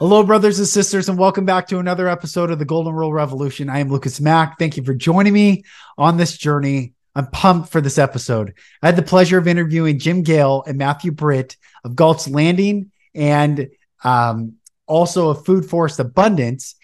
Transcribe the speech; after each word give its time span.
Hello, 0.00 0.22
brothers 0.22 0.58
and 0.58 0.66
sisters, 0.66 1.10
and 1.10 1.18
welcome 1.18 1.44
back 1.44 1.68
to 1.68 1.78
another 1.78 2.08
episode 2.08 2.50
of 2.50 2.58
the 2.58 2.64
Golden 2.64 2.94
Rule 2.94 3.12
Revolution. 3.12 3.68
I 3.68 3.80
am 3.80 3.90
Lucas 3.90 4.18
Mack. 4.18 4.58
Thank 4.58 4.78
you 4.78 4.82
for 4.82 4.94
joining 4.94 5.34
me 5.34 5.64
on 5.98 6.16
this 6.16 6.38
journey. 6.38 6.94
I'm 7.14 7.26
pumped 7.26 7.68
for 7.68 7.82
this 7.82 7.98
episode. 7.98 8.54
I 8.82 8.86
had 8.86 8.96
the 8.96 9.02
pleasure 9.02 9.36
of 9.36 9.46
interviewing 9.46 9.98
Jim 9.98 10.22
Gale 10.22 10.64
and 10.66 10.78
Matthew 10.78 11.12
Britt 11.12 11.58
of 11.84 11.96
Galt's 11.96 12.26
Landing 12.26 12.92
and 13.14 13.68
um, 14.02 14.54
also 14.86 15.28
of 15.28 15.44
Food 15.44 15.66
Forest 15.66 16.00
Abundance. 16.00 16.76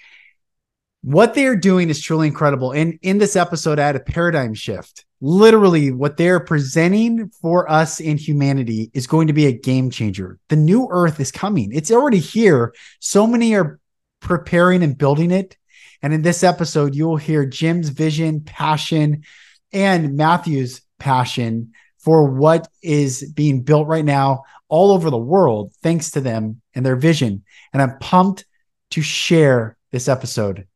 What 1.00 1.32
they 1.32 1.46
are 1.46 1.56
doing 1.56 1.88
is 1.88 2.02
truly 2.02 2.26
incredible. 2.26 2.72
And 2.72 2.98
in 3.00 3.16
this 3.16 3.34
episode, 3.34 3.78
I 3.78 3.86
had 3.86 3.96
a 3.96 4.00
paradigm 4.00 4.52
shift 4.52 5.05
literally 5.20 5.90
what 5.90 6.16
they're 6.16 6.40
presenting 6.40 7.28
for 7.28 7.70
us 7.70 8.00
in 8.00 8.18
humanity 8.18 8.90
is 8.92 9.06
going 9.06 9.28
to 9.28 9.32
be 9.32 9.46
a 9.46 9.52
game 9.52 9.90
changer. 9.90 10.38
The 10.48 10.56
new 10.56 10.88
earth 10.90 11.20
is 11.20 11.32
coming. 11.32 11.70
It's 11.72 11.90
already 11.90 12.18
here. 12.18 12.74
So 13.00 13.26
many 13.26 13.54
are 13.54 13.80
preparing 14.20 14.82
and 14.82 14.96
building 14.96 15.30
it. 15.30 15.56
And 16.02 16.12
in 16.12 16.22
this 16.22 16.44
episode, 16.44 16.94
you 16.94 17.06
will 17.06 17.16
hear 17.16 17.46
Jim's 17.46 17.88
vision, 17.88 18.40
passion, 18.40 19.24
and 19.72 20.16
Matthew's 20.16 20.82
passion 20.98 21.72
for 21.98 22.30
what 22.30 22.68
is 22.82 23.32
being 23.32 23.62
built 23.62 23.88
right 23.88 24.04
now 24.04 24.44
all 24.68 24.92
over 24.92 25.10
the 25.10 25.18
world, 25.18 25.72
thanks 25.82 26.12
to 26.12 26.20
them 26.20 26.60
and 26.74 26.84
their 26.84 26.96
vision. 26.96 27.44
And 27.72 27.82
I'm 27.82 27.98
pumped 27.98 28.44
to 28.90 29.02
share 29.02 29.76
this 29.92 30.08
episode. 30.08 30.66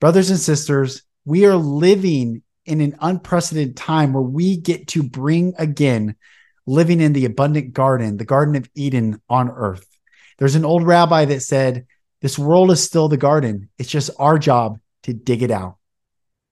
Brothers 0.00 0.30
and 0.30 0.38
sisters, 0.38 1.02
we 1.24 1.46
are 1.46 1.54
living 1.54 2.42
in 2.64 2.80
an 2.80 2.96
unprecedented 3.00 3.76
time 3.76 4.12
where 4.12 4.22
we 4.22 4.56
get 4.56 4.88
to 4.88 5.02
bring 5.02 5.54
again 5.58 6.16
living 6.66 7.00
in 7.00 7.12
the 7.12 7.24
abundant 7.24 7.72
garden, 7.72 8.16
the 8.16 8.24
Garden 8.24 8.54
of 8.56 8.68
Eden 8.74 9.20
on 9.28 9.50
earth. 9.50 9.86
There's 10.38 10.54
an 10.54 10.64
old 10.64 10.86
rabbi 10.86 11.24
that 11.26 11.40
said, 11.40 11.86
This 12.20 12.38
world 12.38 12.70
is 12.70 12.82
still 12.82 13.08
the 13.08 13.16
garden. 13.16 13.68
It's 13.78 13.90
just 13.90 14.10
our 14.18 14.38
job 14.38 14.78
to 15.04 15.12
dig 15.12 15.42
it 15.42 15.50
out. 15.50 15.76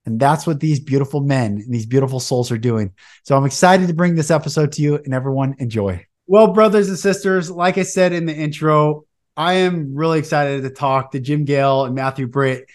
And 0.05 0.19
that's 0.19 0.47
what 0.47 0.59
these 0.59 0.79
beautiful 0.79 1.21
men 1.21 1.61
and 1.63 1.73
these 1.73 1.85
beautiful 1.85 2.19
souls 2.19 2.51
are 2.51 2.57
doing. 2.57 2.93
So 3.23 3.37
I'm 3.37 3.45
excited 3.45 3.87
to 3.87 3.93
bring 3.93 4.15
this 4.15 4.31
episode 4.31 4.71
to 4.73 4.81
you 4.81 4.95
and 4.95 5.13
everyone 5.13 5.55
enjoy. 5.59 6.05
Well, 6.27 6.53
brothers 6.53 6.89
and 6.89 6.97
sisters, 6.97 7.51
like 7.51 7.77
I 7.77 7.83
said 7.83 8.11
in 8.11 8.25
the 8.25 8.35
intro, 8.35 9.05
I 9.37 9.53
am 9.53 9.95
really 9.95 10.19
excited 10.19 10.63
to 10.63 10.69
talk 10.69 11.11
to 11.11 11.19
Jim 11.19 11.45
Gale 11.45 11.85
and 11.85 11.95
Matthew 11.95 12.27
Britt. 12.27 12.65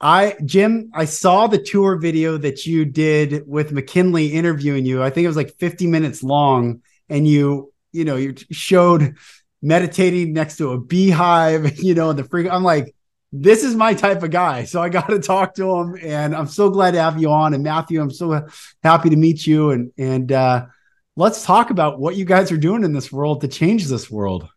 I 0.00 0.36
Jim, 0.44 0.90
I 0.94 1.04
saw 1.04 1.46
the 1.46 1.58
tour 1.58 1.96
video 1.96 2.38
that 2.38 2.64
you 2.64 2.84
did 2.84 3.46
with 3.46 3.72
McKinley 3.72 4.28
interviewing 4.28 4.86
you. 4.86 5.02
I 5.02 5.10
think 5.10 5.24
it 5.24 5.28
was 5.28 5.36
like 5.36 5.56
50 5.58 5.86
minutes 5.86 6.22
long, 6.22 6.82
and 7.08 7.26
you, 7.26 7.72
you 7.92 8.04
know, 8.04 8.16
you 8.16 8.34
showed 8.50 9.16
meditating 9.60 10.32
next 10.32 10.56
to 10.56 10.72
a 10.72 10.80
beehive, 10.80 11.78
you 11.82 11.94
know, 11.94 12.12
the 12.12 12.24
freak. 12.24 12.50
I'm 12.50 12.64
like, 12.64 12.94
this 13.32 13.62
is 13.62 13.76
my 13.76 13.94
type 13.94 14.22
of 14.22 14.30
guy. 14.30 14.64
So 14.64 14.82
I 14.82 14.88
got 14.88 15.08
to 15.08 15.18
talk 15.18 15.54
to 15.56 15.70
him, 15.76 15.98
and 16.02 16.34
I'm 16.34 16.48
so 16.48 16.70
glad 16.70 16.92
to 16.92 17.02
have 17.02 17.20
you 17.20 17.30
on. 17.30 17.52
And 17.52 17.62
Matthew, 17.62 18.00
I'm 18.00 18.10
so 18.10 18.46
happy 18.82 19.10
to 19.10 19.16
meet 19.16 19.46
you. 19.46 19.70
And 19.70 19.92
and 19.98 20.32
uh, 20.32 20.66
let's 21.16 21.44
talk 21.44 21.70
about 21.70 22.00
what 22.00 22.16
you 22.16 22.24
guys 22.24 22.50
are 22.50 22.56
doing 22.56 22.84
in 22.84 22.94
this 22.94 23.12
world 23.12 23.42
to 23.42 23.48
change 23.48 23.86
this 23.86 24.10
world. 24.10 24.48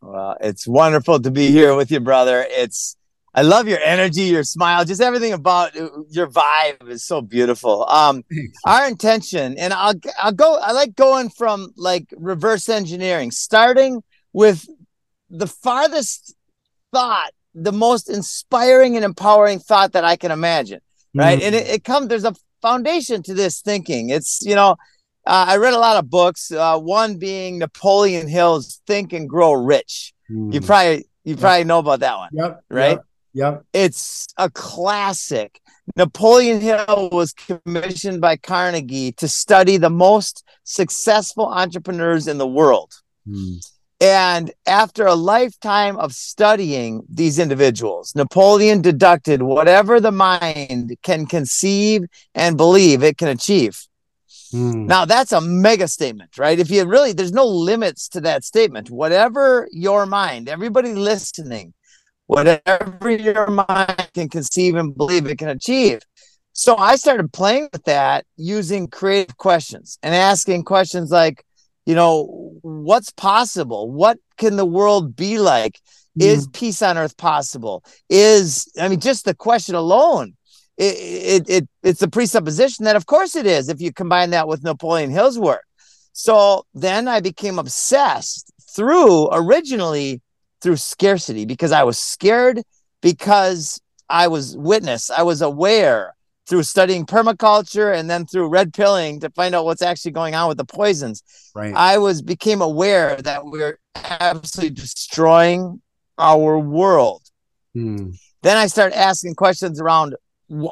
Well, 0.00 0.36
it's 0.40 0.66
wonderful 0.66 1.20
to 1.20 1.30
be 1.32 1.48
here 1.50 1.74
with 1.74 1.90
you, 1.90 1.98
brother. 1.98 2.46
It's 2.48 2.96
I 3.34 3.42
love 3.42 3.68
your 3.68 3.78
energy, 3.80 4.22
your 4.22 4.42
smile, 4.42 4.84
just 4.84 5.00
everything 5.00 5.32
about 5.32 5.76
uh, 5.76 5.88
your 6.10 6.26
vibe 6.26 6.88
is 6.88 7.04
so 7.04 7.20
beautiful. 7.20 7.86
Um, 7.88 8.24
our 8.64 8.88
intention, 8.88 9.58
and 9.58 9.72
I'll 9.72 9.94
I'll 10.18 10.32
go. 10.32 10.58
I 10.60 10.72
like 10.72 10.96
going 10.96 11.30
from 11.30 11.72
like 11.76 12.06
reverse 12.16 12.68
engineering, 12.68 13.30
starting 13.30 14.02
with 14.32 14.66
the 15.30 15.46
farthest 15.46 16.34
thought, 16.92 17.32
the 17.54 17.72
most 17.72 18.08
inspiring 18.08 18.96
and 18.96 19.04
empowering 19.04 19.58
thought 19.58 19.92
that 19.92 20.04
I 20.04 20.16
can 20.16 20.30
imagine. 20.30 20.80
Right, 21.14 21.38
mm-hmm. 21.38 21.46
and 21.46 21.54
it, 21.54 21.68
it 21.68 21.84
comes. 21.84 22.08
There's 22.08 22.24
a 22.24 22.34
foundation 22.62 23.22
to 23.24 23.34
this 23.34 23.60
thinking. 23.60 24.10
It's 24.10 24.40
you 24.42 24.54
know. 24.54 24.76
Uh, 25.26 25.44
I 25.48 25.56
read 25.58 25.74
a 25.74 25.78
lot 25.78 25.98
of 25.98 26.08
books. 26.08 26.50
Uh, 26.50 26.78
one 26.78 27.18
being 27.18 27.58
Napoleon 27.58 28.28
Hill's 28.28 28.80
"Think 28.86 29.12
and 29.12 29.28
Grow 29.28 29.52
Rich." 29.52 30.14
Mm. 30.30 30.54
You 30.54 30.60
probably 30.62 31.04
you 31.24 31.36
probably 31.36 31.64
know 31.64 31.80
about 31.80 32.00
that 32.00 32.16
one, 32.16 32.30
yep, 32.32 32.64
right? 32.70 32.92
Yep. 32.92 33.04
Yep. 33.38 33.66
It's 33.72 34.26
a 34.36 34.50
classic. 34.50 35.60
Napoleon 35.94 36.60
Hill 36.60 37.08
was 37.12 37.32
commissioned 37.32 38.20
by 38.20 38.36
Carnegie 38.36 39.12
to 39.12 39.28
study 39.28 39.76
the 39.76 39.90
most 39.90 40.44
successful 40.64 41.46
entrepreneurs 41.46 42.26
in 42.26 42.38
the 42.38 42.48
world. 42.48 42.92
Hmm. 43.24 43.58
And 44.00 44.50
after 44.66 45.06
a 45.06 45.14
lifetime 45.14 45.96
of 45.98 46.14
studying 46.14 47.02
these 47.08 47.38
individuals, 47.38 48.12
Napoleon 48.16 48.82
deducted 48.82 49.42
whatever 49.42 50.00
the 50.00 50.10
mind 50.10 50.96
can 51.04 51.26
conceive 51.26 52.06
and 52.34 52.56
believe 52.56 53.04
it 53.04 53.18
can 53.18 53.28
achieve. 53.28 53.86
Hmm. 54.50 54.86
Now, 54.86 55.04
that's 55.04 55.30
a 55.30 55.40
mega 55.40 55.86
statement, 55.86 56.38
right? 56.38 56.58
If 56.58 56.72
you 56.72 56.84
really, 56.86 57.12
there's 57.12 57.30
no 57.30 57.46
limits 57.46 58.08
to 58.08 58.20
that 58.22 58.42
statement. 58.42 58.90
Whatever 58.90 59.68
your 59.70 60.06
mind, 60.06 60.48
everybody 60.48 60.92
listening, 60.94 61.72
whatever 62.28 63.10
your 63.10 63.46
mind 63.48 64.10
can 64.14 64.28
conceive 64.28 64.76
and 64.76 64.96
believe 64.96 65.26
it 65.26 65.38
can 65.38 65.48
achieve. 65.48 66.00
So 66.52 66.76
I 66.76 66.96
started 66.96 67.32
playing 67.32 67.70
with 67.72 67.84
that 67.84 68.26
using 68.36 68.86
creative 68.86 69.36
questions 69.38 69.98
and 70.02 70.14
asking 70.14 70.64
questions 70.64 71.10
like, 71.10 71.42
you 71.86 71.94
know, 71.94 72.52
what's 72.62 73.10
possible? 73.10 73.90
What 73.90 74.18
can 74.36 74.56
the 74.56 74.66
world 74.66 75.16
be 75.16 75.38
like? 75.38 75.80
Mm. 76.20 76.26
Is 76.26 76.48
peace 76.48 76.82
on 76.82 76.98
earth 76.98 77.16
possible? 77.16 77.82
Is, 78.10 78.70
I 78.78 78.88
mean, 78.88 79.00
just 79.00 79.24
the 79.24 79.34
question 79.34 79.74
alone, 79.74 80.34
it, 80.76 80.96
it, 80.96 81.48
it, 81.48 81.68
it's 81.82 82.02
a 82.02 82.08
presupposition 82.08 82.84
that, 82.84 82.96
of 82.96 83.06
course, 83.06 83.36
it 83.36 83.46
is 83.46 83.70
if 83.70 83.80
you 83.80 83.90
combine 83.90 84.30
that 84.30 84.48
with 84.48 84.62
Napoleon 84.62 85.10
Hill's 85.10 85.38
work. 85.38 85.64
So 86.12 86.66
then 86.74 87.08
I 87.08 87.20
became 87.20 87.58
obsessed 87.58 88.52
through 88.74 89.28
originally 89.32 90.20
through 90.60 90.76
scarcity 90.76 91.44
because 91.44 91.72
I 91.72 91.84
was 91.84 91.98
scared 91.98 92.62
because 93.00 93.80
I 94.08 94.28
was 94.28 94.56
witness, 94.56 95.10
I 95.10 95.22
was 95.22 95.42
aware 95.42 96.14
through 96.48 96.62
studying 96.62 97.04
permaculture 97.04 97.94
and 97.94 98.08
then 98.08 98.26
through 98.26 98.48
red 98.48 98.72
pilling 98.72 99.20
to 99.20 99.30
find 99.30 99.54
out 99.54 99.66
what's 99.66 99.82
actually 99.82 100.12
going 100.12 100.34
on 100.34 100.48
with 100.48 100.56
the 100.56 100.64
poisons. 100.64 101.22
Right. 101.54 101.74
I 101.74 101.98
was 101.98 102.22
became 102.22 102.62
aware 102.62 103.16
that 103.16 103.44
we're 103.44 103.78
absolutely 103.94 104.74
destroying 104.74 105.82
our 106.16 106.58
world. 106.58 107.22
Hmm. 107.74 108.10
Then 108.42 108.56
I 108.56 108.66
started 108.66 108.98
asking 108.98 109.34
questions 109.34 109.80
around 109.80 110.16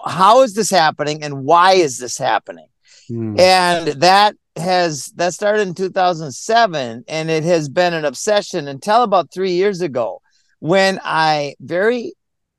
how 0.07 0.43
is 0.43 0.55
this 0.55 0.71
happening 0.71 1.23
and 1.23 1.45
why 1.45 1.73
is 1.73 1.99
this 1.99 2.17
happening? 2.17 2.69
Hmm. 3.09 3.39
And 3.39 3.89
that 4.01 4.35
has 4.57 5.07
that 5.17 5.35
started 5.35 5.69
in 5.69 5.75
2007 5.75 7.05
and 7.09 7.31
it 7.31 7.45
has 7.45 7.69
been 7.69 7.95
an 7.95 8.05
obsession 8.05 8.69
until 8.69 9.03
about 9.03 9.33
three 9.33 9.53
years 9.53 9.81
ago 9.81 10.21
when 10.61 10.99
I 11.05 11.55
very 11.61 12.15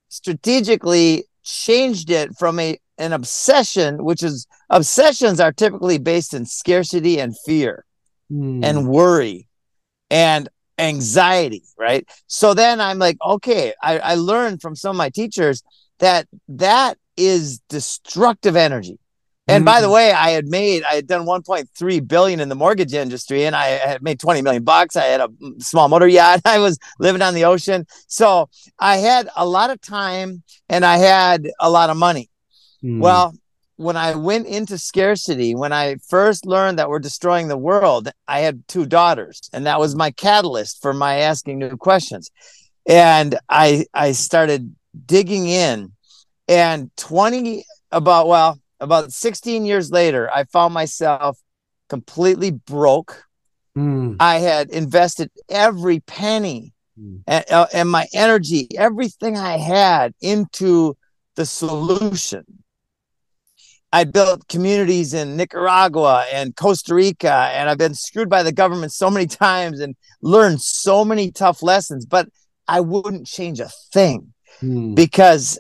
strategically 0.10 1.26
changed 1.44 2.10
it 2.10 2.36
from 2.38 2.60
a 2.60 2.78
an 2.98 3.14
obsession, 3.14 4.04
which 4.04 4.24
is 4.24 4.48
obsessions 4.70 5.40
are 5.40 5.52
typically 5.52 5.98
based 5.98 6.34
in 6.34 6.46
scarcity 6.46 7.20
and 7.20 7.36
fear 7.46 7.86
mm. 8.32 8.64
and 8.64 8.88
worry 8.88 9.48
and 10.10 10.50
anxiety, 10.80 11.64
right? 11.78 12.08
So 12.28 12.54
then 12.54 12.82
I'm 12.82 12.98
like, 12.98 13.18
okay, 13.26 13.74
I, 13.82 14.00
I 14.00 14.16
learned 14.16 14.62
from 14.62 14.76
some 14.76 14.92
of 14.92 14.98
my 14.98 15.10
teachers 15.10 15.64
that 16.00 16.28
that 16.48 16.98
is 17.16 17.60
destructive 17.70 18.56
energy. 18.56 19.00
And 19.48 19.62
mm-hmm. 19.62 19.66
by 19.66 19.82
the 19.82 19.88
mm. 19.88 19.94
way, 19.94 20.12
I 20.12 20.32
had 20.32 20.48
made, 20.48 20.84
I 20.84 20.96
had 20.96 21.08
done 21.08 21.26
1.3 21.26 22.08
billion 22.08 22.40
in 22.40 22.50
the 22.50 22.56
mortgage 22.56 22.94
industry 22.94 23.46
and 23.46 23.56
I 23.56 23.66
had 23.68 24.02
made 24.02 24.20
20 24.20 24.42
million 24.42 24.64
bucks. 24.64 24.96
I 24.96 25.06
had 25.06 25.22
a 25.22 25.30
small 25.60 25.88
motor 25.88 26.08
yacht. 26.08 26.42
I 26.46 26.60
was 26.60 26.78
living 27.00 27.22
on 27.22 27.34
the 27.34 27.46
ocean. 27.46 27.86
So 28.08 28.50
I 28.78 28.98
had 28.98 29.30
a 29.36 29.46
lot 29.46 29.70
of 29.70 29.80
time 29.80 30.44
and 30.68 30.86
I 30.86 30.98
had 30.98 31.50
a 31.60 31.70
lot 31.70 31.90
of 31.90 31.98
money. 31.98 32.30
Mm. 32.84 33.00
Well, 33.00 33.34
when 33.78 33.96
I 33.96 34.16
went 34.16 34.48
into 34.48 34.78
scarcity, 34.78 35.56
when 35.56 35.72
I 35.72 35.98
first 36.08 36.46
learned 36.46 36.80
that 36.80 36.90
we're 36.90 37.00
destroying 37.00 37.48
the 37.48 37.58
world, 37.58 38.10
I 38.28 38.40
had 38.40 38.68
two 38.68 38.88
daughters, 38.88 39.50
and 39.54 39.68
that 39.68 39.80
was 39.80 39.96
my 39.96 40.10
catalyst 40.12 40.82
for 40.82 40.94
my 40.94 41.18
asking 41.20 41.60
new 41.60 41.78
questions. 41.78 42.32
And 42.88 43.38
I 43.48 43.86
I 43.94 44.14
started 44.14 44.76
digging 45.06 45.48
in, 45.48 45.92
and 46.48 46.90
20 46.98 47.66
about 47.92 48.28
well 48.28 48.60
about 48.80 49.14
16 49.14 49.66
years 49.66 49.92
later, 49.92 50.30
I 50.34 50.46
found 50.46 50.74
myself 50.74 51.40
completely 51.90 52.52
broke. 52.52 53.24
Mm. 53.78 54.18
I 54.20 54.40
had 54.40 54.70
invested 54.70 55.32
every 55.50 56.00
penny 56.02 56.74
mm. 57.00 57.22
and, 57.28 57.46
uh, 57.52 57.68
and 57.74 57.90
my 57.90 58.08
energy, 58.14 58.68
everything 58.78 59.38
I 59.38 59.58
had 59.58 60.14
into 60.22 60.98
the 61.36 61.46
solution 61.46 62.46
I 63.92 64.04
built 64.04 64.48
communities 64.48 65.14
in 65.14 65.38
Nicaragua 65.38 66.26
and 66.32 66.56
Costa 66.56 66.94
Rica, 66.94 67.50
and 67.54 67.70
I've 67.70 67.78
been 67.78 67.94
screwed 67.94 68.30
by 68.30 68.44
the 68.44 68.52
government 68.52 68.92
so 68.92 69.10
many 69.10 69.26
times 69.46 69.80
and 69.80 69.96
learned 70.22 70.62
so 70.62 71.06
many 71.06 71.32
tough 71.32 71.64
lessons, 71.64 72.06
but 72.06 72.28
I 72.68 72.82
wouldn't 72.82 73.28
change 73.28 73.60
a 73.60 73.70
thing 73.94 74.34
hmm. 74.60 74.94
because 74.94 75.58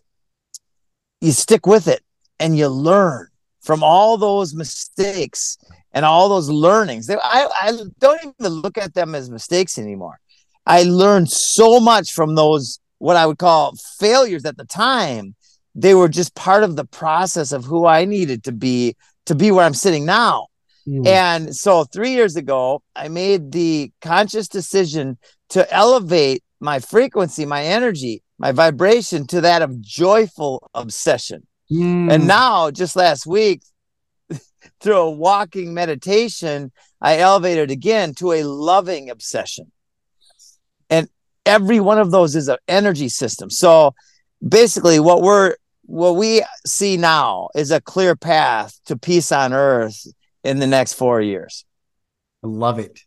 you 1.22 1.32
stick 1.32 1.66
with 1.66 1.88
it 1.88 2.02
and 2.40 2.58
you 2.58 2.68
learn 2.68 3.28
from 3.62 3.84
all 3.84 4.18
those 4.18 4.54
mistakes 4.54 5.58
and 5.92 6.06
all 6.06 6.30
those 6.30 6.50
learnings. 6.50 7.10
I, 7.10 7.18
I 7.62 7.72
don't 8.00 8.20
even 8.22 8.54
look 8.54 8.78
at 8.78 8.94
them 8.94 9.16
as 9.16 9.30
mistakes 9.30 9.78
anymore. 9.78 10.20
I 10.66 10.84
learned 10.84 11.32
so 11.32 11.80
much 11.80 12.14
from 12.14 12.36
those, 12.36 12.80
what 13.00 13.16
I 13.16 13.26
would 13.26 13.38
call 13.38 13.74
failures 14.00 14.46
at 14.46 14.58
the 14.58 14.66
time 14.66 15.36
they 15.78 15.94
were 15.94 16.10
just 16.10 16.34
part 16.34 16.64
of 16.64 16.76
the 16.76 16.86
process 16.86 17.52
of 17.52 17.64
who 17.64 17.86
I 17.86 18.04
needed 18.06 18.44
to 18.46 18.52
be 18.52 18.96
to 19.28 19.36
be 19.36 19.52
where 19.52 19.64
I'm 19.64 19.74
sitting 19.74 20.06
now. 20.06 20.48
Mm. 20.88 21.06
And 21.08 21.56
so 21.56 21.84
3 21.84 22.12
years 22.12 22.36
ago, 22.36 22.82
I 22.96 23.10
made 23.10 23.52
the 23.52 23.92
conscious 24.02 24.48
decision 24.48 25.18
to 25.50 25.72
elevate 25.72 26.44
my 26.60 26.80
frequency, 26.80 27.46
my 27.46 27.64
energy, 27.64 28.24
my 28.40 28.52
vibration 28.52 29.28
to 29.28 29.42
that 29.42 29.62
of 29.62 29.80
joyful 29.82 30.70
obsession. 30.74 31.46
Mm. 31.72 32.12
And 32.12 32.28
now 32.28 32.72
just 32.72 32.96
last 32.96 33.26
week 33.26 33.62
through 34.80 34.98
a 34.98 35.12
walking 35.12 35.74
meditation, 35.74 36.72
I 37.02 37.18
elevated 37.20 37.72
again 37.72 38.14
to 38.16 38.34
a 38.34 38.44
loving 38.44 39.10
obsession. 39.10 39.72
And 40.90 41.10
every 41.46 41.80
one 41.80 42.00
of 42.00 42.12
those 42.12 42.36
is 42.36 42.48
an 42.48 42.58
energy 42.68 43.10
system. 43.10 43.50
So 43.50 43.94
basically 44.48 45.00
what 45.00 45.22
we're 45.22 45.56
what 45.84 46.18
we 46.18 46.44
see 46.66 46.98
now 46.98 47.48
is 47.56 47.72
a 47.72 47.80
clear 47.80 48.16
path 48.16 48.78
to 48.86 48.98
peace 48.98 49.32
on 49.32 49.54
earth 49.54 50.06
in 50.44 50.60
the 50.60 50.68
next 50.68 50.94
four 50.94 51.22
years. 51.22 51.66
I 52.44 52.48
love 52.48 52.78
it. 52.80 53.00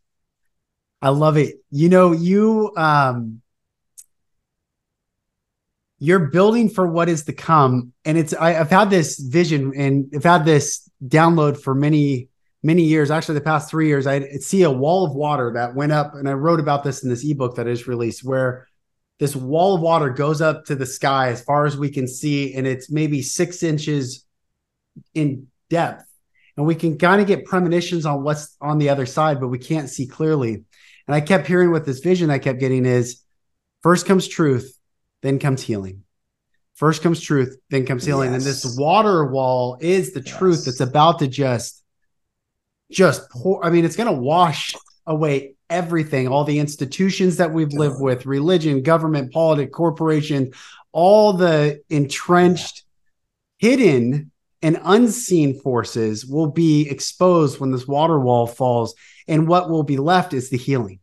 I 1.03 1.11
love 1.11 1.37
it. 1.37 1.57
You 1.71 1.89
know, 1.91 2.12
you 2.12 2.73
um 2.77 3.43
you're 6.00 6.31
building 6.31 6.70
for 6.70 6.87
what 6.87 7.08
is 7.08 7.25
to 7.25 7.32
come. 7.32 7.93
And 8.05 8.17
it's 8.19 8.32
I, 8.32 8.52
have 8.52 8.70
had 8.70 8.91
this 8.91 9.19
vision 9.19 9.73
and 9.76 10.11
I've 10.14 10.25
had 10.25 10.47
this 10.47 10.91
download 11.06 11.61
for 11.61 11.75
many, 11.75 12.31
many 12.62 12.82
years. 12.82 13.11
Actually, 13.11 13.37
the 13.37 13.43
past 13.43 13.70
three 13.70 13.87
years, 13.87 14.06
I 14.06 14.20
see 14.38 14.62
a 14.62 14.70
wall 14.70 15.06
of 15.06 15.14
water 15.14 15.52
that 15.55 15.75
went 15.75 15.93
up, 15.93 16.14
and 16.14 16.29
I 16.29 16.32
wrote 16.32 16.58
about 16.58 16.82
this 16.82 17.05
in 17.05 17.11
this 17.11 17.25
ebook 17.25 17.56
that 17.56 17.69
is 17.69 17.87
released, 17.87 18.25
where 18.25 18.67
this 19.19 19.37
wall 19.37 19.75
of 19.75 19.82
water 19.82 20.08
goes 20.08 20.41
up 20.41 20.64
to 20.64 20.75
the 20.75 20.87
sky 20.87 21.29
as 21.29 21.43
far 21.43 21.67
as 21.67 21.76
we 21.76 21.91
can 21.91 22.08
see, 22.08 22.55
and 22.55 22.67
it's 22.67 22.91
maybe 22.91 23.20
six 23.20 23.62
inches 23.62 24.25
in 25.14 25.49
depth. 25.69 26.05
And 26.56 26.67
we 26.67 26.75
can 26.75 26.97
kind 26.97 27.20
of 27.20 27.26
get 27.26 27.44
premonitions 27.44 28.06
on 28.06 28.23
what's 28.23 28.56
on 28.61 28.79
the 28.79 28.88
other 28.88 29.06
side, 29.06 29.38
but 29.38 29.49
we 29.49 29.58
can't 29.58 29.91
see 29.91 30.06
clearly. 30.06 30.64
And 31.06 31.14
I 31.14 31.20
kept 31.20 31.47
hearing 31.47 31.70
what 31.70 31.85
this 31.85 32.00
vision 32.00 32.31
I 32.31 32.38
kept 32.38 32.58
getting 32.58 32.87
is 32.87 33.23
first 33.82 34.06
comes 34.06 34.26
truth, 34.26 34.80
then 35.23 35.39
comes 35.39 35.63
healing. 35.63 36.05
First 36.75 37.03
comes 37.03 37.21
truth, 37.21 37.59
then 37.69 37.85
comes 37.85 38.07
healing. 38.07 38.33
Yes. 38.33 38.43
And 38.43 38.51
this 38.51 38.77
water 38.79 39.27
wall 39.27 39.77
is 39.81 40.13
the 40.13 40.23
yes. 40.23 40.39
truth 40.39 40.65
that's 40.65 40.81
about 40.81 41.19
to 41.19 41.27
just, 41.27 41.83
just 42.91 43.29
pour. 43.31 43.65
I 43.65 43.71
mean, 43.71 43.85
it's 43.85 43.97
going 43.97 44.15
to 44.15 44.21
wash 44.21 44.75
away 45.07 45.55
everything, 45.69 46.29
all 46.29 46.45
the 46.45 46.59
institutions 46.59 47.37
that 47.37 47.53
we've 47.53 47.73
lived 47.73 48.01
with, 48.01 48.27
religion, 48.27 48.83
government, 48.83 49.33
politics, 49.33 49.73
corporations, 49.75 50.55
all 50.93 51.35
the 51.35 51.83
entrenched, 51.91 52.85
hidden, 53.59 54.31
and 54.63 54.79
unseen 54.83 55.59
forces 55.61 56.27
will 56.27 56.49
be 56.49 56.89
exposed 56.89 57.61
when 57.61 57.71
this 57.71 57.87
water 57.87 58.19
wall 58.19 58.47
falls. 58.47 58.95
And 59.29 59.47
what 59.47 59.71
will 59.71 59.85
be 59.85 59.97
left 59.97 60.35
is 60.35 60.51
the 60.51 60.59
healing. 60.59 61.01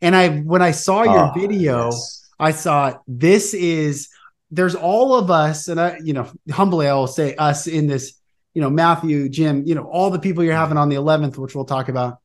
And 0.00 0.14
I, 0.14 0.40
when 0.40 0.62
I 0.62 0.70
saw 0.70 1.02
your 1.02 1.30
oh, 1.30 1.32
video, 1.34 1.86
yes. 1.86 2.25
I 2.38 2.52
saw 2.52 2.98
this 3.06 3.54
is 3.54 4.08
there's 4.50 4.74
all 4.74 5.14
of 5.14 5.30
us, 5.30 5.68
and 5.68 5.80
I, 5.80 5.98
you 6.02 6.12
know, 6.12 6.30
humbly 6.50 6.88
I 6.88 6.94
will 6.94 7.06
say 7.06 7.34
us 7.34 7.66
in 7.66 7.86
this, 7.86 8.20
you 8.54 8.62
know, 8.62 8.70
Matthew, 8.70 9.28
Jim, 9.28 9.64
you 9.66 9.74
know, 9.74 9.84
all 9.84 10.10
the 10.10 10.18
people 10.18 10.44
you're 10.44 10.54
having 10.54 10.78
on 10.78 10.88
the 10.88 10.96
11th, 10.96 11.36
which 11.36 11.54
we'll 11.54 11.64
talk 11.64 11.88
about 11.88 12.18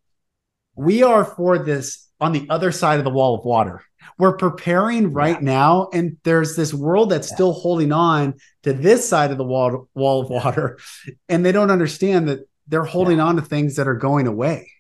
we 0.76 1.04
are 1.04 1.26
for 1.26 1.60
this 1.60 2.08
on 2.20 2.32
the 2.32 2.48
other 2.50 2.72
side 2.72 3.00
of 3.00 3.06
the 3.06 3.12
wall 3.12 3.38
of 3.38 3.46
water. 3.46 3.84
We're 4.18 4.38
preparing 4.38 5.14
right 5.14 5.38
yeah. 5.38 5.46
now, 5.46 5.90
and 5.94 6.18
there's 6.24 6.56
this 6.56 6.74
world 6.74 7.10
that's 7.10 7.30
yeah. 7.30 7.36
still 7.36 7.54
holding 7.54 7.92
on 7.92 8.36
to 8.64 8.74
this 8.74 9.08
side 9.08 9.32
of 9.32 9.38
the 9.38 9.44
wall, 9.44 9.90
wall 9.94 10.22
of 10.22 10.30
water, 10.30 10.80
and 11.30 11.46
they 11.46 11.52
don't 11.52 11.72
understand 11.72 12.30
that 12.30 12.48
they're 12.68 12.84
holding 12.84 13.18
yeah. 13.18 13.26
on 13.26 13.36
to 13.38 13.42
things 13.42 13.76
that 13.76 13.88
are 13.88 13.96
going 13.96 14.28
away. 14.28 14.72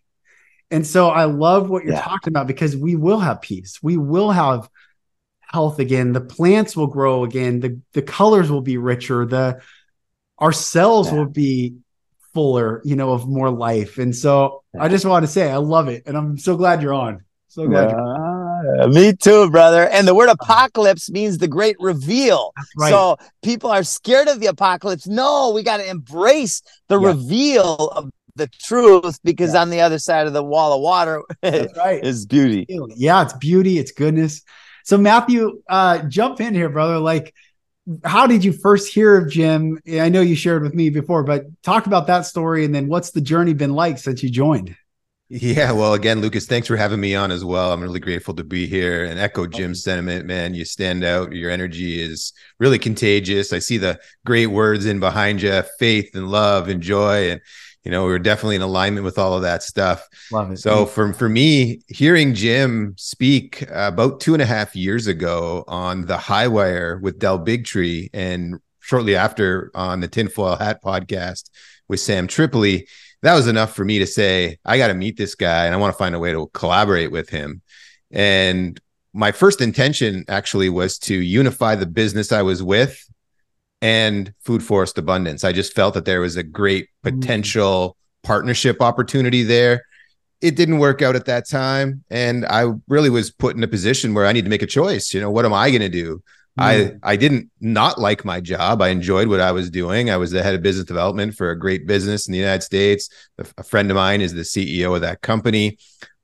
And 0.70 0.88
so 0.88 1.10
I 1.10 1.26
love 1.26 1.70
what 1.70 1.84
you're 1.84 1.98
talking 1.98 2.32
about 2.32 2.48
because 2.48 2.78
we 2.78 2.96
will 2.96 3.20
have 3.20 3.42
peace. 3.42 3.80
We 3.84 3.98
will 3.98 4.32
have 4.32 4.70
health 5.52 5.80
again. 5.80 6.14
The 6.14 6.22
plants 6.22 6.76
will 6.76 6.88
grow 6.88 7.24
again. 7.24 7.60
The 7.60 7.80
the 7.94 8.02
colors 8.02 8.50
will 8.50 8.62
be 8.62 8.78
richer. 8.78 9.26
The 9.26 9.62
our 10.38 10.52
cells 10.52 11.12
will 11.12 11.28
be 11.28 11.76
fuller, 12.34 12.82
you 12.84 12.96
know, 12.96 13.12
of 13.12 13.28
more 13.28 13.50
life. 13.50 13.98
And 13.98 14.16
so 14.16 14.64
I 14.80 14.88
just 14.88 15.06
want 15.06 15.24
to 15.24 15.32
say 15.32 15.52
I 15.52 15.58
love 15.58 15.88
it. 15.88 16.04
And 16.06 16.18
I'm 16.18 16.38
so 16.38 16.56
glad 16.56 16.82
you're 16.82 16.94
on. 16.94 17.24
So 17.48 17.68
glad 17.68 17.94
uh, 17.94 18.88
me 18.88 19.14
too, 19.14 19.50
brother. 19.50 19.88
And 19.90 20.08
the 20.08 20.16
word 20.16 20.30
apocalypse 20.30 21.12
means 21.12 21.38
the 21.38 21.50
great 21.50 21.76
reveal. 21.80 22.54
Right. 22.78 22.90
So 22.90 23.18
people 23.44 23.70
are 23.70 23.84
scared 23.84 24.30
of 24.30 24.40
the 24.40 24.46
apocalypse. 24.46 25.06
No, 25.06 25.52
we 25.54 25.62
got 25.62 25.78
to 25.78 25.90
embrace 25.90 26.62
the 26.88 26.98
yeah. 26.98 27.08
reveal 27.10 27.76
of 27.90 28.10
the 28.36 28.48
truth 28.48 29.20
because 29.26 29.54
yeah. 29.54 29.62
on 29.62 29.70
the 29.70 29.82
other 29.82 30.00
side 30.00 30.28
of 30.28 30.34
the 30.34 30.44
wall 30.44 30.74
of 30.74 30.82
water 30.82 31.24
right. 31.44 31.70
is 32.04 32.26
beauty. 32.26 32.66
Yeah, 32.96 33.24
it's 33.24 33.34
beauty, 33.34 33.80
it's 33.80 33.92
goodness. 33.92 34.44
So 34.84 34.98
Matthew, 34.98 35.62
uh, 35.70 36.00
jump 36.04 36.42
in 36.42 36.54
here, 36.54 36.70
brother. 36.70 37.00
Like 37.00 37.34
how 38.04 38.28
did 38.28 38.44
you 38.44 38.54
first 38.54 38.94
hear 38.94 39.18
of 39.18 39.30
Jim? 39.30 39.80
I 39.92 40.10
know 40.10 40.22
you 40.22 40.36
shared 40.36 40.62
with 40.62 40.76
me 40.76 40.90
before, 40.90 41.24
but 41.24 41.46
talk 41.64 41.88
about 41.88 42.08
that 42.08 42.22
story 42.22 42.64
and 42.64 42.74
then 42.74 42.88
what's 42.88 43.12
the 43.12 43.22
journey 43.22 43.54
been 43.54 43.74
like 43.74 43.98
since 43.98 44.22
you 44.22 44.30
joined? 44.30 44.76
Yeah, 45.34 45.72
well, 45.72 45.94
again, 45.94 46.20
Lucas, 46.20 46.46
thanks 46.46 46.68
for 46.68 46.76
having 46.76 47.00
me 47.00 47.16
on 47.16 47.32
as 47.32 47.46
well. 47.46 47.72
I'm 47.72 47.82
really 47.82 48.02
grateful 48.02 48.34
to 48.34 48.44
be 48.44 48.68
here 48.68 49.06
and 49.06 49.18
echo 49.18 49.48
Jim's 49.48 49.82
sentiment, 49.82 50.26
man. 50.26 50.54
You 50.54 50.66
stand 50.66 51.06
out. 51.06 51.32
Your 51.32 51.50
energy 51.50 52.02
is 52.02 52.34
really 52.60 52.78
contagious. 52.78 53.54
I 53.54 53.60
see 53.60 53.78
the 53.78 53.98
great 54.26 54.48
words 54.48 54.86
in 54.86 55.00
behind 55.00 55.42
you 55.42 55.64
faith 55.80 56.16
and 56.16 56.30
love 56.30 56.68
and 56.68 56.82
joy. 56.82 57.32
And 57.32 57.42
you 57.84 57.92
know, 57.92 58.06
we 58.06 58.14
are 58.14 58.20
definitely 58.20 58.56
in 58.56 58.62
alignment 58.62 59.04
with 59.04 59.18
all 59.18 59.34
of 59.34 59.42
that 59.42 59.64
stuff. 59.64 60.08
Love 60.32 60.52
it. 60.52 60.58
So 60.58 60.86
for 60.86 61.14
for 61.14 61.28
me, 61.28 61.82
hearing 61.88 62.34
Jim 62.34 62.94
speak 62.98 63.64
about 63.72 64.20
two 64.20 64.34
and 64.34 64.42
a 64.42 64.46
half 64.46 64.76
years 64.76 65.08
ago 65.08 65.64
on 65.68 66.06
the 66.06 66.18
High 66.18 66.48
Wire 66.48 67.00
with 67.00 67.20
Del 67.20 67.40
Bigtree, 67.40 68.10
and 68.14 68.60
shortly 68.80 69.16
after 69.16 69.72
on 69.74 70.00
the 70.00 70.08
Tinfoil 70.08 70.58
Hat 70.58 70.84
podcast 70.84 71.50
with 71.88 72.00
Sam 72.00 72.28
Tripoli, 72.28 72.88
that 73.22 73.34
was 73.36 73.48
enough 73.48 73.76
for 73.76 73.86
me 73.86 74.00
to 74.00 74.08
say, 74.08 74.58
I 74.66 74.78
got 74.78 74.88
to 74.88 74.94
meet 74.94 75.18
this 75.18 75.36
guy 75.36 75.66
and 75.66 75.74
I 75.74 75.78
want 75.78 75.94
to 75.94 75.98
find 75.98 76.16
a 76.16 76.20
way 76.20 76.32
to 76.32 76.48
collaborate 76.54 77.12
with 77.12 77.30
him. 77.30 77.62
And 78.12 78.80
my 79.14 79.32
first 79.32 79.62
intention 79.62 80.26
actually 80.28 80.70
was 80.70 80.98
to 81.00 81.16
unify 81.16 81.76
the 81.76 81.86
business 81.86 82.32
I 82.32 82.42
was 82.42 82.64
with 82.64 83.06
and 83.82 84.34
food 84.40 84.64
forest 84.64 84.98
abundance. 84.98 85.44
I 85.44 85.52
just 85.52 85.74
felt 85.74 85.94
that 85.96 86.06
there 86.06 86.22
was 86.22 86.38
a 86.38 86.44
great 86.44 86.86
mm. 86.86 87.20
potential 87.20 87.98
mm. 87.98 88.28
partnership 88.28 88.82
opportunity 88.82 89.44
there. 89.44 89.84
It 90.42 90.56
didn't 90.56 90.80
work 90.80 91.02
out 91.02 91.16
at 91.16 91.26
that 91.26 91.48
time. 91.48 92.04
And 92.10 92.46
I 92.46 92.72
really 92.88 93.10
was 93.10 93.32
put 93.32 93.56
in 93.56 93.64
a 93.64 93.68
position 93.68 94.14
where 94.14 94.26
I 94.26 94.32
need 94.32 94.46
to 94.46 94.50
make 94.50 94.64
a 94.64 94.68
choice. 94.68 95.14
You 95.14 95.22
know, 95.22 95.32
what 95.32 95.46
am 95.46 95.54
I 95.54 95.70
going 95.70 95.82
to 95.82 95.90
do? 95.90 96.22
Mm. 96.60 97.00
I 97.04 97.12
I 97.14 97.16
didn't 97.16 97.50
not 97.60 98.00
like 98.00 98.26
my 98.26 98.42
job. 98.42 98.82
I 98.82 98.90
enjoyed 98.90 99.28
what 99.28 99.40
I 99.40 99.52
was 99.52 99.70
doing. 99.70 100.10
I 100.10 100.18
was 100.18 100.32
the 100.32 100.44
head 100.44 100.56
of 100.56 100.62
business 100.62 100.86
development 100.86 101.36
for 101.36 101.52
a 101.52 101.58
great 101.58 101.88
business 101.88 102.28
in 102.28 102.34
the 102.34 102.40
United 102.40 102.64
States. 102.64 103.10
A 103.58 103.64
friend 103.64 103.90
of 103.90 103.96
mine 103.96 104.22
is 104.22 104.34
the 104.34 104.42
CEO 104.42 104.94
of 104.96 105.02
that 105.02 105.22
company. 105.22 105.78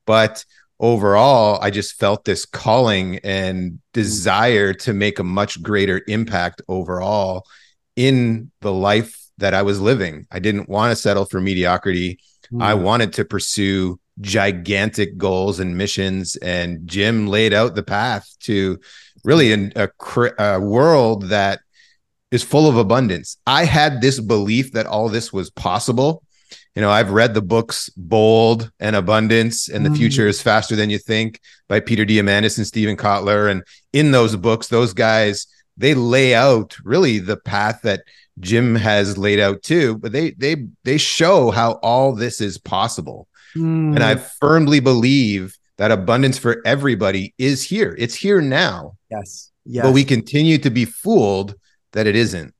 But 0.04 0.44
overall, 0.80 1.58
I 1.60 1.70
just 1.70 1.98
felt 1.98 2.24
this 2.24 2.44
calling 2.44 3.18
and 3.24 3.80
desire 3.92 4.72
to 4.74 4.92
make 4.92 5.18
a 5.18 5.24
much 5.24 5.62
greater 5.62 6.02
impact 6.06 6.62
overall 6.68 7.46
in 7.96 8.50
the 8.60 8.72
life 8.72 9.18
that 9.38 9.54
I 9.54 9.62
was 9.62 9.80
living. 9.80 10.26
I 10.30 10.38
didn't 10.38 10.68
want 10.68 10.92
to 10.92 10.96
settle 10.96 11.24
for 11.24 11.40
mediocrity. 11.40 12.20
Mm. 12.52 12.62
I 12.62 12.74
wanted 12.74 13.12
to 13.14 13.24
pursue 13.24 13.98
gigantic 14.20 15.16
goals 15.16 15.60
and 15.60 15.76
missions. 15.76 16.36
And 16.36 16.86
Jim 16.86 17.26
laid 17.26 17.52
out 17.52 17.74
the 17.74 17.82
path 17.82 18.28
to 18.40 18.78
really 19.24 19.52
in 19.52 19.72
a, 19.76 19.88
a 20.38 20.60
world 20.60 21.24
that 21.24 21.60
is 22.30 22.42
full 22.42 22.68
of 22.68 22.76
abundance. 22.76 23.36
I 23.46 23.64
had 23.64 24.00
this 24.00 24.20
belief 24.20 24.72
that 24.72 24.86
all 24.86 25.08
this 25.08 25.32
was 25.32 25.50
possible. 25.50 26.22
You 26.74 26.82
know, 26.82 26.90
I've 26.90 27.10
read 27.10 27.34
the 27.34 27.42
books 27.42 27.88
Bold 27.96 28.70
and 28.78 28.94
Abundance 28.94 29.68
and 29.68 29.84
The 29.84 29.90
mm. 29.90 29.96
Future 29.96 30.26
is 30.28 30.40
Faster 30.40 30.76
Than 30.76 30.90
You 30.90 30.98
Think 30.98 31.40
by 31.68 31.80
Peter 31.80 32.04
Diamandis 32.04 32.56
and 32.56 32.66
Steven 32.66 32.96
Kotler. 32.96 33.50
And 33.50 33.64
in 33.92 34.12
those 34.12 34.36
books, 34.36 34.68
those 34.68 34.92
guys, 34.92 35.46
they 35.76 35.94
lay 35.94 36.34
out 36.34 36.76
really 36.84 37.18
the 37.18 37.36
path 37.36 37.80
that 37.82 38.02
Jim 38.40 38.74
has 38.76 39.18
laid 39.18 39.40
out 39.40 39.62
too, 39.62 39.98
but 39.98 40.12
they 40.12 40.30
they 40.32 40.66
they 40.84 40.98
show 40.98 41.50
how 41.50 41.72
all 41.82 42.14
this 42.14 42.40
is 42.40 42.58
possible. 42.58 43.26
Mm. 43.56 43.94
And 43.94 44.02
I 44.02 44.16
firmly 44.16 44.80
believe 44.80 45.56
that 45.78 45.90
abundance 45.90 46.38
for 46.38 46.60
everybody 46.64 47.34
is 47.38 47.62
here. 47.62 47.94
It's 47.98 48.14
here 48.14 48.40
now. 48.40 48.96
Yes. 49.10 49.50
Yes. 49.64 49.84
But 49.84 49.92
we 49.92 50.04
continue 50.04 50.58
to 50.58 50.70
be 50.70 50.84
fooled 50.84 51.54
that 51.92 52.06
it 52.06 52.16
isn't. 52.16 52.54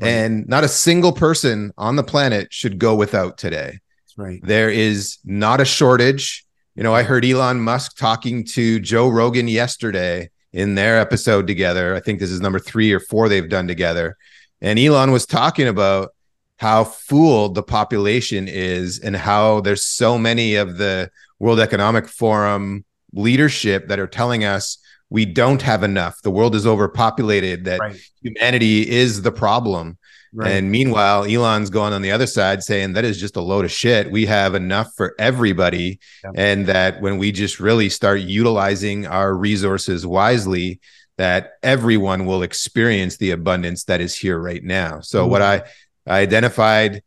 Right. 0.00 0.08
And 0.08 0.48
not 0.48 0.64
a 0.64 0.68
single 0.68 1.12
person 1.12 1.72
on 1.76 1.96
the 1.96 2.02
planet 2.02 2.52
should 2.52 2.78
go 2.78 2.94
without 2.94 3.36
today. 3.38 3.78
That's 4.06 4.18
right. 4.18 4.40
There 4.42 4.70
is 4.70 5.18
not 5.24 5.60
a 5.60 5.64
shortage. 5.64 6.46
You 6.74 6.82
know, 6.82 6.94
I 6.94 7.02
heard 7.02 7.24
Elon 7.24 7.60
Musk 7.60 7.96
talking 7.96 8.44
to 8.44 8.80
Joe 8.80 9.08
Rogan 9.08 9.48
yesterday 9.48 10.30
in 10.52 10.74
their 10.74 10.98
episode 10.98 11.46
together. 11.46 11.94
I 11.94 12.00
think 12.00 12.18
this 12.18 12.30
is 12.30 12.40
number 12.40 12.58
three 12.58 12.92
or 12.92 13.00
four 13.00 13.28
they've 13.28 13.48
done 13.48 13.68
together. 13.68 14.16
And 14.60 14.78
Elon 14.78 15.10
was 15.10 15.26
talking 15.26 15.68
about 15.68 16.10
how 16.56 16.84
fooled 16.84 17.54
the 17.54 17.62
population 17.62 18.46
is 18.48 18.98
and 18.98 19.16
how 19.16 19.60
there's 19.60 19.82
so 19.82 20.18
many 20.18 20.56
of 20.56 20.76
the 20.76 21.10
World 21.38 21.60
Economic 21.60 22.06
Forum 22.06 22.84
leadership 23.12 23.88
that 23.88 23.98
are 23.98 24.06
telling 24.06 24.44
us 24.44 24.78
we 25.10 25.24
don't 25.26 25.60
have 25.62 25.82
enough. 25.82 26.22
The 26.22 26.30
world 26.30 26.54
is 26.54 26.66
overpopulated, 26.66 27.64
that 27.64 27.80
right. 27.80 27.96
humanity 28.22 28.88
is 28.88 29.22
the 29.22 29.32
problem. 29.32 29.98
Right. 30.32 30.52
And 30.52 30.70
meanwhile, 30.70 31.24
Elon's 31.24 31.70
going 31.70 31.92
on 31.92 32.02
the 32.02 32.12
other 32.12 32.28
side 32.28 32.62
saying 32.62 32.92
that 32.92 33.04
is 33.04 33.18
just 33.18 33.34
a 33.34 33.40
load 33.40 33.64
of 33.64 33.72
shit. 33.72 34.12
We 34.12 34.26
have 34.26 34.54
enough 34.54 34.92
for 34.96 35.16
everybody. 35.18 35.98
Yeah. 36.22 36.30
And 36.36 36.66
that 36.66 37.00
when 37.00 37.18
we 37.18 37.32
just 37.32 37.58
really 37.58 37.88
start 37.88 38.20
utilizing 38.20 39.06
our 39.06 39.34
resources 39.34 40.06
wisely, 40.06 40.78
that 41.18 41.54
everyone 41.64 42.26
will 42.26 42.44
experience 42.44 43.16
the 43.16 43.32
abundance 43.32 43.84
that 43.84 44.00
is 44.00 44.14
here 44.14 44.38
right 44.38 44.62
now. 44.62 45.00
So, 45.00 45.22
mm-hmm. 45.22 45.30
what 45.32 45.42
I 45.42 45.62
I 46.06 46.20
identified 46.20 47.02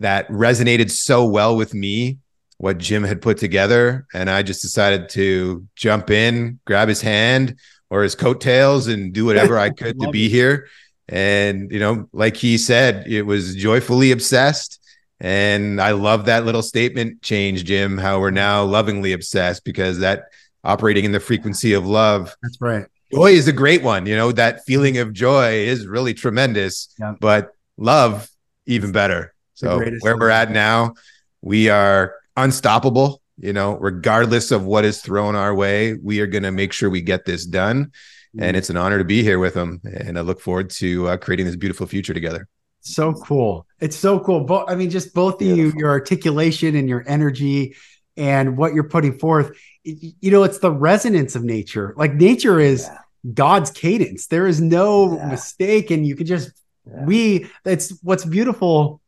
that 0.00 0.28
resonated 0.28 0.90
so 0.90 1.26
well 1.26 1.56
with 1.56 1.74
me 1.74 2.18
what 2.58 2.78
Jim 2.78 3.04
had 3.04 3.22
put 3.22 3.38
together. 3.38 4.06
And 4.12 4.28
I 4.28 4.42
just 4.42 4.62
decided 4.62 5.08
to 5.10 5.66
jump 5.76 6.10
in, 6.10 6.58
grab 6.66 6.88
his 6.88 7.00
hand 7.00 7.56
or 7.88 8.02
his 8.02 8.14
coattails 8.14 8.88
and 8.88 9.12
do 9.12 9.24
whatever 9.24 9.58
I 9.58 9.70
could 9.70 9.98
to 10.00 10.10
be 10.12 10.28
here. 10.28 10.68
And, 11.08 11.70
you 11.72 11.78
know, 11.78 12.08
like 12.12 12.36
he 12.36 12.58
said, 12.58 13.06
it 13.06 13.22
was 13.22 13.54
joyfully 13.54 14.10
obsessed. 14.10 14.80
And 15.20 15.80
I 15.80 15.92
love 15.92 16.26
that 16.26 16.44
little 16.44 16.62
statement 16.62 17.22
change, 17.22 17.64
Jim, 17.64 17.96
how 17.96 18.20
we're 18.20 18.30
now 18.30 18.64
lovingly 18.64 19.12
obsessed 19.12 19.64
because 19.64 20.00
that 20.00 20.24
operating 20.64 21.04
in 21.04 21.12
the 21.12 21.20
frequency 21.20 21.72
of 21.72 21.86
love. 21.86 22.36
That's 22.42 22.60
right. 22.60 22.86
Joy 23.12 23.32
is 23.32 23.48
a 23.48 23.52
great 23.52 23.82
one. 23.82 24.04
You 24.04 24.16
know, 24.16 24.32
that 24.32 24.64
feeling 24.64 24.98
of 24.98 25.12
joy 25.12 25.52
is 25.52 25.86
really 25.86 26.12
tremendous, 26.12 26.94
yeah. 27.00 27.14
but 27.18 27.52
love 27.78 28.28
even 28.66 28.92
better. 28.92 29.32
So 29.54 29.82
where 30.00 30.16
we're 30.16 30.28
at 30.28 30.52
now, 30.52 30.94
we 31.40 31.68
are 31.68 32.14
unstoppable. 32.42 33.20
You 33.40 33.52
know, 33.52 33.76
regardless 33.76 34.50
of 34.50 34.64
what 34.64 34.84
is 34.84 35.00
thrown 35.00 35.36
our 35.36 35.54
way, 35.54 35.94
we 35.94 36.20
are 36.20 36.26
going 36.26 36.42
to 36.42 36.50
make 36.50 36.72
sure 36.72 36.90
we 36.90 37.02
get 37.02 37.24
this 37.24 37.46
done. 37.46 37.86
Mm-hmm. 37.86 38.42
And 38.42 38.56
it's 38.56 38.68
an 38.68 38.76
honor 38.76 38.98
to 38.98 39.04
be 39.04 39.22
here 39.22 39.38
with 39.38 39.54
them. 39.54 39.80
And 39.84 40.18
I 40.18 40.22
look 40.22 40.40
forward 40.40 40.70
to 40.70 41.08
uh, 41.08 41.16
creating 41.18 41.46
this 41.46 41.56
beautiful 41.56 41.86
future 41.86 42.12
together. 42.12 42.48
So 42.80 43.12
cool. 43.12 43.66
It's 43.80 43.96
so 43.96 44.18
cool. 44.18 44.44
But 44.44 44.70
I 44.70 44.74
mean, 44.74 44.90
just 44.90 45.14
both 45.14 45.40
of 45.40 45.46
you, 45.46 45.72
your 45.76 45.90
articulation 45.90 46.74
and 46.74 46.88
your 46.88 47.04
energy 47.06 47.76
and 48.16 48.56
what 48.56 48.74
you're 48.74 48.88
putting 48.88 49.18
forth, 49.18 49.56
you 49.84 50.30
know, 50.30 50.42
it's 50.42 50.58
the 50.58 50.72
resonance 50.72 51.36
of 51.36 51.44
nature. 51.44 51.94
Like 51.96 52.14
nature 52.14 52.58
is 52.58 52.82
yeah. 52.82 52.98
God's 53.34 53.70
cadence. 53.70 54.26
There 54.26 54.46
is 54.46 54.60
no 54.60 55.16
yeah. 55.16 55.28
mistake. 55.28 55.90
And 55.90 56.06
you 56.06 56.16
can 56.16 56.26
just 56.26 56.50
yeah. 56.86 57.04
we 57.04 57.50
it's 57.64 57.98
what's 58.02 58.24
beautiful 58.24 59.00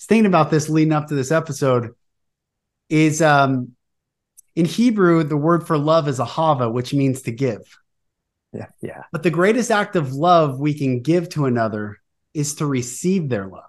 thinking 0.00 0.26
about 0.26 0.50
this 0.50 0.68
leading 0.68 0.92
up 0.92 1.08
to 1.08 1.14
this 1.14 1.30
episode 1.30 1.94
is 2.92 3.22
um 3.22 3.72
in 4.54 4.66
Hebrew 4.66 5.24
the 5.24 5.36
word 5.36 5.66
for 5.66 5.78
love 5.78 6.06
is 6.08 6.18
ahava 6.18 6.70
which 6.70 6.92
means 6.92 7.22
to 7.22 7.32
give. 7.32 7.78
Yeah 8.52 8.66
yeah. 8.82 9.04
But 9.10 9.22
the 9.22 9.30
greatest 9.30 9.70
act 9.70 9.96
of 9.96 10.12
love 10.12 10.60
we 10.60 10.74
can 10.74 11.00
give 11.00 11.30
to 11.30 11.46
another 11.46 11.98
is 12.34 12.56
to 12.56 12.66
receive 12.66 13.30
their 13.30 13.46
love. 13.46 13.64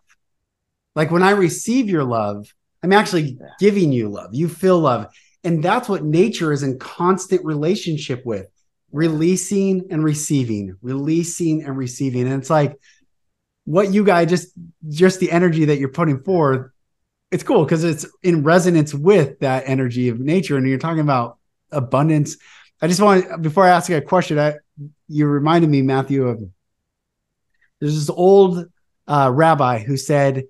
Like 0.96 1.10
when 1.10 1.24
i 1.24 1.32
receive 1.32 1.90
your 1.90 2.04
love 2.04 2.54
i'm 2.84 2.92
actually 2.92 3.38
yeah. 3.40 3.48
giving 3.60 3.94
you 3.94 4.10
love. 4.10 4.36
You 4.36 4.50
feel 4.50 4.80
love. 4.80 5.08
And 5.46 5.64
that's 5.64 5.88
what 5.88 6.04
nature 6.04 6.52
is 6.52 6.64
in 6.64 6.78
constant 6.78 7.44
relationship 7.46 8.26
with 8.26 8.48
releasing 8.92 9.88
and 9.90 10.04
receiving 10.04 10.76
releasing 10.82 11.64
and 11.64 11.78
receiving. 11.78 12.28
And 12.28 12.42
it's 12.42 12.50
like 12.50 12.78
what 13.64 13.94
you 13.94 14.04
guys 14.04 14.30
just 14.30 14.50
just 14.90 15.22
the 15.22 15.32
energy 15.32 15.64
that 15.66 15.80
you're 15.80 15.88
putting 15.88 16.22
forth 16.24 16.73
it's 17.34 17.44
cool 17.44 17.66
because 17.66 17.84
it's 17.84 18.06
in 18.22 18.44
resonance 18.44 18.94
with 18.94 19.40
that 19.40 19.64
energy 19.66 20.10
of 20.10 20.20
nature 20.20 20.56
and 20.58 20.68
you're 20.68 20.78
talking 20.78 21.00
about 21.00 21.38
abundance. 21.72 22.38
I 22.82 22.88
just 22.88 23.02
want 23.02 23.42
before 23.42 23.66
i 23.66 23.70
ask 23.70 23.90
you 23.90 23.98
a 23.98 24.02
question 24.02 24.38
I, 24.38 24.56
you 25.08 25.26
reminded 25.26 25.70
me 25.70 25.82
matthew 25.82 26.28
of 26.28 26.44
there's 27.80 27.96
this 27.96 28.10
old 28.10 28.66
uh, 29.08 29.32
rabbi 29.34 29.80
who 29.80 29.98
said 29.98 30.44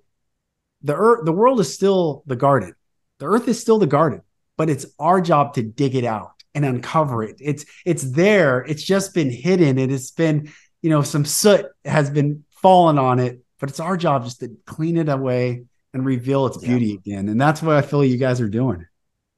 the 0.82 0.96
earth 0.96 1.25
the 1.25 1.32
world 1.32 1.60
is 1.60 1.74
still 1.74 2.24
the 2.25 2.36
garden. 2.36 2.75
The 3.20 3.28
earth 3.28 3.48
is 3.48 3.60
still 3.62 3.80
the 3.80 3.88
garden 3.88 4.22
but 4.58 4.70
it's 4.70 4.86
our 5.00 5.22
job 5.22 5.54
to 5.56 5.63
dig 5.63 5.96
it 5.96 6.04
out 6.04 6.32
and 6.56 6.66
uncover 6.66 7.24
it. 7.24 7.38
It's 7.40 7.66
it's 7.86 8.04
there. 8.04 8.60
It's 8.60 8.84
just 8.84 9.13
been 9.13 9.32
hidden. 9.32 9.78
It 9.78 9.90
has 9.90 10.12
been 10.12 10.52
you 10.82 10.90
know 10.90 11.02
some 11.02 11.25
soot 11.25 11.66
has 11.86 12.10
been 12.10 12.44
fallen 12.52 13.00
on 13.00 13.20
it, 13.20 13.42
but 13.60 13.70
it's 13.70 13.80
our 13.80 13.98
job 13.98 14.24
just 14.24 14.42
to 14.42 14.56
clean 14.66 14.98
it 14.98 15.10
away 15.10 15.63
and 15.94 16.06
reveal 16.06 16.46
its 16.48 16.58
beauty 16.58 16.94
again. 16.94 17.30
And 17.30 17.40
that's 17.40 17.62
what 17.62 17.76
I 17.76 17.82
feel 17.82 18.04
you 18.04 18.18
guys 18.18 18.42
are 18.42 18.50
doing. 18.50 18.86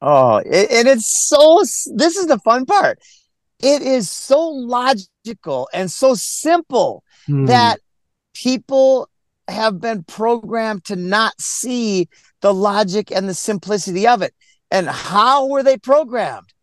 Oh, 0.01 0.37
it, 0.37 0.71
and 0.71 0.87
it's 0.87 1.27
so, 1.27 1.61
this 1.95 2.15
is 2.15 2.27
the 2.27 2.39
fun 2.39 2.65
part. 2.65 2.99
It 3.59 3.81
is 3.81 4.09
so 4.09 4.47
logical 4.47 5.69
and 5.73 5.91
so 5.91 6.13
simple 6.13 7.03
hmm. 7.25 7.45
that 7.45 7.79
people 8.33 9.09
have 9.47 9.79
been 9.79 10.03
programmed 10.03 10.85
to 10.85 10.95
not 10.95 11.39
see 11.39 12.09
the 12.41 12.53
logic 12.53 13.11
and 13.11 13.27
the 13.29 13.33
simplicity 13.33 14.07
of 14.07 14.21
it. 14.21 14.33
And 14.71 14.87
how 14.87 15.47
were 15.47 15.63
they 15.63 15.77
programmed? 15.77 16.53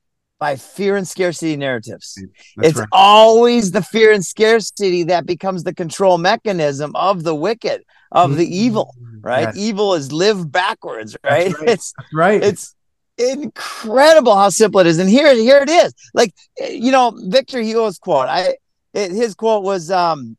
by 0.43 0.57
fear 0.57 0.97
and 0.97 1.07
scarcity 1.07 1.57
narratives. 1.57 2.21
That's 2.57 2.71
it's 2.71 2.79
right. 2.81 2.89
always 2.91 3.71
the 3.71 3.81
fear 3.81 4.11
and 4.11 4.25
scarcity 4.25 5.05
that 5.05 5.25
becomes 5.25 5.63
the 5.63 5.73
control 5.73 6.19
mechanism 6.19 6.97
of 6.97 7.23
the 7.23 7.33
wicked, 7.33 7.85
of 8.13 8.31
mm-hmm. 8.31 8.39
the 8.39 8.57
evil, 8.57 8.95
right? 9.21 9.49
Yes. 9.49 9.57
Evil 9.57 9.95
is 9.95 10.13
live 10.13 10.51
backwards, 10.51 11.17
right? 11.25 11.53
right. 11.53 11.69
It's 11.69 11.93
That's 11.97 12.15
right. 12.15 12.43
It's 12.43 12.75
incredible 13.19 14.37
how 14.37 14.51
simple 14.51 14.81
it 14.81 14.87
is. 14.87 14.99
And 14.99 15.11
here, 15.11 15.35
here 15.35 15.59
it 15.59 15.71
is. 15.71 15.93
Like, 16.15 16.35
you 16.61 16.93
know, 16.93 17.13
Victor 17.27 17.61
Hugo's 17.61 17.99
quote, 17.99 18.29
I 18.29 18.57
it, 18.95 19.11
his 19.11 19.35
quote 19.35 19.65
was 19.65 19.91
um 19.91 20.37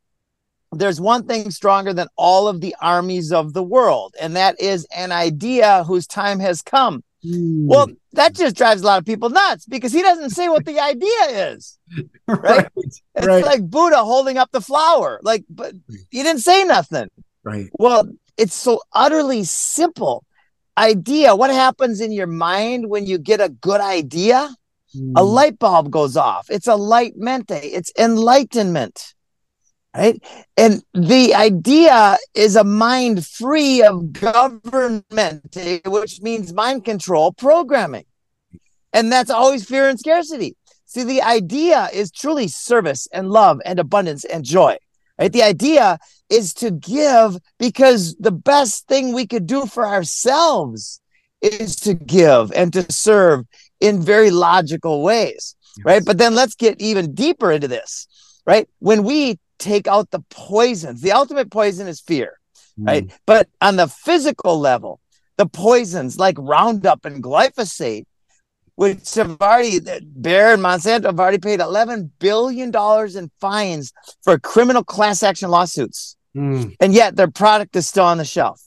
there's 0.72 1.00
one 1.00 1.26
thing 1.26 1.50
stronger 1.50 1.92
than 1.92 2.08
all 2.16 2.48
of 2.48 2.60
the 2.60 2.74
armies 2.80 3.32
of 3.32 3.52
the 3.52 3.62
world, 3.62 4.14
and 4.20 4.34
that 4.34 4.60
is 4.60 4.86
an 4.96 5.12
idea 5.12 5.84
whose 5.84 6.06
time 6.06 6.40
has 6.40 6.62
come. 6.62 7.04
Mm. 7.24 7.66
Well, 7.66 7.88
that 8.12 8.34
just 8.34 8.56
drives 8.56 8.82
a 8.82 8.86
lot 8.86 8.98
of 8.98 9.06
people 9.06 9.30
nuts 9.30 9.66
because 9.66 9.92
he 9.92 10.02
doesn't 10.02 10.30
say 10.30 10.48
what 10.48 10.64
the 10.64 10.80
idea 10.80 11.52
is. 11.52 11.78
Right? 12.26 12.40
right 12.40 12.68
it's 12.76 13.02
right. 13.16 13.44
like 13.44 13.68
Buddha 13.68 13.98
holding 13.98 14.38
up 14.38 14.50
the 14.50 14.62
flower. 14.62 15.20
Like, 15.22 15.44
but 15.50 15.74
he 16.10 16.22
didn't 16.22 16.40
say 16.40 16.64
nothing. 16.64 17.08
Right. 17.44 17.70
Well, 17.78 18.08
it's 18.36 18.54
so 18.54 18.80
utterly 18.92 19.44
simple. 19.44 20.24
Idea. 20.76 21.36
What 21.36 21.50
happens 21.50 22.00
in 22.00 22.10
your 22.10 22.26
mind 22.26 22.88
when 22.88 23.06
you 23.06 23.18
get 23.18 23.40
a 23.40 23.48
good 23.48 23.80
idea? 23.80 24.54
Mm. 24.96 25.12
A 25.16 25.22
light 25.22 25.58
bulb 25.58 25.90
goes 25.90 26.16
off. 26.16 26.46
It's 26.50 26.66
a 26.66 26.76
light 26.76 27.14
mente. 27.16 27.52
It's 27.52 27.92
enlightenment 27.98 29.14
right? 29.94 30.22
And 30.56 30.82
the 30.92 31.34
idea 31.34 32.16
is 32.34 32.56
a 32.56 32.64
mind 32.64 33.24
free 33.26 33.82
of 33.82 34.12
government, 34.12 35.56
which 35.86 36.20
means 36.20 36.52
mind 36.52 36.84
control 36.84 37.32
programming. 37.32 38.04
And 38.92 39.10
that's 39.10 39.30
always 39.30 39.64
fear 39.64 39.88
and 39.88 39.98
scarcity. 39.98 40.56
See, 40.86 41.04
the 41.04 41.22
idea 41.22 41.88
is 41.92 42.10
truly 42.10 42.48
service 42.48 43.08
and 43.12 43.30
love 43.30 43.60
and 43.64 43.78
abundance 43.78 44.24
and 44.24 44.44
joy. 44.44 44.76
Right? 45.18 45.32
The 45.32 45.42
idea 45.42 45.98
is 46.28 46.54
to 46.54 46.70
give 46.70 47.36
because 47.58 48.16
the 48.16 48.32
best 48.32 48.88
thing 48.88 49.12
we 49.12 49.26
could 49.26 49.46
do 49.46 49.66
for 49.66 49.86
ourselves 49.86 51.00
is 51.40 51.76
to 51.76 51.94
give 51.94 52.50
and 52.52 52.72
to 52.72 52.90
serve 52.90 53.46
in 53.80 54.02
very 54.02 54.30
logical 54.30 55.02
ways. 55.02 55.54
Yes. 55.76 55.84
Right. 55.84 56.04
But 56.04 56.18
then 56.18 56.34
let's 56.34 56.54
get 56.54 56.80
even 56.80 57.14
deeper 57.14 57.52
into 57.52 57.68
this. 57.68 58.06
Right. 58.46 58.68
When 58.78 59.04
we 59.04 59.38
take 59.58 59.86
out 59.86 60.10
the 60.10 60.20
poisons, 60.30 61.00
the 61.00 61.12
ultimate 61.12 61.50
poison 61.50 61.86
is 61.86 62.00
fear. 62.00 62.38
Mm. 62.78 62.86
Right. 62.86 63.10
But 63.26 63.48
on 63.60 63.76
the 63.76 63.88
physical 63.88 64.58
level, 64.58 65.00
the 65.36 65.46
poisons 65.46 66.18
like 66.18 66.36
Roundup 66.38 67.04
and 67.04 67.22
glyphosate 67.22 68.06
which 68.76 69.14
have 69.14 69.40
already 69.40 69.80
Bayer 69.80 70.54
and 70.54 70.62
Monsanto 70.62 71.04
have 71.04 71.20
already 71.20 71.38
paid 71.38 71.60
eleven 71.60 72.10
billion 72.18 72.70
dollars 72.70 73.16
in 73.16 73.30
fines 73.40 73.92
for 74.22 74.38
criminal 74.38 74.84
class 74.84 75.22
action 75.22 75.50
lawsuits, 75.50 76.16
mm. 76.36 76.74
and 76.80 76.92
yet 76.92 77.16
their 77.16 77.30
product 77.30 77.76
is 77.76 77.86
still 77.86 78.04
on 78.04 78.18
the 78.18 78.24
shelf. 78.24 78.60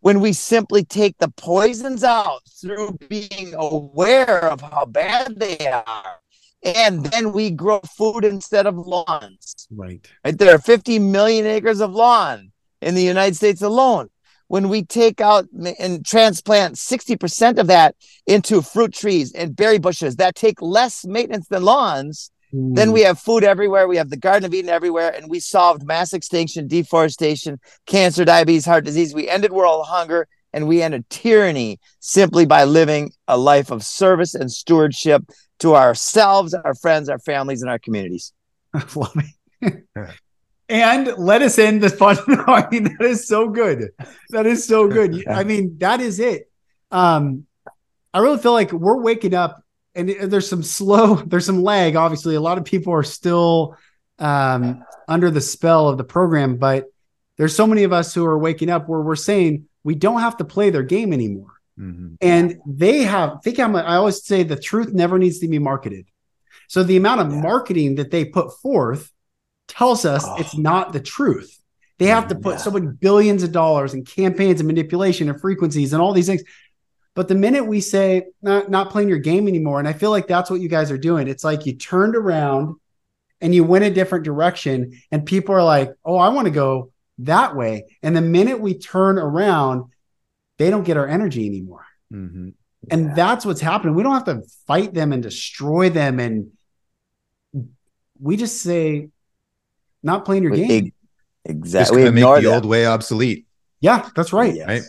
When 0.00 0.20
we 0.20 0.32
simply 0.32 0.84
take 0.84 1.16
the 1.18 1.30
poisons 1.36 2.04
out 2.04 2.42
through 2.60 2.98
being 3.08 3.54
aware 3.56 4.44
of 4.44 4.60
how 4.60 4.84
bad 4.84 5.40
they 5.40 5.58
are, 5.66 6.20
and 6.62 7.06
then 7.06 7.32
we 7.32 7.50
grow 7.50 7.80
food 7.80 8.24
instead 8.24 8.66
of 8.66 8.76
lawns. 8.76 9.66
Right. 9.70 10.06
Right. 10.24 10.38
There 10.38 10.54
are 10.54 10.58
50 10.58 10.98
million 10.98 11.46
acres 11.46 11.80
of 11.80 11.92
lawn 11.92 12.52
in 12.82 12.94
the 12.94 13.02
United 13.02 13.36
States 13.36 13.62
alone 13.62 14.10
when 14.48 14.68
we 14.68 14.82
take 14.82 15.20
out 15.20 15.46
and 15.52 16.04
transplant 16.04 16.76
60% 16.76 17.58
of 17.58 17.66
that 17.66 17.94
into 18.26 18.62
fruit 18.62 18.92
trees 18.92 19.32
and 19.32 19.56
berry 19.56 19.78
bushes 19.78 20.16
that 20.16 20.34
take 20.34 20.62
less 20.62 21.04
maintenance 21.04 21.48
than 21.48 21.62
lawns, 21.62 22.30
mm. 22.54 22.74
then 22.74 22.92
we 22.92 23.02
have 23.02 23.18
food 23.18 23.44
everywhere. 23.44 23.88
We 23.88 23.96
have 23.96 24.10
the 24.10 24.16
Garden 24.16 24.44
of 24.44 24.54
Eden 24.54 24.70
everywhere, 24.70 25.12
and 25.14 25.28
we 25.28 25.40
solved 25.40 25.84
mass 25.84 26.12
extinction, 26.12 26.68
deforestation, 26.68 27.58
cancer, 27.86 28.24
diabetes, 28.24 28.64
heart 28.64 28.84
disease. 28.84 29.14
We 29.14 29.28
ended 29.28 29.52
world 29.52 29.86
hunger 29.86 30.28
and 30.52 30.66
we 30.66 30.80
ended 30.80 31.08
tyranny 31.10 31.78
simply 32.00 32.46
by 32.46 32.64
living 32.64 33.12
a 33.28 33.36
life 33.36 33.70
of 33.70 33.84
service 33.84 34.34
and 34.34 34.50
stewardship 34.50 35.22
to 35.58 35.74
ourselves, 35.74 36.54
our 36.54 36.74
friends, 36.74 37.08
our 37.08 37.18
families, 37.18 37.62
and 37.62 37.70
our 37.70 37.78
communities. 37.78 38.32
Love 38.94 39.16
it. 39.60 40.14
And 40.68 41.14
let 41.18 41.42
us 41.42 41.58
end 41.58 41.82
this 41.82 41.94
fun. 41.94 42.16
I 42.28 42.66
mean, 42.70 42.84
that 42.84 43.06
is 43.06 43.26
so 43.26 43.48
good. 43.48 43.90
That 44.30 44.46
is 44.46 44.64
so 44.64 44.88
good. 44.88 45.26
I 45.28 45.44
mean, 45.44 45.78
that 45.78 46.00
is 46.00 46.20
it. 46.20 46.50
Um, 46.90 47.46
I 48.12 48.20
really 48.20 48.38
feel 48.38 48.52
like 48.52 48.72
we're 48.72 49.00
waking 49.00 49.34
up, 49.34 49.62
and 49.94 50.08
there's 50.08 50.48
some 50.48 50.62
slow, 50.62 51.14
there's 51.26 51.46
some 51.46 51.62
lag. 51.62 51.96
Obviously, 51.96 52.34
a 52.34 52.40
lot 52.40 52.58
of 52.58 52.64
people 52.64 52.92
are 52.92 53.02
still 53.02 53.76
um, 54.18 54.84
under 55.08 55.30
the 55.30 55.40
spell 55.40 55.88
of 55.88 55.98
the 55.98 56.04
program, 56.04 56.56
but 56.56 56.86
there's 57.36 57.54
so 57.54 57.66
many 57.66 57.84
of 57.84 57.92
us 57.92 58.14
who 58.14 58.24
are 58.24 58.38
waking 58.38 58.70
up 58.70 58.88
where 58.88 59.00
we're 59.00 59.16
saying 59.16 59.66
we 59.84 59.94
don't 59.94 60.20
have 60.20 60.38
to 60.38 60.44
play 60.44 60.70
their 60.70 60.82
game 60.82 61.12
anymore. 61.12 61.52
Mm-hmm. 61.78 62.14
And 62.22 62.58
they 62.66 63.02
have, 63.02 63.42
think 63.44 63.60
I'm, 63.60 63.76
I 63.76 63.96
always 63.96 64.24
say 64.24 64.42
the 64.42 64.58
truth 64.58 64.94
never 64.94 65.18
needs 65.18 65.40
to 65.40 65.48
be 65.48 65.58
marketed. 65.58 66.06
So 66.68 66.82
the 66.82 66.96
amount 66.96 67.20
of 67.20 67.32
yeah. 67.32 67.40
marketing 67.40 67.96
that 67.96 68.10
they 68.10 68.24
put 68.24 68.58
forth 68.60 69.12
tells 69.68 70.04
us 70.04 70.24
oh. 70.26 70.36
it's 70.38 70.56
not 70.56 70.92
the 70.92 71.00
truth. 71.00 71.60
They 71.98 72.06
have 72.06 72.28
to 72.28 72.34
put 72.34 72.54
yeah. 72.54 72.58
so 72.58 72.70
many 72.70 72.88
billions 72.88 73.42
of 73.42 73.52
dollars 73.52 73.94
in 73.94 74.04
campaigns 74.04 74.60
and 74.60 74.66
manipulation 74.66 75.30
and 75.30 75.40
frequencies 75.40 75.92
and 75.92 76.02
all 76.02 76.12
these 76.12 76.26
things. 76.26 76.42
But 77.14 77.28
the 77.28 77.34
minute 77.34 77.64
we 77.64 77.80
say 77.80 78.26
not, 78.42 78.70
not 78.70 78.90
playing 78.90 79.08
your 79.08 79.18
game 79.18 79.48
anymore, 79.48 79.78
and 79.78 79.88
I 79.88 79.94
feel 79.94 80.10
like 80.10 80.26
that's 80.26 80.50
what 80.50 80.60
you 80.60 80.68
guys 80.68 80.90
are 80.90 80.98
doing, 80.98 81.28
it's 81.28 81.44
like 81.44 81.64
you 81.64 81.74
turned 81.74 82.14
around 82.14 82.76
and 83.40 83.54
you 83.54 83.64
went 83.64 83.84
a 83.84 83.90
different 83.90 84.24
direction, 84.24 85.00
and 85.10 85.24
people 85.24 85.54
are 85.54 85.64
like, 85.64 85.92
oh, 86.04 86.16
I 86.16 86.28
want 86.28 86.46
to 86.46 86.50
go 86.50 86.92
that 87.18 87.56
way. 87.56 87.86
And 88.02 88.16
the 88.16 88.22
minute 88.22 88.60
we 88.60 88.78
turn 88.78 89.18
around, 89.18 89.90
they 90.58 90.70
don't 90.70 90.84
get 90.84 90.96
our 90.96 91.06
energy 91.06 91.46
anymore. 91.46 91.86
Mm-hmm. 92.12 92.50
And 92.90 93.16
that's 93.16 93.44
what's 93.44 93.60
happening. 93.60 93.94
We 93.94 94.02
don't 94.02 94.14
have 94.14 94.24
to 94.24 94.42
fight 94.66 94.94
them 94.94 95.12
and 95.12 95.22
destroy 95.22 95.90
them. 95.90 96.20
And 96.20 96.52
we 98.20 98.36
just 98.36 98.62
say, 98.62 99.08
not 100.06 100.24
playing 100.24 100.44
your 100.44 100.52
game. 100.52 100.92
Exactly. 101.44 102.02
Just 102.02 102.14
make 102.14 102.24
the 102.24 102.40
that. 102.40 102.54
old 102.54 102.64
way 102.64 102.86
obsolete. 102.86 103.46
Yeah, 103.80 104.08
that's 104.16 104.32
right. 104.32 104.54
Yes. 104.54 104.68
Right. 104.68 104.82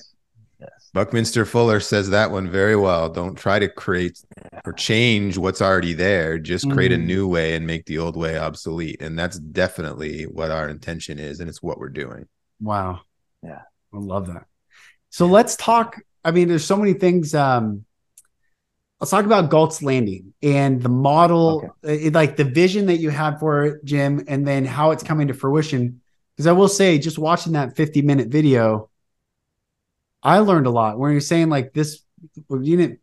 Yes. 0.60 0.90
Buckminster 0.94 1.46
Fuller 1.46 1.80
says 1.80 2.10
that 2.12 2.32
one 2.32 2.50
very 2.50 2.76
well. 2.76 3.10
Don't 3.10 3.36
try 3.36 3.60
to 3.60 3.68
create 3.68 4.24
or 4.64 4.74
change 4.74 5.38
what's 5.38 5.62
already 5.62 5.94
there. 5.94 6.40
Just 6.40 6.70
create 6.72 6.92
mm. 6.92 6.96
a 6.96 7.00
new 7.00 7.28
way 7.28 7.56
and 7.56 7.68
make 7.68 7.86
the 7.86 7.98
old 7.98 8.16
way 8.16 8.38
obsolete. 8.38 9.02
And 9.02 9.20
that's 9.20 9.38
definitely 9.38 10.24
what 10.24 10.52
our 10.52 10.70
intention 10.70 11.20
is, 11.20 11.40
and 11.40 11.50
it's 11.50 11.62
what 11.62 11.80
we're 11.80 11.90
doing. 11.90 12.28
Wow. 12.62 13.02
Yeah. 13.44 13.62
I 13.94 13.98
love 13.98 14.28
that. 14.28 14.46
So 15.10 15.26
yeah. 15.26 15.34
let's 15.34 15.56
talk. 15.56 16.00
I 16.24 16.32
mean, 16.32 16.48
there's 16.48 16.66
so 16.66 16.78
many 16.78 16.94
things. 16.94 17.34
Um, 17.36 17.86
let's 19.00 19.12
talk 19.12 19.26
about 19.26 19.50
Galt's 19.50 19.84
Landing 19.84 20.34
and 20.42 20.82
the 20.82 20.90
model, 20.90 21.72
okay. 21.84 22.10
like 22.10 22.36
the 22.36 22.44
vision 22.44 22.88
that 22.88 22.98
you 22.98 23.10
had 23.10 23.40
for 23.40 23.66
it, 23.66 23.86
Jim, 23.86 24.24
and 24.28 24.48
then 24.48 24.66
how 24.66 24.92
it's 24.92 25.04
coming 25.04 25.28
to 25.28 25.34
fruition. 25.34 26.02
Because 26.36 26.48
I 26.48 26.52
will 26.52 26.68
say, 26.68 26.98
just 26.98 27.18
watching 27.18 27.54
that 27.54 27.76
50 27.76 28.02
minute 28.02 28.28
video, 28.30 28.90
I 30.24 30.40
learned 30.40 30.68
a 30.68 30.72
lot. 30.72 30.98
When 30.98 31.12
you're 31.12 31.22
saying 31.22 31.50
like 31.50 31.74
this, 31.74 32.02
you 32.50 32.78
didn't, 32.78 33.00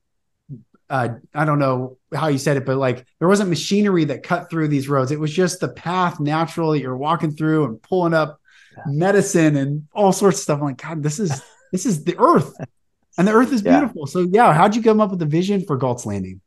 uh, 0.90 1.08
I 1.34 1.44
don't 1.44 1.58
know 1.58 1.98
how 2.12 2.28
you 2.28 2.38
said 2.38 2.56
it, 2.56 2.66
but 2.66 2.76
like 2.76 3.06
there 3.18 3.28
wasn't 3.28 3.50
machinery 3.50 4.04
that 4.06 4.22
cut 4.22 4.50
through 4.50 4.68
these 4.68 4.88
roads. 4.88 5.10
It 5.10 5.20
was 5.20 5.32
just 5.32 5.60
the 5.60 5.68
path 5.68 6.20
naturally 6.20 6.82
you're 6.82 6.96
walking 6.96 7.34
through 7.34 7.64
and 7.64 7.82
pulling 7.82 8.14
up 8.14 8.40
medicine 8.86 9.56
and 9.56 9.88
all 9.92 10.12
sorts 10.12 10.38
of 10.38 10.42
stuff. 10.42 10.58
I'm 10.58 10.66
like, 10.66 10.82
God, 10.82 11.02
this 11.02 11.18
is 11.18 11.42
this 11.72 11.86
is 11.86 12.04
the 12.04 12.16
earth 12.18 12.54
and 13.16 13.28
the 13.28 13.32
earth 13.32 13.52
is 13.52 13.62
beautiful. 13.62 14.02
Yeah. 14.06 14.12
So 14.12 14.20
yeah, 14.20 14.52
how'd 14.52 14.74
you 14.74 14.82
come 14.82 15.00
up 15.00 15.10
with 15.10 15.18
the 15.18 15.26
vision 15.26 15.64
for 15.64 15.76
Galt's 15.76 16.06
Landing? 16.06 16.40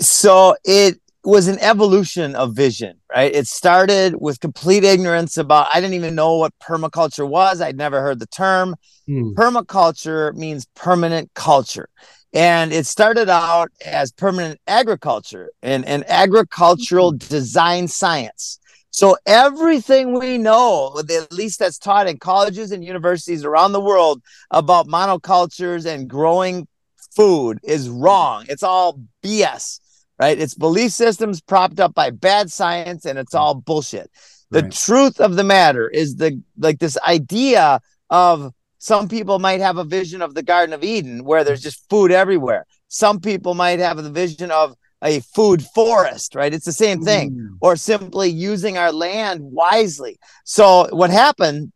So 0.00 0.56
it 0.64 1.00
was 1.24 1.46
an 1.46 1.58
evolution 1.60 2.34
of 2.34 2.54
vision, 2.54 2.98
right? 3.14 3.32
It 3.32 3.46
started 3.46 4.14
with 4.20 4.40
complete 4.40 4.84
ignorance 4.84 5.36
about 5.36 5.68
I 5.72 5.80
didn't 5.80 5.94
even 5.94 6.14
know 6.14 6.36
what 6.38 6.52
permaculture 6.60 7.28
was. 7.28 7.60
I'd 7.60 7.76
never 7.76 8.00
heard 8.00 8.18
the 8.18 8.26
term. 8.26 8.74
Hmm. 9.06 9.32
Permaculture 9.34 10.34
means 10.34 10.66
permanent 10.74 11.32
culture. 11.34 11.88
And 12.34 12.72
it 12.72 12.86
started 12.86 13.28
out 13.28 13.70
as 13.84 14.10
permanent 14.10 14.58
agriculture 14.66 15.50
and, 15.62 15.84
and 15.84 16.04
agricultural 16.08 17.12
hmm. 17.12 17.18
design 17.18 17.88
science. 17.88 18.58
So 18.92 19.16
everything 19.24 20.18
we 20.18 20.36
know, 20.36 20.94
at 20.98 21.32
least 21.32 21.58
that's 21.58 21.78
taught 21.78 22.06
in 22.06 22.18
colleges 22.18 22.72
and 22.72 22.84
universities 22.84 23.42
around 23.42 23.72
the 23.72 23.80
world 23.80 24.22
about 24.50 24.86
monocultures 24.86 25.86
and 25.86 26.08
growing 26.08 26.68
food 27.16 27.58
is 27.62 27.88
wrong. 27.88 28.44
It's 28.50 28.62
all 28.62 29.00
BS, 29.24 29.80
right? 30.20 30.38
It's 30.38 30.54
belief 30.54 30.92
systems 30.92 31.40
propped 31.40 31.80
up 31.80 31.94
by 31.94 32.10
bad 32.10 32.52
science 32.52 33.06
and 33.06 33.18
it's 33.18 33.34
all 33.34 33.54
bullshit. 33.54 34.10
The 34.50 34.62
right. 34.62 34.72
truth 34.72 35.20
of 35.20 35.36
the 35.36 35.44
matter 35.44 35.88
is 35.88 36.16
the 36.16 36.42
like 36.58 36.78
this 36.78 36.98
idea 36.98 37.80
of 38.10 38.52
some 38.76 39.08
people 39.08 39.38
might 39.38 39.60
have 39.60 39.78
a 39.78 39.84
vision 39.84 40.20
of 40.20 40.34
the 40.34 40.42
Garden 40.42 40.74
of 40.74 40.84
Eden 40.84 41.24
where 41.24 41.44
there's 41.44 41.62
just 41.62 41.88
food 41.88 42.12
everywhere. 42.12 42.66
Some 42.88 43.20
people 43.20 43.54
might 43.54 43.78
have 43.78 43.96
the 43.96 44.10
vision 44.10 44.50
of 44.50 44.74
a 45.02 45.20
food 45.20 45.62
forest, 45.74 46.34
right? 46.34 46.54
It's 46.54 46.64
the 46.64 46.72
same 46.72 47.02
thing, 47.02 47.32
mm. 47.32 47.48
or 47.60 47.76
simply 47.76 48.28
using 48.30 48.78
our 48.78 48.92
land 48.92 49.40
wisely. 49.42 50.18
So, 50.44 50.88
what 50.90 51.10
happened? 51.10 51.72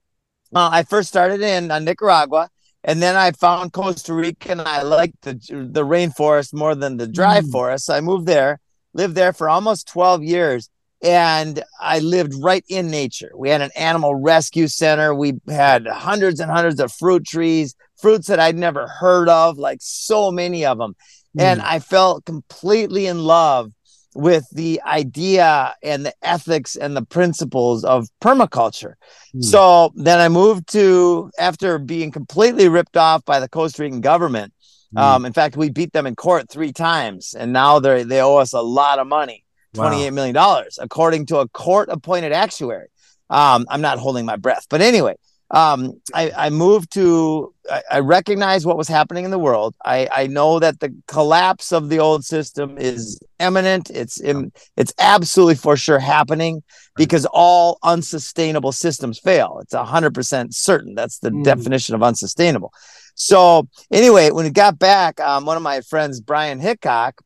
Uh, 0.54 0.70
I 0.72 0.84
first 0.84 1.08
started 1.08 1.40
in 1.40 1.70
uh, 1.70 1.80
Nicaragua, 1.80 2.48
and 2.84 3.02
then 3.02 3.16
I 3.16 3.32
found 3.32 3.72
Costa 3.72 4.14
Rica, 4.14 4.52
and 4.52 4.60
I 4.60 4.82
liked 4.82 5.22
the 5.22 5.34
the 5.50 5.84
rainforest 5.84 6.54
more 6.54 6.74
than 6.74 6.96
the 6.96 7.08
dry 7.08 7.40
mm. 7.40 7.50
forest. 7.50 7.86
So 7.86 7.94
I 7.94 8.00
moved 8.00 8.26
there, 8.26 8.60
lived 8.94 9.16
there 9.16 9.32
for 9.32 9.48
almost 9.48 9.88
twelve 9.88 10.22
years, 10.22 10.70
and 11.02 11.62
I 11.80 11.98
lived 11.98 12.32
right 12.40 12.64
in 12.68 12.90
nature. 12.90 13.32
We 13.36 13.50
had 13.50 13.60
an 13.60 13.72
animal 13.76 14.14
rescue 14.14 14.68
center. 14.68 15.14
We 15.14 15.34
had 15.48 15.86
hundreds 15.88 16.38
and 16.38 16.50
hundreds 16.50 16.80
of 16.80 16.92
fruit 16.92 17.26
trees, 17.26 17.74
fruits 17.96 18.28
that 18.28 18.38
I'd 18.38 18.56
never 18.56 18.86
heard 18.86 19.28
of, 19.28 19.58
like 19.58 19.78
so 19.80 20.30
many 20.30 20.64
of 20.64 20.78
them. 20.78 20.94
And 21.38 21.60
mm. 21.60 21.64
I 21.64 21.78
felt 21.78 22.24
completely 22.24 23.06
in 23.06 23.24
love 23.24 23.72
with 24.14 24.46
the 24.50 24.80
idea 24.86 25.74
and 25.82 26.06
the 26.06 26.14
ethics 26.22 26.74
and 26.74 26.96
the 26.96 27.04
principles 27.04 27.84
of 27.84 28.08
permaculture. 28.22 28.94
Mm. 29.34 29.44
So 29.44 29.92
then 29.94 30.20
I 30.20 30.28
moved 30.28 30.68
to, 30.68 31.30
after 31.38 31.78
being 31.78 32.10
completely 32.10 32.68
ripped 32.68 32.96
off 32.96 33.24
by 33.24 33.40
the 33.40 33.48
Costa 33.48 33.82
Rican 33.82 34.00
government. 34.00 34.54
Mm. 34.94 35.00
Um, 35.00 35.26
in 35.26 35.32
fact, 35.32 35.56
we 35.56 35.68
beat 35.68 35.92
them 35.92 36.06
in 36.06 36.14
court 36.14 36.48
three 36.48 36.72
times, 36.72 37.34
and 37.34 37.52
now 37.52 37.80
they 37.80 38.04
they 38.04 38.22
owe 38.22 38.36
us 38.36 38.52
a 38.52 38.62
lot 38.62 38.98
of 38.98 39.06
money, 39.06 39.44
twenty 39.74 40.04
eight 40.04 40.10
wow. 40.10 40.14
million 40.14 40.34
dollars, 40.34 40.78
according 40.80 41.26
to 41.26 41.38
a 41.38 41.48
court 41.48 41.88
appointed 41.90 42.32
actuary. 42.32 42.86
Um, 43.28 43.66
I'm 43.68 43.80
not 43.80 43.98
holding 43.98 44.24
my 44.24 44.36
breath, 44.36 44.66
but 44.70 44.80
anyway, 44.80 45.16
um, 45.50 46.00
I, 46.12 46.32
I 46.36 46.50
moved 46.50 46.92
to 46.94 47.54
I, 47.70 47.82
I 47.92 47.98
recognize 48.00 48.66
what 48.66 48.76
was 48.76 48.88
happening 48.88 49.24
in 49.24 49.30
the 49.30 49.38
world. 49.38 49.74
I, 49.84 50.08
I 50.12 50.26
know 50.26 50.58
that 50.58 50.80
the 50.80 50.94
collapse 51.06 51.72
of 51.72 51.88
the 51.88 52.00
old 52.00 52.24
system 52.24 52.78
is 52.78 53.20
imminent. 53.38 53.90
It's 53.90 54.20
in, 54.20 54.52
it's 54.76 54.92
absolutely 54.98 55.54
for 55.56 55.76
sure 55.76 55.98
happening 55.98 56.62
because 56.96 57.26
all 57.26 57.78
unsustainable 57.82 58.72
systems 58.72 59.18
fail. 59.18 59.58
It's 59.62 59.74
hundred 59.74 60.14
percent 60.14 60.54
certain. 60.54 60.94
That's 60.94 61.18
the 61.18 61.30
mm. 61.30 61.44
definition 61.44 61.94
of 61.94 62.02
unsustainable. 62.02 62.72
So 63.14 63.68
anyway, 63.90 64.30
when 64.30 64.44
we 64.44 64.50
got 64.50 64.78
back, 64.78 65.20
um, 65.20 65.46
one 65.46 65.56
of 65.56 65.62
my 65.62 65.80
friends, 65.80 66.20
Brian 66.20 66.60
Hickok, 66.60 67.20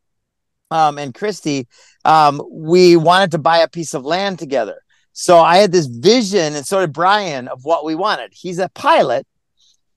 um, 0.71 0.99
and 0.99 1.13
Christy, 1.13 1.67
um, 2.05 2.41
we 2.51 2.97
wanted 2.97 3.33
to 3.33 3.39
buy 3.39 3.59
a 3.59 3.69
piece 3.69 3.95
of 3.95 4.05
land 4.05 4.39
together. 4.39 4.83
So 5.13 5.39
I 5.39 5.59
had 5.59 5.73
this 5.73 5.87
vision, 5.87 6.55
and 6.55 6.67
so 6.67 6.81
did 6.81 6.93
Brian, 6.93 7.49
of 7.49 7.65
what 7.65 7.85
we 7.85 7.95
wanted. 7.95 8.33
He's 8.33 8.59
a 8.59 8.69
pilot 8.71 9.27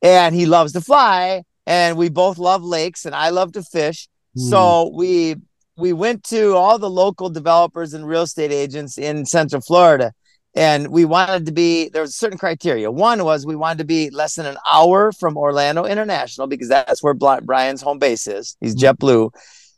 and 0.03 0.35
he 0.35 0.45
loves 0.45 0.73
to 0.73 0.81
fly, 0.81 1.43
and 1.65 1.97
we 1.97 2.09
both 2.09 2.37
love 2.37 2.61
lakes, 2.61 3.05
and 3.05 3.15
I 3.15 3.29
love 3.29 3.53
to 3.53 3.63
fish. 3.63 4.09
Mm. 4.37 4.49
So 4.49 4.91
we 4.93 5.37
we 5.77 5.93
went 5.93 6.23
to 6.25 6.55
all 6.55 6.77
the 6.77 6.89
local 6.89 7.29
developers 7.29 7.93
and 7.93 8.05
real 8.05 8.23
estate 8.23 8.51
agents 8.51 8.97
in 8.97 9.25
Central 9.25 9.61
Florida, 9.61 10.11
and 10.55 10.89
we 10.89 11.05
wanted 11.05 11.45
to 11.45 11.53
be 11.53 11.89
there 11.89 12.01
was 12.01 12.15
certain 12.15 12.37
criteria. 12.37 12.91
One 12.91 13.23
was 13.23 13.45
we 13.45 13.55
wanted 13.55 13.77
to 13.79 13.85
be 13.85 14.09
less 14.09 14.35
than 14.35 14.45
an 14.45 14.57
hour 14.71 15.13
from 15.13 15.37
Orlando 15.37 15.85
International 15.85 16.47
because 16.47 16.67
that's 16.67 17.01
where 17.01 17.13
Brian's 17.13 17.81
home 17.81 17.97
base 17.97 18.27
is. 18.27 18.57
He's 18.59 18.73
hmm. 18.73 18.79
JetBlue. 18.79 19.31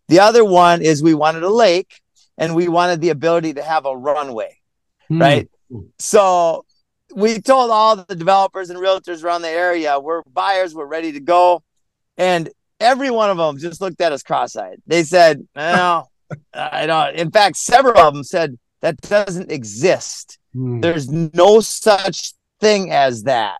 The 0.08 0.20
other 0.20 0.44
one 0.44 0.82
is 0.82 1.04
we 1.04 1.14
wanted 1.14 1.44
a 1.44 1.50
lake, 1.50 2.02
and 2.38 2.56
we 2.56 2.68
wanted 2.68 3.00
the 3.00 3.10
ability 3.10 3.54
to 3.54 3.64
have 3.64 3.86
a 3.86 3.96
runway 3.96 4.58
mm. 5.10 5.22
right? 5.22 5.50
So 6.00 6.66
we 7.14 7.40
told 7.40 7.72
all 7.72 7.96
the 7.96 8.16
developers 8.16 8.70
and 8.70 8.80
realtors 8.80 9.24
around 9.24 9.42
the 9.42 9.50
area 9.50 10.00
we're 10.00 10.22
buyers, 10.24 10.74
we're 10.74 10.86
ready 10.86 11.12
to 11.14 11.20
go. 11.20 11.64
And 12.18 12.50
every 12.80 13.10
one 13.10 13.30
of 13.30 13.38
them 13.38 13.58
just 13.58 13.82
looked 13.82 14.02
at 14.02 14.12
us 14.12 14.24
cross-eyed. 14.24 14.82
They 14.88 15.04
said, 15.04 15.48
"No, 15.56 16.08
I 16.54 16.86
don't." 16.86 17.16
In 17.16 17.32
fact, 17.32 17.58
several 17.58 17.98
of 17.98 18.14
them 18.14 18.24
said 18.24 18.58
that 18.82 19.00
doesn't 19.02 19.52
exist. 19.52 20.38
Mm. 20.56 20.82
There's 20.82 21.10
no 21.10 21.60
such 21.60 22.34
thing 22.60 22.92
as 22.92 23.24
that. 23.24 23.58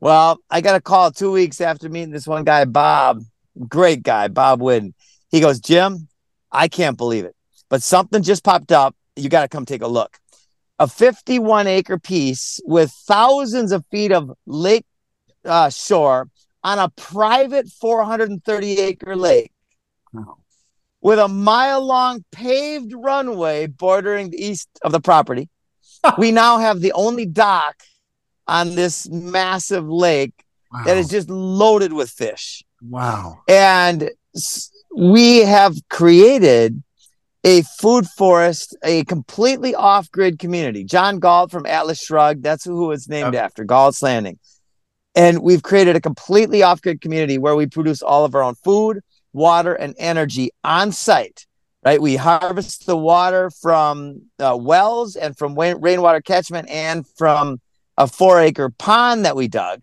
Well, 0.00 0.38
I 0.48 0.60
got 0.60 0.76
a 0.76 0.80
call 0.80 1.10
two 1.10 1.32
weeks 1.32 1.60
after 1.60 1.88
meeting 1.88 2.10
this 2.10 2.26
one 2.26 2.44
guy, 2.44 2.64
Bob, 2.64 3.22
great 3.66 4.02
guy, 4.02 4.28
Bob 4.28 4.62
Wynn. 4.62 4.94
He 5.30 5.40
goes, 5.40 5.58
Jim, 5.58 6.08
I 6.52 6.68
can't 6.68 6.96
believe 6.96 7.24
it, 7.24 7.34
but 7.68 7.82
something 7.82 8.22
just 8.22 8.44
popped 8.44 8.70
up. 8.70 8.94
You 9.16 9.28
got 9.28 9.42
to 9.42 9.48
come 9.48 9.66
take 9.66 9.82
a 9.82 9.88
look 9.88 10.16
a 10.78 10.86
51 10.86 11.66
acre 11.66 11.98
piece 11.98 12.60
with 12.64 12.90
thousands 12.90 13.72
of 13.72 13.84
feet 13.86 14.12
of 14.12 14.32
lake 14.46 14.86
uh, 15.44 15.70
shore 15.70 16.28
on 16.62 16.78
a 16.78 16.88
private 16.90 17.68
430 17.68 18.78
acre 18.78 19.16
lake 19.16 19.52
with 21.00 21.18
a 21.18 21.28
mile 21.28 21.84
long 21.84 22.24
paved 22.32 22.92
runway 22.94 23.66
bordering 23.66 24.30
the 24.30 24.44
east 24.44 24.68
of 24.82 24.92
the 24.92 25.00
property. 25.00 25.48
we 26.18 26.30
now 26.30 26.58
have 26.58 26.80
the 26.80 26.92
only 26.92 27.26
dock 27.26 27.82
on 28.46 28.74
this 28.74 29.08
massive 29.08 29.88
lake 29.88 30.32
wow. 30.72 30.84
that 30.84 30.96
is 30.96 31.08
just 31.08 31.28
loaded 31.28 31.92
with 31.92 32.10
fish. 32.10 32.62
Wow. 32.82 33.40
And 33.48 34.10
we 34.96 35.38
have 35.38 35.76
created 35.88 36.82
a 37.44 37.62
food 37.62 38.06
forest, 38.06 38.76
a 38.82 39.04
completely 39.04 39.74
off 39.74 40.10
grid 40.10 40.38
community. 40.38 40.84
John 40.84 41.18
Galt 41.18 41.50
from 41.50 41.66
Atlas 41.66 42.02
Shrugged, 42.02 42.42
that's 42.42 42.64
who 42.64 42.90
it's 42.92 43.08
named 43.08 43.34
yep. 43.34 43.44
after, 43.44 43.64
Galt's 43.64 44.02
Landing. 44.02 44.38
And 45.14 45.40
we've 45.40 45.62
created 45.62 45.96
a 45.96 46.00
completely 46.00 46.62
off 46.62 46.82
grid 46.82 47.00
community 47.00 47.38
where 47.38 47.56
we 47.56 47.66
produce 47.66 48.02
all 48.02 48.24
of 48.24 48.34
our 48.34 48.42
own 48.42 48.54
food, 48.56 49.00
water, 49.32 49.74
and 49.74 49.94
energy 49.98 50.50
on 50.64 50.92
site. 50.92 51.46
Right, 51.84 52.02
we 52.02 52.16
harvest 52.16 52.86
the 52.86 52.96
water 52.96 53.50
from 53.50 54.22
uh, 54.40 54.58
wells 54.60 55.14
and 55.14 55.38
from 55.38 55.54
rainwater 55.54 56.20
catchment 56.20 56.68
and 56.68 57.06
from 57.16 57.60
a 57.96 58.08
four 58.08 58.40
acre 58.40 58.68
pond 58.68 59.24
that 59.24 59.36
we 59.36 59.46
dug 59.46 59.80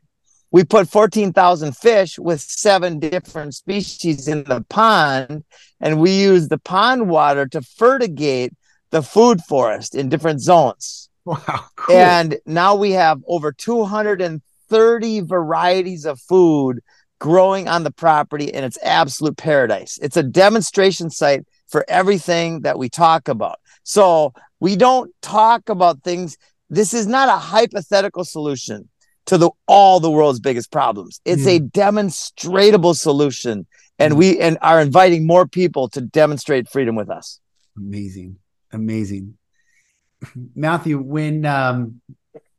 we 0.55 0.63
put 0.63 0.89
14,000 0.89 1.75
fish 1.75 2.17
with 2.17 2.39
seven 2.39 2.97
different 2.97 3.53
species 3.53 4.29
in 4.29 4.45
the 4.45 4.63
pond, 4.69 5.43
and 5.81 5.99
we 5.99 6.11
use 6.11 6.47
the 6.47 6.57
pond 6.57 7.09
water 7.09 7.45
to 7.45 7.61
fertigate 7.61 8.53
the 8.91 9.01
food 9.01 9.41
forest 9.41 9.95
in 9.95 10.07
different 10.07 10.39
zones. 10.39 11.09
Wow. 11.25 11.65
Cool. 11.75 11.97
And 11.97 12.37
now 12.45 12.73
we 12.73 12.91
have 12.91 13.21
over 13.27 13.51
230 13.51 15.21
varieties 15.21 16.05
of 16.05 16.21
food 16.21 16.79
growing 17.19 17.67
on 17.67 17.83
the 17.83 17.91
property, 17.91 18.53
and 18.53 18.63
it's 18.63 18.79
absolute 18.81 19.35
paradise. 19.35 19.99
It's 20.01 20.15
a 20.15 20.23
demonstration 20.23 21.09
site 21.09 21.45
for 21.67 21.83
everything 21.89 22.61
that 22.61 22.79
we 22.79 22.87
talk 22.87 23.27
about. 23.27 23.59
So 23.83 24.31
we 24.61 24.77
don't 24.77 25.11
talk 25.21 25.67
about 25.67 26.01
things. 26.03 26.37
This 26.69 26.93
is 26.93 27.07
not 27.07 27.27
a 27.27 27.39
hypothetical 27.39 28.23
solution 28.23 28.87
to 29.25 29.37
the 29.37 29.49
all 29.67 29.99
the 29.99 30.11
world's 30.11 30.39
biggest 30.39 30.71
problems. 30.71 31.21
It's 31.25 31.43
mm. 31.43 31.55
a 31.55 31.59
demonstrable 31.59 32.93
solution, 32.93 33.65
and 33.99 34.13
mm. 34.13 34.17
we 34.17 34.39
and 34.39 34.57
are 34.61 34.81
inviting 34.81 35.25
more 35.25 35.47
people 35.47 35.89
to 35.89 36.01
demonstrate 36.01 36.69
freedom 36.69 36.95
with 36.95 37.09
us. 37.09 37.39
Amazing, 37.77 38.37
amazing, 38.71 39.37
Matthew. 40.55 40.99
When 40.99 41.45
um, 41.45 42.01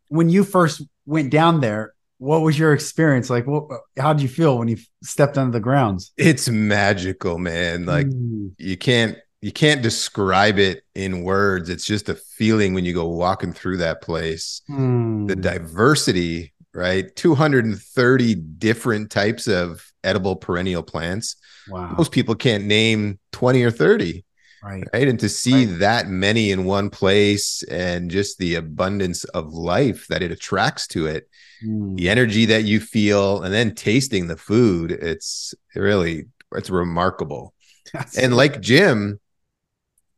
when 0.09 0.29
you 0.29 0.45
first 0.45 0.83
went 1.07 1.31
down 1.31 1.61
there, 1.61 1.95
what 2.19 2.43
was 2.43 2.59
your 2.59 2.73
experience 2.73 3.31
like? 3.31 3.47
What, 3.47 3.65
how 3.99 4.13
did 4.13 4.23
you 4.23 4.29
feel 4.29 4.59
when 4.59 4.69
you 4.69 4.79
stepped 5.03 5.39
onto 5.39 5.53
the 5.53 5.61
grounds? 5.61 6.13
It's 6.17 6.49
magical, 6.49 7.39
man. 7.39 7.87
Like 7.87 8.07
mm. 8.07 8.53
you 8.59 8.77
can't 8.77 9.19
you 9.43 9.53
can't 9.53 9.83
describe 9.83 10.59
it 10.59 10.83
in 10.95 11.23
words. 11.23 11.69
It's 11.69 11.85
just 11.85 12.09
a 12.09 12.15
feeling 12.15 12.75
when 12.75 12.85
you 12.85 12.95
go 12.95 13.07
walking 13.07 13.53
through 13.53 13.77
that 13.79 14.03
place. 14.03 14.63
Mm. 14.69 15.29
The 15.29 15.37
diversity 15.37 16.53
right? 16.77 17.15
230 17.17 18.35
different 18.35 19.11
types 19.11 19.49
of 19.49 19.91
edible 20.05 20.37
perennial 20.37 20.83
plants. 20.83 21.37
Wow. 21.69 21.95
Most 21.97 22.13
people 22.13 22.35
can't 22.35 22.65
name 22.65 23.19
20 23.33 23.63
or 23.65 23.71
30. 23.71 24.25
Right. 24.63 24.85
right. 24.93 25.09
And 25.09 25.19
to 25.21 25.29
see 25.29 25.67
right. 25.67 25.79
that 25.79 26.09
many 26.09 26.51
in 26.51 26.65
one 26.65 26.91
place 26.91 27.63
and 27.65 28.11
just 28.11 28.39
the 28.39 28.57
abundance 28.57 29.25
of 29.25 29.53
life 29.53 30.07
that 30.09 30.23
it 30.23 30.33
attracts 30.33 30.87
to 30.89 31.07
it, 31.07 31.29
mm. 31.65 31.97
the 31.97 32.09
energy 32.09 32.47
that 32.47 32.65
you 32.65 32.81
feel, 32.81 33.43
and 33.43 33.55
then 33.55 33.75
tasting 33.75 34.27
the 34.27 34.37
food, 34.37 34.91
it's 34.91 35.55
really 35.75 36.27
it's 36.53 36.71
remarkable. 36.71 37.55
That's 37.93 38.19
and 38.19 38.35
like 38.35 38.61
Jim, 38.61 39.21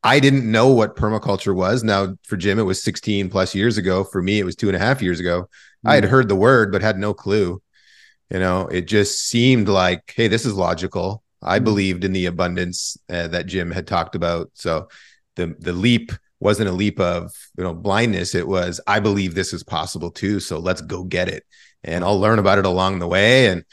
I 0.02 0.20
didn't 0.20 0.50
know 0.50 0.68
what 0.68 0.96
permaculture 0.96 1.54
was. 1.54 1.82
Now, 1.82 2.16
for 2.22 2.36
Jim, 2.36 2.58
it 2.58 2.62
was 2.62 2.82
16 2.82 3.28
plus 3.30 3.54
years 3.54 3.76
ago. 3.76 4.04
For 4.04 4.22
me, 4.22 4.38
it 4.38 4.44
was 4.44 4.56
two 4.56 4.68
and 4.68 4.76
a 4.76 4.78
half 4.78 5.02
years 5.02 5.20
ago. 5.20 5.48
I 5.84 5.94
had 5.94 6.04
mm. 6.04 6.08
heard 6.08 6.28
the 6.28 6.36
word, 6.36 6.72
but 6.72 6.82
had 6.82 6.98
no 6.98 7.14
clue. 7.14 7.62
You 8.30 8.38
know, 8.38 8.66
it 8.66 8.82
just 8.82 9.26
seemed 9.26 9.68
like, 9.68 10.12
hey, 10.14 10.28
this 10.28 10.44
is 10.44 10.54
logical. 10.54 11.22
I 11.42 11.60
mm. 11.60 11.64
believed 11.64 12.04
in 12.04 12.12
the 12.12 12.26
abundance 12.26 12.96
uh, 13.08 13.28
that 13.28 13.46
Jim 13.46 13.70
had 13.70 13.86
talked 13.86 14.14
about. 14.14 14.50
So 14.54 14.88
the 15.36 15.54
the 15.58 15.72
leap 15.72 16.12
wasn't 16.40 16.68
a 16.68 16.72
leap 16.72 17.00
of 17.00 17.32
you 17.56 17.64
know 17.64 17.74
blindness. 17.74 18.34
It 18.34 18.46
was 18.46 18.80
I 18.86 19.00
believe 19.00 19.34
this 19.34 19.52
is 19.52 19.62
possible 19.62 20.10
too. 20.10 20.40
So 20.40 20.58
let's 20.58 20.80
go 20.80 21.04
get 21.04 21.28
it, 21.28 21.44
and 21.84 22.04
I'll 22.04 22.20
learn 22.20 22.38
about 22.38 22.58
it 22.58 22.66
along 22.66 22.98
the 22.98 23.08
way. 23.08 23.46
And 23.46 23.64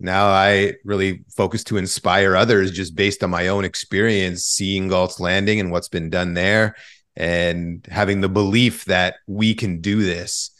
now 0.00 0.26
I 0.26 0.74
really 0.84 1.24
focus 1.36 1.64
to 1.64 1.76
inspire 1.76 2.36
others 2.36 2.70
just 2.70 2.94
based 2.94 3.24
on 3.24 3.30
my 3.30 3.48
own 3.48 3.64
experience, 3.64 4.44
seeing 4.44 4.88
Galt's 4.88 5.20
Landing 5.20 5.60
and 5.60 5.70
what's 5.70 5.88
been 5.88 6.10
done 6.10 6.34
there, 6.34 6.76
and 7.16 7.86
having 7.90 8.20
the 8.20 8.28
belief 8.28 8.84
that 8.86 9.16
we 9.26 9.54
can 9.54 9.80
do 9.80 10.02
this 10.02 10.50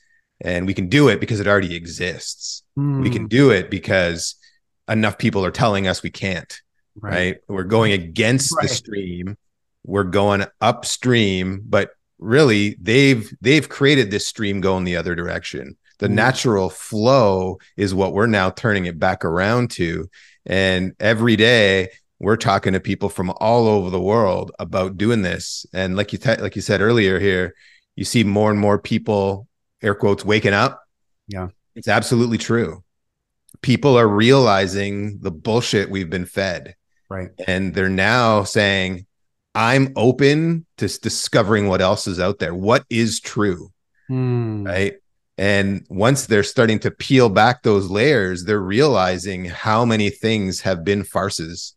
and 0.45 0.67
we 0.67 0.75
can 0.75 0.89
do 0.89 1.09
it 1.09 1.19
because 1.21 1.41
it 1.41 1.49
already 1.49 1.75
exists. 1.75 2.63
Mm. 2.79 3.03
We 3.03 3.11
can 3.11 3.23
hmm. 3.23 3.29
do 3.29 3.51
it 3.51 3.71
because 3.71 4.37
enough 4.89 5.17
people 5.17 5.45
are 5.45 5.51
telling 5.51 5.89
us 5.89 6.03
we 6.03 6.11
can't. 6.11 6.61
Right. 7.01 7.13
right? 7.13 7.37
We're 7.49 7.65
going 7.65 7.93
against 7.93 8.55
right. 8.55 8.69
the 8.69 8.69
stream. 8.69 9.37
We're 9.85 10.05
going 10.05 10.45
upstream, 10.61 11.63
but 11.65 11.91
really 12.19 12.77
they've 12.81 13.35
they've 13.41 13.69
created 13.69 14.11
this 14.11 14.27
stream 14.27 14.61
going 14.61 14.85
the 14.85 14.97
other 14.97 15.15
direction. 15.15 15.77
The 15.99 16.09
mm. 16.09 16.13
natural 16.13 16.71
flow 16.71 17.59
is 17.77 17.95
what 17.95 18.13
we're 18.13 18.27
now 18.27 18.51
turning 18.51 18.87
it 18.87 18.99
back 18.99 19.25
around 19.25 19.71
to. 19.73 20.09
And 20.47 20.95
every 21.01 21.37
day 21.37 21.89
we're 22.19 22.37
talking 22.37 22.75
to 22.75 22.81
people 22.81 23.09
from 23.09 23.33
all 23.41 23.67
over 23.67 23.91
the 23.91 24.01
world 24.01 24.53
about 24.59 24.99
doing 24.99 25.23
this. 25.23 25.67
And 25.73 25.97
like 25.97 26.13
you 26.13 26.19
like 26.39 26.55
you 26.55 26.63
said 26.63 26.83
earlier 26.83 27.19
here, 27.19 27.55
you 27.97 28.05
see 28.05 28.25
more 28.25 28.51
and 28.51 28.61
more 28.61 28.79
people 28.79 29.49
air 29.85 29.95
quotes 29.95 30.25
waking 30.25 30.55
up. 30.55 30.83
Yeah. 31.29 31.49
It's 31.75 31.89
absolutely 31.89 32.39
true. 32.39 32.83
People 33.63 33.97
are 33.97 34.09
realizing 34.09 35.19
the 35.21 35.31
bullshit 35.31 35.91
we've 35.91 36.11
been 36.11 36.27
fed. 36.27 36.75
Right. 37.09 37.31
And 37.47 37.75
they're 37.75 37.89
now 37.89 38.45
saying, 38.45 39.07
I'm 39.55 39.93
open 39.95 40.67
to 40.79 40.89
discovering 40.99 41.69
what 41.69 41.81
else 41.81 42.07
is 42.07 42.19
out 42.19 42.39
there. 42.39 42.55
What 42.55 42.85
is 42.91 43.21
true? 43.21 43.71
Hmm. 44.09 44.65
Right. 44.65 44.95
And 45.37 45.85
once 45.89 46.27
they're 46.27 46.43
starting 46.43 46.79
to 46.81 46.91
peel 46.91 47.29
back 47.29 47.63
those 47.63 47.91
layers, 47.91 48.45
they're 48.45 48.61
realizing 48.61 49.47
how 49.47 49.85
many 49.85 50.11
things 50.11 50.61
have 50.61 50.85
been 50.85 51.03
farces, 51.03 51.75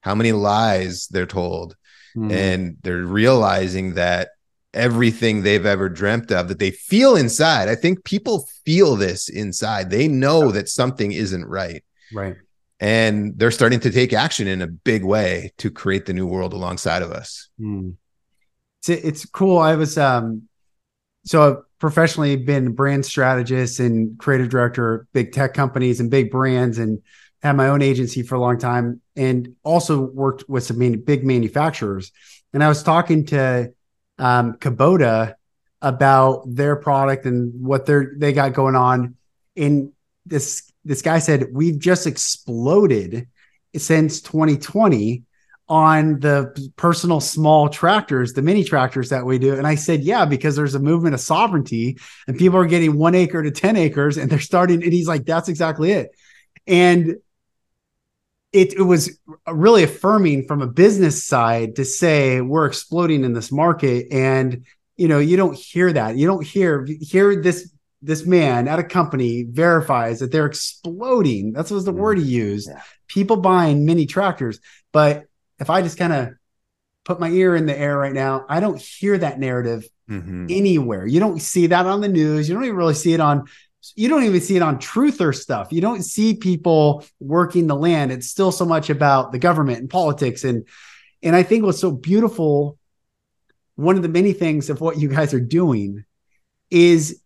how 0.00 0.14
many 0.14 0.32
lies 0.32 1.06
they're 1.08 1.26
told. 1.26 1.76
Mm. 2.16 2.32
And 2.32 2.76
they're 2.82 3.04
realizing 3.04 3.94
that 3.94 4.30
everything 4.76 5.42
they've 5.42 5.66
ever 5.66 5.88
dreamt 5.88 6.30
of 6.30 6.48
that 6.48 6.58
they 6.58 6.70
feel 6.70 7.16
inside. 7.16 7.68
I 7.68 7.74
think 7.74 8.04
people 8.04 8.48
feel 8.64 8.94
this 8.94 9.28
inside. 9.28 9.90
They 9.90 10.06
know 10.06 10.52
that 10.52 10.68
something 10.68 11.12
isn't 11.12 11.44
right. 11.46 11.82
Right. 12.12 12.36
And 12.78 13.38
they're 13.38 13.50
starting 13.50 13.80
to 13.80 13.90
take 13.90 14.12
action 14.12 14.46
in 14.46 14.60
a 14.60 14.66
big 14.66 15.02
way 15.02 15.52
to 15.58 15.70
create 15.70 16.06
the 16.06 16.12
new 16.12 16.26
world 16.26 16.52
alongside 16.52 17.02
of 17.02 17.10
us. 17.10 17.48
Mm. 17.58 17.94
It's, 18.80 18.88
it's 18.88 19.24
cool. 19.24 19.58
I 19.58 19.74
was 19.76 19.96
um 19.96 20.42
so 21.24 21.42
I've 21.42 21.56
professionally 21.78 22.36
been 22.36 22.72
brand 22.72 23.04
strategist 23.04 23.80
and 23.80 24.18
creative 24.18 24.48
director 24.48 24.94
of 24.94 25.12
big 25.12 25.32
tech 25.32 25.54
companies 25.54 26.00
and 26.00 26.10
big 26.10 26.30
brands 26.30 26.78
and 26.78 27.02
had 27.42 27.56
my 27.56 27.68
own 27.68 27.82
agency 27.82 28.22
for 28.22 28.34
a 28.34 28.40
long 28.40 28.58
time 28.58 29.00
and 29.16 29.54
also 29.62 30.00
worked 30.00 30.48
with 30.48 30.64
some 30.64 30.78
big 30.78 31.24
manufacturers. 31.24 32.12
And 32.52 32.62
I 32.62 32.68
was 32.68 32.82
talking 32.82 33.26
to 33.26 33.72
um, 34.18 34.54
Kubota 34.54 35.34
about 35.82 36.42
their 36.46 36.76
product 36.76 37.26
and 37.26 37.52
what 37.64 37.86
they're 37.86 38.14
they 38.16 38.32
got 38.32 38.52
going 38.52 38.76
on. 38.76 39.16
And 39.56 39.92
this 40.24 40.72
this 40.84 41.02
guy 41.02 41.18
said 41.18 41.46
we've 41.52 41.78
just 41.78 42.06
exploded 42.06 43.28
since 43.76 44.20
2020 44.22 45.24
on 45.68 46.20
the 46.20 46.70
personal 46.76 47.20
small 47.20 47.68
tractors, 47.68 48.32
the 48.32 48.42
mini 48.42 48.62
tractors 48.62 49.08
that 49.08 49.26
we 49.26 49.38
do. 49.38 49.54
And 49.54 49.66
I 49.66 49.74
said, 49.74 50.02
yeah, 50.02 50.24
because 50.24 50.54
there's 50.54 50.76
a 50.76 50.80
movement 50.80 51.14
of 51.14 51.20
sovereignty 51.20 51.98
and 52.28 52.38
people 52.38 52.58
are 52.58 52.66
getting 52.66 52.96
one 52.96 53.16
acre 53.16 53.42
to 53.42 53.50
10 53.50 53.76
acres 53.76 54.16
and 54.16 54.30
they're 54.30 54.38
starting. 54.38 54.84
And 54.84 54.92
he's 54.92 55.08
like, 55.08 55.24
that's 55.24 55.48
exactly 55.48 55.90
it. 55.90 56.10
And 56.68 57.16
it, 58.56 58.72
it 58.72 58.82
was 58.82 59.18
really 59.46 59.82
affirming 59.82 60.46
from 60.46 60.62
a 60.62 60.66
business 60.66 61.22
side 61.22 61.76
to 61.76 61.84
say 61.84 62.40
we're 62.40 62.66
exploding 62.66 63.24
in 63.24 63.34
this 63.34 63.52
market. 63.52 64.06
And 64.10 64.64
you 64.96 65.08
know 65.08 65.18
you 65.18 65.36
don't 65.36 65.56
hear 65.56 65.92
that. 65.92 66.16
You 66.16 66.26
don't 66.26 66.44
hear 66.44 66.86
hear 67.00 67.40
this 67.42 67.70
this 68.02 68.24
man 68.24 68.68
at 68.68 68.78
a 68.78 68.84
company 68.84 69.42
verifies 69.42 70.20
that 70.20 70.32
they're 70.32 70.46
exploding. 70.46 71.52
That's 71.52 71.70
was 71.70 71.84
the 71.84 71.92
mm 71.92 71.98
word 71.98 72.18
he 72.18 72.24
used. 72.24 72.68
Yeah. 72.68 72.80
people 73.08 73.36
buying 73.36 73.84
mini 73.84 74.06
tractors. 74.06 74.58
But 74.92 75.24
if 75.58 75.70
i 75.70 75.80
just 75.82 75.98
kind 75.98 76.12
of 76.12 76.30
put 77.04 77.20
my 77.20 77.30
ear 77.30 77.56
in 77.56 77.66
the 77.66 77.78
air 77.78 77.96
right 77.96 78.12
now 78.12 78.44
i 78.48 78.60
don't 78.60 78.78
hear 78.78 79.16
that 79.16 79.38
narrative 79.38 79.88
mm-hmm. 80.08 80.46
anywhere. 80.50 81.06
You 81.06 81.20
don't 81.20 81.40
see 81.40 81.68
that 81.68 81.86
on 81.86 82.00
the 82.00 82.08
news. 82.08 82.48
You 82.48 82.54
don't 82.54 82.64
even 82.64 82.76
really 82.76 82.94
see 82.94 83.12
it 83.12 83.20
on 83.20 83.46
you 83.94 84.08
don't 84.08 84.24
even 84.24 84.40
see 84.40 84.56
it 84.56 84.62
on 84.62 84.78
truther 84.78 85.34
stuff. 85.34 85.68
You 85.70 85.80
don't 85.80 86.02
see 86.02 86.34
people 86.34 87.04
working 87.20 87.66
the 87.66 87.76
land. 87.76 88.12
It's 88.12 88.28
still 88.28 88.52
so 88.52 88.64
much 88.64 88.90
about 88.90 89.32
the 89.32 89.38
government 89.38 89.78
and 89.78 89.90
politics. 89.90 90.44
And 90.44 90.66
and 91.22 91.34
I 91.34 91.42
think 91.42 91.64
what's 91.64 91.80
so 91.80 91.90
beautiful, 91.90 92.78
one 93.74 93.96
of 93.96 94.02
the 94.02 94.08
many 94.08 94.32
things 94.32 94.70
of 94.70 94.80
what 94.80 94.98
you 94.98 95.08
guys 95.08 95.34
are 95.34 95.40
doing 95.40 96.04
is 96.70 97.20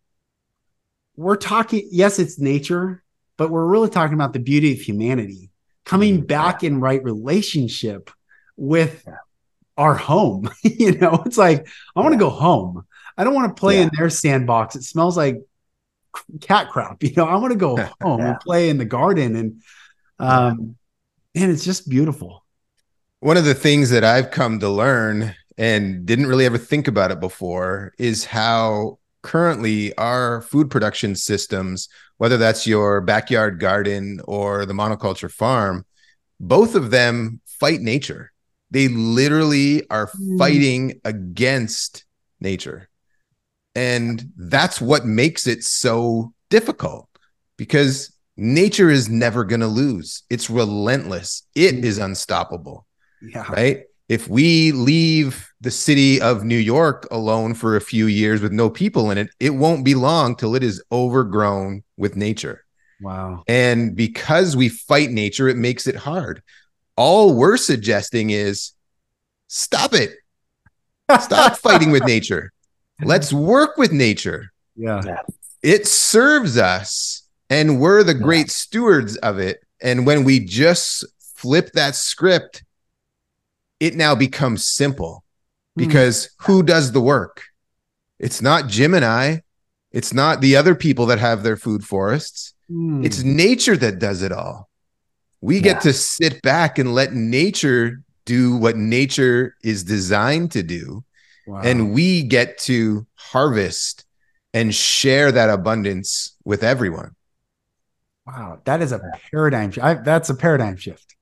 we're 1.17 1.37
talking, 1.37 1.89
yes, 1.91 2.19
it's 2.19 2.39
nature, 2.39 3.03
but 3.37 3.51
we're 3.51 3.67
really 3.67 3.91
talking 3.91 4.15
about 4.15 4.33
the 4.33 4.39
beauty 4.39 4.73
of 4.73 4.81
humanity 4.81 5.51
coming 5.85 6.19
mm-hmm. 6.19 6.27
back 6.27 6.63
in 6.63 6.81
right 6.81 7.03
relationship 7.03 8.11
with 8.57 9.07
our 9.77 9.95
home. 9.95 10.49
you 10.63 10.97
know, 10.99 11.23
it's 11.27 11.39
like, 11.39 11.67
I 11.97 12.01
want 12.01 12.13
to 12.13 12.19
go 12.19 12.31
home. 12.31 12.87
I 13.17 13.25
don't 13.25 13.35
want 13.35 13.55
to 13.55 13.61
play 13.61 13.77
yeah. 13.77 13.83
in 13.85 13.91
their 13.97 14.09
sandbox. 14.09 14.77
It 14.77 14.85
smells 14.85 15.17
like 15.17 15.43
cat 16.41 16.69
crap. 16.71 17.03
You 17.03 17.13
know, 17.17 17.27
I 17.27 17.37
want 17.37 17.53
to 17.53 17.59
go 17.59 17.77
home 18.03 18.21
yeah. 18.21 18.31
and 18.31 18.41
play 18.41 18.69
in 18.69 18.79
the 18.79 18.85
garden, 18.85 19.37
and 19.37 19.63
um, 20.19 20.77
and 21.35 21.51
it's 21.51 21.65
just 21.65 21.89
beautiful. 21.89 22.45
One 23.21 23.37
of 23.37 23.45
the 23.45 23.55
things 23.55 23.91
that 23.91 24.05
I've 24.05 24.31
come 24.31 24.61
to 24.61 24.69
learn 24.69 25.35
and 25.59 26.07
didn't 26.07 26.27
really 26.27 26.47
ever 26.47 26.59
think 26.59 26.89
about 26.89 27.11
it 27.11 27.21
before 27.21 27.93
is 27.99 28.25
how 28.25 28.99
currently 29.23 29.95
our 29.97 30.41
food 30.43 30.71
production 30.71 31.15
systems, 31.15 31.89
whether 32.17 32.37
that's 32.39 32.67
your 32.67 33.01
backyard 33.03 33.61
garden 33.61 34.21
or 34.25 34.65
the 34.65 34.73
monoculture 34.73 35.31
farm, 35.31 35.85
both 36.39 36.75
of 36.75 36.91
them 36.91 37.41
fight 37.45 37.81
nature. 37.81 38.33
They 38.71 38.89
literally 38.89 39.89
are 39.91 40.07
mm. 40.07 40.39
fighting 40.39 41.01
against 41.05 42.05
nature. 42.41 42.89
And 43.81 44.31
that's 44.37 44.79
what 44.79 45.07
makes 45.07 45.47
it 45.47 45.65
so 45.65 46.35
difficult 46.51 47.09
because 47.57 48.15
nature 48.37 48.91
is 48.91 49.09
never 49.09 49.43
going 49.43 49.63
to 49.63 49.69
lose. 49.69 50.23
It's 50.29 50.51
relentless, 50.51 51.45
it 51.55 51.83
is 51.83 51.97
unstoppable. 51.97 52.87
Yeah. 53.23 53.51
Right. 53.51 53.85
If 54.11 54.29
we 54.29 54.73
leave 54.73 55.49
the 55.63 55.71
city 55.71 56.21
of 56.21 56.45
New 56.45 56.59
York 56.59 57.09
alone 57.11 57.55
for 57.55 57.75
a 57.75 57.81
few 57.81 58.07
years 58.07 58.43
with 58.43 58.53
no 58.53 58.69
people 58.69 59.11
in 59.11 59.17
it, 59.17 59.31
it 59.41 59.51
won't 59.51 59.83
be 59.83 59.95
long 59.95 60.37
till 60.37 60.55
it 60.55 60.63
is 60.63 60.83
overgrown 60.93 61.83
with 61.97 62.17
nature. 62.17 62.67
Wow. 63.01 63.45
And 63.49 63.97
because 63.97 64.57
we 64.57 64.69
fight 64.69 65.11
nature, 65.11 65.49
it 65.49 65.57
makes 65.57 65.87
it 65.87 65.97
hard. 65.97 66.43
All 66.97 67.33
we're 67.35 67.57
suggesting 67.57 68.29
is 68.29 68.73
stop 69.49 69.95
it. 69.95 70.17
Stop 71.19 71.57
fighting 71.67 71.93
with 71.93 72.05
nature. 72.05 72.53
Let's 73.03 73.33
work 73.33 73.77
with 73.77 73.93
nature. 73.93 74.53
Yeah. 74.77 75.23
It 75.63 75.87
serves 75.87 76.57
us 76.57 77.23
and 77.49 77.81
we're 77.81 78.03
the 78.03 78.15
great 78.15 78.47
yeah. 78.47 78.53
stewards 78.53 79.17
of 79.19 79.39
it. 79.39 79.61
And 79.83 80.07
when 80.07 80.25
we 80.25 80.41
just 80.41 81.05
flip 81.19 81.73
that 81.73 81.95
script, 81.95 82.63
it 83.79 83.97
now 83.97 84.15
becomes 84.15 84.67
simple 84.67 85.25
hmm. 85.75 85.85
because 85.85 86.27
mm. 86.27 86.47
who 86.47 86.63
does 86.63 86.93
the 86.93 87.01
work? 87.01 87.43
It's 88.19 88.43
not 88.43 88.69
Jim 88.69 88.95
and 88.95 89.05
I. 89.05 89.43
It's 89.93 90.13
not 90.13 90.41
the 90.41 90.57
other 90.57 90.75
people 90.75 91.07
that 91.07 91.19
have 91.19 91.43
their 91.43 91.57
food 91.57 91.85
forests. 91.85 92.55
Mm. 92.71 93.05
It's 93.05 93.23
nature 93.23 93.77
that 93.77 93.99
does 93.99 94.23
it 94.23 94.31
all. 94.31 94.69
We 95.41 95.57
yeah. 95.57 95.63
get 95.63 95.81
to 95.83 95.93
sit 95.93 96.43
back 96.43 96.79
and 96.79 96.95
let 96.95 97.13
nature 97.15 98.03
do 98.27 98.57
what 98.57 98.77
nature 98.77 99.57
is 99.65 99.83
designed 99.83 100.53
to 100.53 100.63
do. 100.63 101.03
Wow. 101.51 101.63
And 101.63 101.93
we 101.93 102.23
get 102.23 102.59
to 102.59 103.07
harvest 103.17 104.05
and 104.55 104.73
share 104.73 105.33
that 105.33 105.51
abundance 105.51 106.37
with 106.45 106.63
everyone. 106.63 107.17
Wow, 108.25 108.61
that 108.67 108.81
is 108.81 108.93
a 108.93 109.01
paradigm. 109.33 109.73
I, 109.83 109.95
that's 109.95 110.31
a 110.31 110.37
paradigm 110.37 110.77
shift. 110.77 111.17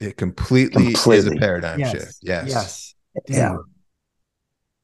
It 0.00 0.16
completely, 0.16 0.92
completely. 0.92 1.16
is 1.18 1.26
a 1.26 1.32
paradigm 1.32 1.78
yes. 1.78 1.90
shift. 1.90 2.14
Yes. 2.22 2.48
Yes. 2.48 2.94
Damn. 3.26 3.36
Yeah. 3.36 3.56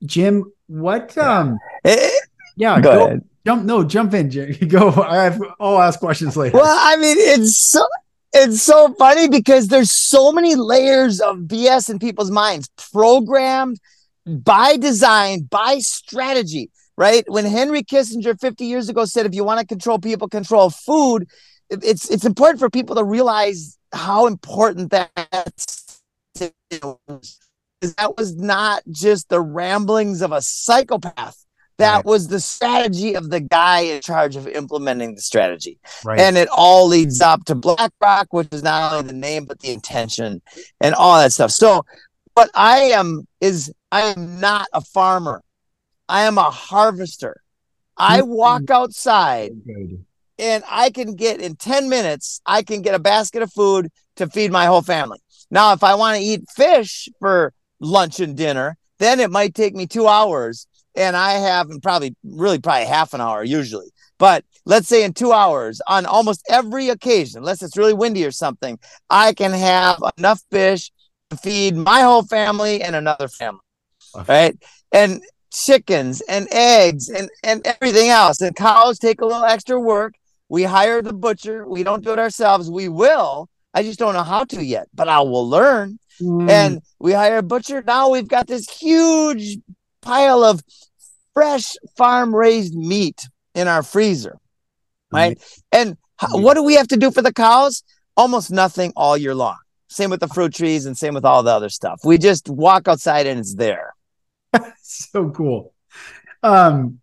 Jim, 0.04 0.52
what 0.66 1.16
um 1.16 1.58
eh, 1.84 2.10
yeah, 2.58 2.80
go, 2.82 2.92
go 2.92 3.06
ahead. 3.06 3.24
Jump 3.46 3.64
no, 3.64 3.82
jump 3.82 4.12
in, 4.12 4.30
Jim. 4.30 4.52
Go. 4.68 4.90
I 4.90 5.24
have 5.24 5.42
I'll 5.58 5.80
ask 5.80 5.98
questions 5.98 6.36
later. 6.36 6.58
Well, 6.58 6.66
I 6.66 6.96
mean, 6.96 7.16
it's 7.18 7.58
so 7.66 7.86
it's 8.34 8.62
so 8.62 8.94
funny 8.98 9.28
because 9.28 9.68
there's 9.68 9.90
so 9.90 10.32
many 10.32 10.54
layers 10.54 11.20
of 11.20 11.38
BS 11.38 11.88
in 11.88 11.98
people's 11.98 12.30
minds 12.30 12.68
programmed 12.92 13.78
by 14.26 14.76
design, 14.76 15.42
by 15.42 15.78
strategy, 15.78 16.70
right? 16.96 17.24
When 17.28 17.44
Henry 17.44 17.82
Kissinger 17.82 18.38
50 18.38 18.64
years 18.64 18.88
ago 18.88 19.04
said, 19.04 19.26
if 19.26 19.34
you 19.34 19.44
want 19.44 19.60
to 19.60 19.66
control 19.66 19.98
people, 19.98 20.28
control 20.28 20.70
food, 20.70 21.28
it's 21.70 22.10
it's 22.10 22.24
important 22.24 22.58
for 22.58 22.68
people 22.68 22.96
to 22.96 23.04
realize 23.04 23.78
how 23.92 24.26
important 24.26 24.90
that's 24.90 26.02
that 26.34 28.14
was 28.16 28.36
not 28.36 28.82
just 28.90 29.28
the 29.28 29.40
ramblings 29.40 30.20
of 30.22 30.32
a 30.32 30.42
psychopath. 30.42 31.44
That 31.78 31.96
right. 31.96 32.04
was 32.04 32.28
the 32.28 32.40
strategy 32.40 33.14
of 33.14 33.30
the 33.30 33.40
guy 33.40 33.80
in 33.80 34.02
charge 34.02 34.36
of 34.36 34.46
implementing 34.46 35.14
the 35.14 35.22
strategy. 35.22 35.78
Right. 36.04 36.20
And 36.20 36.36
it 36.36 36.48
all 36.54 36.86
leads 36.86 37.22
up 37.22 37.46
to 37.46 37.54
BlackRock, 37.54 38.26
which 38.32 38.48
is 38.52 38.62
not 38.62 38.92
only 38.92 39.06
the 39.06 39.14
name, 39.14 39.46
but 39.46 39.60
the 39.60 39.72
intention 39.72 40.42
and 40.82 40.94
all 40.94 41.18
that 41.18 41.32
stuff. 41.32 41.52
So 41.52 41.86
what 42.34 42.50
I 42.52 42.80
am 42.80 43.26
is 43.40 43.72
I 43.92 44.02
am 44.02 44.40
not 44.40 44.68
a 44.72 44.80
farmer. 44.80 45.42
I 46.08 46.22
am 46.22 46.38
a 46.38 46.50
harvester. 46.50 47.40
I 47.96 48.22
walk 48.22 48.70
outside 48.70 49.52
and 50.38 50.64
I 50.68 50.90
can 50.90 51.14
get 51.14 51.40
in 51.40 51.56
10 51.56 51.88
minutes, 51.88 52.40
I 52.46 52.62
can 52.62 52.82
get 52.82 52.94
a 52.94 52.98
basket 52.98 53.42
of 53.42 53.52
food 53.52 53.88
to 54.16 54.26
feed 54.28 54.50
my 54.50 54.66
whole 54.66 54.82
family. 54.82 55.18
Now, 55.50 55.72
if 55.72 55.84
I 55.84 55.94
want 55.94 56.16
to 56.16 56.22
eat 56.22 56.44
fish 56.54 57.08
for 57.18 57.52
lunch 57.78 58.20
and 58.20 58.36
dinner, 58.36 58.76
then 58.98 59.20
it 59.20 59.30
might 59.30 59.54
take 59.54 59.74
me 59.74 59.86
two 59.86 60.06
hours. 60.06 60.66
And 60.94 61.16
I 61.16 61.32
have 61.32 61.68
probably 61.82 62.16
really 62.24 62.58
probably 62.58 62.86
half 62.86 63.14
an 63.14 63.20
hour 63.20 63.44
usually. 63.44 63.90
But 64.18 64.44
let's 64.64 64.88
say 64.88 65.04
in 65.04 65.12
two 65.12 65.32
hours 65.32 65.80
on 65.86 66.04
almost 66.06 66.42
every 66.48 66.88
occasion, 66.88 67.38
unless 67.38 67.62
it's 67.62 67.76
really 67.76 67.94
windy 67.94 68.24
or 68.24 68.32
something, 68.32 68.78
I 69.08 69.32
can 69.32 69.52
have 69.52 69.98
enough 70.18 70.42
fish 70.50 70.90
to 71.30 71.36
feed 71.36 71.76
my 71.76 72.00
whole 72.00 72.22
family 72.22 72.82
and 72.82 72.96
another 72.96 73.28
family. 73.28 73.60
Right. 74.28 74.56
And 74.92 75.22
chickens 75.52 76.20
and 76.22 76.48
eggs 76.52 77.08
and, 77.08 77.28
and 77.42 77.66
everything 77.66 78.08
else. 78.08 78.40
And 78.40 78.54
cows 78.54 78.98
take 78.98 79.20
a 79.20 79.26
little 79.26 79.44
extra 79.44 79.78
work. 79.80 80.14
We 80.48 80.64
hire 80.64 81.02
the 81.02 81.12
butcher. 81.12 81.66
We 81.66 81.82
don't 81.82 82.04
do 82.04 82.12
it 82.12 82.18
ourselves. 82.18 82.70
We 82.70 82.88
will. 82.88 83.48
I 83.72 83.82
just 83.82 83.98
don't 83.98 84.14
know 84.14 84.22
how 84.22 84.44
to 84.44 84.64
yet, 84.64 84.88
but 84.94 85.08
I 85.08 85.20
will 85.20 85.48
learn. 85.48 85.98
Mm. 86.20 86.50
And 86.50 86.82
we 86.98 87.12
hire 87.12 87.38
a 87.38 87.42
butcher. 87.42 87.82
Now 87.86 88.10
we've 88.10 88.28
got 88.28 88.46
this 88.46 88.68
huge 88.68 89.58
pile 90.02 90.42
of 90.42 90.60
fresh 91.34 91.74
farm 91.96 92.34
raised 92.34 92.74
meat 92.74 93.28
in 93.54 93.68
our 93.68 93.82
freezer. 93.82 94.38
Right. 95.12 95.38
Mm. 95.38 95.62
And 95.72 95.96
how, 96.16 96.38
what 96.38 96.54
do 96.54 96.62
we 96.62 96.74
have 96.74 96.88
to 96.88 96.96
do 96.96 97.10
for 97.10 97.22
the 97.22 97.32
cows? 97.32 97.82
Almost 98.16 98.50
nothing 98.50 98.92
all 98.96 99.16
year 99.16 99.34
long. 99.34 99.56
Same 99.88 100.10
with 100.10 100.20
the 100.20 100.28
fruit 100.28 100.54
trees 100.54 100.86
and 100.86 100.96
same 100.96 101.14
with 101.14 101.24
all 101.24 101.42
the 101.42 101.50
other 101.50 101.68
stuff. 101.68 102.00
We 102.04 102.18
just 102.18 102.48
walk 102.48 102.86
outside 102.86 103.26
and 103.26 103.40
it's 103.40 103.54
there. 103.54 103.89
so 104.82 105.30
cool. 105.30 105.74
Um, 106.42 107.00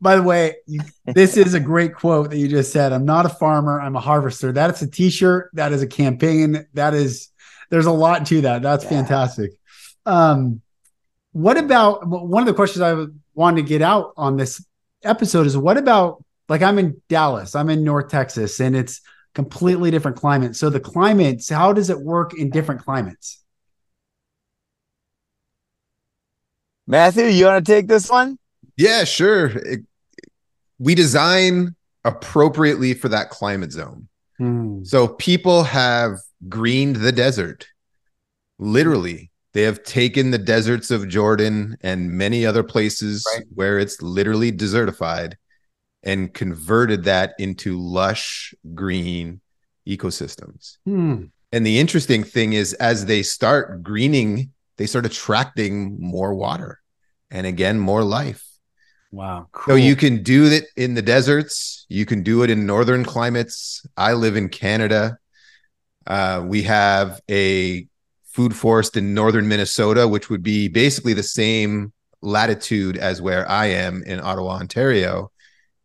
by 0.00 0.16
the 0.16 0.22
way, 0.22 0.56
you, 0.66 0.80
this 1.06 1.36
is 1.36 1.54
a 1.54 1.60
great 1.60 1.94
quote 1.94 2.30
that 2.30 2.36
you 2.36 2.48
just 2.48 2.72
said. 2.72 2.92
I'm 2.92 3.04
not 3.04 3.26
a 3.26 3.30
farmer, 3.30 3.80
I'm 3.80 3.96
a 3.96 4.00
harvester. 4.00 4.52
That 4.52 4.74
is 4.74 4.82
a 4.82 4.90
t-shirt, 4.90 5.50
that 5.54 5.72
is 5.72 5.82
a 5.82 5.86
campaign, 5.86 6.66
that 6.74 6.94
is 6.94 7.30
there's 7.70 7.86
a 7.86 7.92
lot 7.92 8.26
to 8.26 8.42
that. 8.42 8.62
That's 8.62 8.84
yeah. 8.84 8.90
fantastic. 8.90 9.52
Um, 10.06 10.60
what 11.32 11.56
about 11.56 12.06
one 12.06 12.42
of 12.42 12.46
the 12.46 12.54
questions 12.54 12.82
I 12.82 13.06
wanted 13.34 13.62
to 13.62 13.68
get 13.68 13.82
out 13.82 14.12
on 14.16 14.36
this 14.36 14.64
episode 15.02 15.46
is 15.46 15.56
what 15.56 15.76
about 15.76 16.24
like 16.48 16.62
I'm 16.62 16.78
in 16.78 17.00
Dallas, 17.08 17.54
I'm 17.54 17.70
in 17.70 17.84
North 17.84 18.08
Texas, 18.08 18.60
and 18.60 18.76
it's 18.76 19.00
completely 19.34 19.90
different 19.90 20.16
climate. 20.16 20.56
So 20.56 20.70
the 20.70 20.80
climates, 20.80 21.48
how 21.48 21.72
does 21.72 21.90
it 21.90 22.00
work 22.00 22.34
in 22.34 22.50
different 22.50 22.82
climates? 22.82 23.43
Matthew, 26.86 27.24
you 27.24 27.46
want 27.46 27.64
to 27.64 27.72
take 27.72 27.86
this 27.86 28.10
one? 28.10 28.38
Yeah, 28.76 29.04
sure. 29.04 29.46
It, 29.46 29.80
we 30.78 30.94
design 30.94 31.74
appropriately 32.04 32.94
for 32.94 33.08
that 33.08 33.30
climate 33.30 33.72
zone. 33.72 34.08
Hmm. 34.38 34.84
So 34.84 35.08
people 35.08 35.62
have 35.62 36.18
greened 36.48 36.96
the 36.96 37.12
desert. 37.12 37.66
Literally, 38.58 39.30
they 39.52 39.62
have 39.62 39.84
taken 39.84 40.30
the 40.30 40.38
deserts 40.38 40.90
of 40.90 41.08
Jordan 41.08 41.76
and 41.80 42.10
many 42.10 42.44
other 42.44 42.62
places 42.62 43.24
right. 43.34 43.46
where 43.54 43.78
it's 43.78 44.02
literally 44.02 44.50
desertified 44.52 45.34
and 46.02 46.34
converted 46.34 47.04
that 47.04 47.34
into 47.38 47.80
lush 47.80 48.52
green 48.74 49.40
ecosystems. 49.88 50.78
Hmm. 50.84 51.26
And 51.52 51.64
the 51.64 51.78
interesting 51.78 52.24
thing 52.24 52.52
is, 52.52 52.74
as 52.74 53.06
they 53.06 53.22
start 53.22 53.84
greening 53.84 54.52
they 54.76 54.86
start 54.86 55.06
attracting 55.06 56.00
more 56.00 56.34
water 56.34 56.80
and 57.30 57.46
again 57.46 57.78
more 57.78 58.02
life. 58.02 58.44
Wow 59.10 59.48
cool. 59.52 59.72
so 59.72 59.76
you 59.76 59.94
can 59.94 60.22
do 60.22 60.46
it 60.46 60.64
in 60.76 60.94
the 60.94 61.02
deserts. 61.02 61.86
You 61.88 62.04
can 62.04 62.22
do 62.22 62.42
it 62.42 62.50
in 62.50 62.66
northern 62.66 63.04
climates. 63.04 63.86
I 63.96 64.14
live 64.14 64.36
in 64.36 64.48
canada. 64.48 65.18
Uh, 66.06 66.44
we 66.44 66.64
have 66.64 67.20
a 67.30 67.86
food 68.26 68.54
forest 68.54 68.96
in 68.96 69.14
northern 69.14 69.46
minnesota 69.46 70.08
which 70.08 70.28
would 70.28 70.42
be 70.42 70.66
basically 70.66 71.14
the 71.14 71.22
same 71.22 71.92
latitude 72.20 72.96
as 72.96 73.22
where 73.22 73.48
i 73.48 73.66
am 73.66 74.02
in 74.02 74.20
ottawa 74.20 74.56
ontario. 74.56 75.30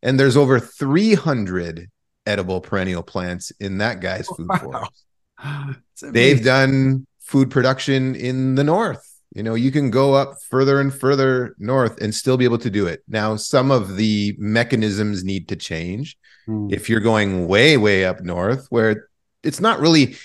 And 0.02 0.20
there's 0.20 0.38
over 0.38 0.60
300 0.60 1.90
edible 2.26 2.62
perennial 2.62 3.04
plants 3.04 3.52
in 3.60 3.80
that 3.80 4.00
guy's 4.00 4.28
food 4.28 4.48
wow. 4.50 4.58
forest. 4.58 6.14
They've 6.14 6.44
done 6.44 7.06
food 7.30 7.52
production 7.52 8.16
in 8.16 8.56
the 8.56 8.64
north. 8.64 9.06
You 9.36 9.44
know, 9.44 9.54
you 9.54 9.72
can 9.72 9.92
go 9.92 10.16
up 10.16 10.42
further 10.50 10.82
and 10.82 10.92
further 10.92 11.56
north 11.60 12.02
and 12.02 12.14
still 12.14 12.38
be 12.38 12.44
able 12.44 12.58
to 12.58 12.72
do 12.72 12.88
it. 12.88 13.04
Now, 13.08 13.36
some 13.36 13.70
of 13.70 13.98
the 13.98 14.36
mechanisms 14.40 15.24
need 15.24 15.48
to 15.50 15.56
change. 15.56 16.18
Mm. 16.48 16.74
If 16.74 16.90
you're 16.90 17.00
going 17.00 17.48
way, 17.48 17.78
way 17.78 18.04
up 18.04 18.22
north, 18.22 18.66
where 18.72 19.10
it's 19.44 19.60
not 19.60 19.80
really 19.80 20.16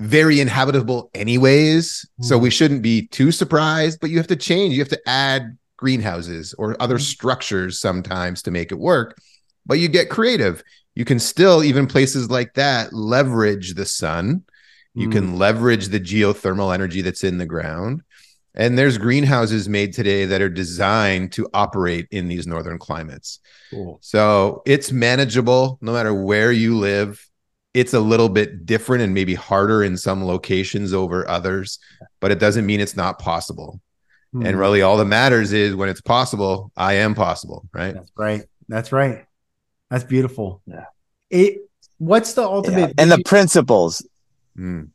very 0.00 0.40
inhabitable, 0.40 1.10
anyways. 1.14 2.04
Mm. 2.20 2.24
So 2.24 2.38
we 2.38 2.50
shouldn't 2.50 2.82
be 2.82 3.06
too 3.06 3.30
surprised, 3.30 4.00
but 4.00 4.10
you 4.10 4.16
have 4.16 4.26
to 4.26 4.36
change. 4.36 4.74
You 4.74 4.80
have 4.80 4.88
to 4.88 5.08
add 5.08 5.56
greenhouses 5.76 6.54
or 6.58 6.76
other 6.82 6.98
mm. 6.98 7.02
structures 7.02 7.78
sometimes 7.78 8.42
to 8.42 8.50
make 8.50 8.72
it 8.72 8.80
work. 8.80 9.16
But 9.64 9.78
you 9.78 9.86
get 9.86 10.10
creative. 10.10 10.64
You 10.96 11.04
can 11.04 11.20
still, 11.20 11.62
even 11.62 11.86
places 11.86 12.30
like 12.30 12.54
that, 12.54 12.92
leverage 12.92 13.74
the 13.74 13.86
sun 13.86 14.42
you 14.94 15.08
mm. 15.08 15.12
can 15.12 15.38
leverage 15.38 15.88
the 15.88 16.00
geothermal 16.00 16.74
energy 16.74 17.02
that's 17.02 17.24
in 17.24 17.38
the 17.38 17.46
ground. 17.46 18.02
And 18.54 18.78
there's 18.78 18.98
greenhouses 18.98 19.68
made 19.68 19.94
today 19.94 20.26
that 20.26 20.42
are 20.42 20.50
designed 20.50 21.32
to 21.32 21.48
operate 21.54 22.06
in 22.10 22.28
these 22.28 22.46
northern 22.46 22.78
climates. 22.78 23.40
Cool. 23.70 23.98
So 24.02 24.62
it's 24.66 24.92
manageable 24.92 25.78
no 25.80 25.92
matter 25.92 26.12
where 26.12 26.52
you 26.52 26.76
live. 26.76 27.26
It's 27.72 27.94
a 27.94 28.00
little 28.00 28.28
bit 28.28 28.66
different 28.66 29.02
and 29.02 29.14
maybe 29.14 29.34
harder 29.34 29.82
in 29.82 29.96
some 29.96 30.26
locations 30.26 30.92
over 30.92 31.26
others, 31.26 31.78
but 32.20 32.30
it 32.30 32.38
doesn't 32.38 32.66
mean 32.66 32.80
it's 32.80 32.96
not 32.96 33.18
possible. 33.18 33.80
Mm. 34.34 34.48
And 34.48 34.58
really, 34.58 34.82
all 34.82 34.98
that 34.98 35.06
matters 35.06 35.54
is 35.54 35.74
when 35.74 35.88
it's 35.88 36.02
possible, 36.02 36.70
I 36.76 36.94
am 36.94 37.14
possible, 37.14 37.66
right? 37.72 37.94
That's 37.94 38.12
right. 38.16 38.44
That's 38.68 38.92
right. 38.92 39.24
That's 39.90 40.04
beautiful. 40.04 40.60
Yeah. 40.66 40.84
It. 41.30 41.60
What's 41.96 42.34
the 42.34 42.42
ultimate? 42.42 42.88
Yeah. 42.88 42.94
And 42.98 43.10
the 43.10 43.22
principles 43.24 44.06
Mm. 44.58 44.90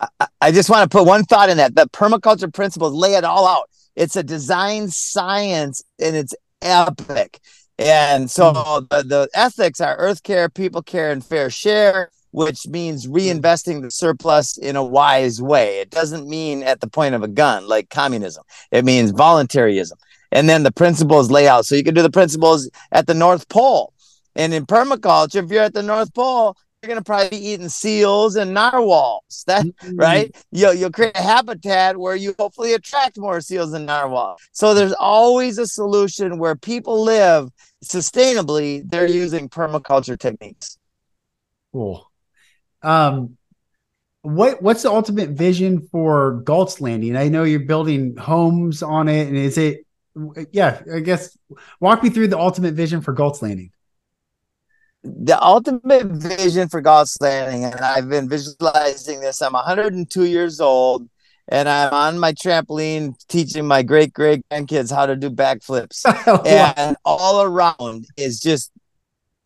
I, 0.00 0.26
I 0.40 0.52
just 0.52 0.70
want 0.70 0.90
to 0.90 0.96
put 0.96 1.06
one 1.06 1.24
thought 1.24 1.50
in 1.50 1.56
that. 1.56 1.74
The 1.74 1.86
permaculture 1.86 2.52
principles 2.52 2.92
lay 2.92 3.14
it 3.14 3.24
all 3.24 3.46
out. 3.46 3.68
It's 3.96 4.16
a 4.16 4.22
design 4.22 4.88
science 4.88 5.82
and 5.98 6.14
it's 6.14 6.34
epic. 6.62 7.40
And 7.78 8.30
so 8.30 8.52
mm. 8.52 8.88
the, 8.88 9.02
the 9.02 9.28
ethics 9.34 9.80
are 9.80 9.96
earth 9.96 10.22
care, 10.22 10.48
people 10.48 10.82
care, 10.82 11.10
and 11.10 11.24
fair 11.24 11.50
share, 11.50 12.10
which 12.30 12.66
means 12.66 13.06
reinvesting 13.06 13.82
the 13.82 13.90
surplus 13.90 14.56
in 14.56 14.76
a 14.76 14.84
wise 14.84 15.40
way. 15.40 15.80
It 15.80 15.90
doesn't 15.90 16.28
mean 16.28 16.62
at 16.62 16.80
the 16.80 16.88
point 16.88 17.14
of 17.14 17.22
a 17.22 17.28
gun 17.28 17.66
like 17.66 17.90
communism, 17.90 18.44
it 18.70 18.84
means 18.84 19.10
voluntarism. 19.10 19.98
And 20.30 20.48
then 20.48 20.62
the 20.62 20.72
principles 20.72 21.30
lay 21.30 21.48
out. 21.48 21.64
So 21.64 21.74
you 21.74 21.82
can 21.82 21.94
do 21.94 22.02
the 22.02 22.10
principles 22.10 22.70
at 22.92 23.06
the 23.06 23.14
North 23.14 23.48
Pole. 23.48 23.94
And 24.36 24.52
in 24.52 24.66
permaculture, 24.66 25.42
if 25.42 25.50
you're 25.50 25.62
at 25.62 25.72
the 25.72 25.82
North 25.82 26.12
Pole, 26.12 26.56
you're 26.82 26.88
gonna 26.88 27.02
probably 27.02 27.30
be 27.30 27.48
eating 27.48 27.68
seals 27.68 28.36
and 28.36 28.54
narwhals. 28.54 29.22
That 29.46 29.64
mm-hmm. 29.64 29.96
right? 29.96 30.36
You'll 30.50 30.74
you'll 30.74 30.90
create 30.90 31.16
a 31.16 31.22
habitat 31.22 31.96
where 31.96 32.14
you 32.14 32.34
hopefully 32.38 32.74
attract 32.74 33.18
more 33.18 33.40
seals 33.40 33.72
and 33.72 33.86
narwhals. 33.86 34.40
So 34.52 34.74
there's 34.74 34.92
always 34.92 35.58
a 35.58 35.66
solution 35.66 36.38
where 36.38 36.54
people 36.54 37.02
live 37.02 37.48
sustainably. 37.82 38.82
They're 38.84 39.08
using 39.08 39.48
permaculture 39.48 40.18
techniques. 40.18 40.76
Cool. 41.72 42.10
Um, 42.82 43.38
what 44.22 44.60
what's 44.60 44.82
the 44.82 44.90
ultimate 44.90 45.30
vision 45.30 45.88
for 45.90 46.42
Galt's 46.44 46.80
Landing? 46.80 47.16
I 47.16 47.28
know 47.28 47.44
you're 47.44 47.60
building 47.60 48.16
homes 48.16 48.82
on 48.82 49.08
it, 49.08 49.28
and 49.28 49.36
is 49.36 49.56
it? 49.56 49.86
Yeah, 50.52 50.82
I 50.92 51.00
guess 51.00 51.38
walk 51.80 52.02
me 52.02 52.10
through 52.10 52.28
the 52.28 52.38
ultimate 52.38 52.74
vision 52.74 53.00
for 53.00 53.14
Galt's 53.14 53.40
Landing 53.40 53.72
the 55.02 55.42
ultimate 55.42 56.06
vision 56.06 56.68
for 56.68 56.80
Galt's 56.80 57.16
Landing, 57.20 57.64
and 57.64 57.76
I've 57.76 58.08
been 58.08 58.28
visualizing 58.28 59.20
this. 59.20 59.40
I'm 59.42 59.52
102 59.52 60.24
years 60.24 60.60
old, 60.60 61.08
and 61.48 61.68
I'm 61.68 61.92
on 61.92 62.18
my 62.18 62.32
trampoline 62.32 63.14
teaching 63.28 63.66
my 63.66 63.82
great 63.82 64.12
great 64.12 64.42
grandkids 64.50 64.94
how 64.94 65.06
to 65.06 65.16
do 65.16 65.30
backflips. 65.30 66.04
and 66.76 66.96
all 67.04 67.42
around 67.42 68.06
is 68.16 68.40
just 68.40 68.70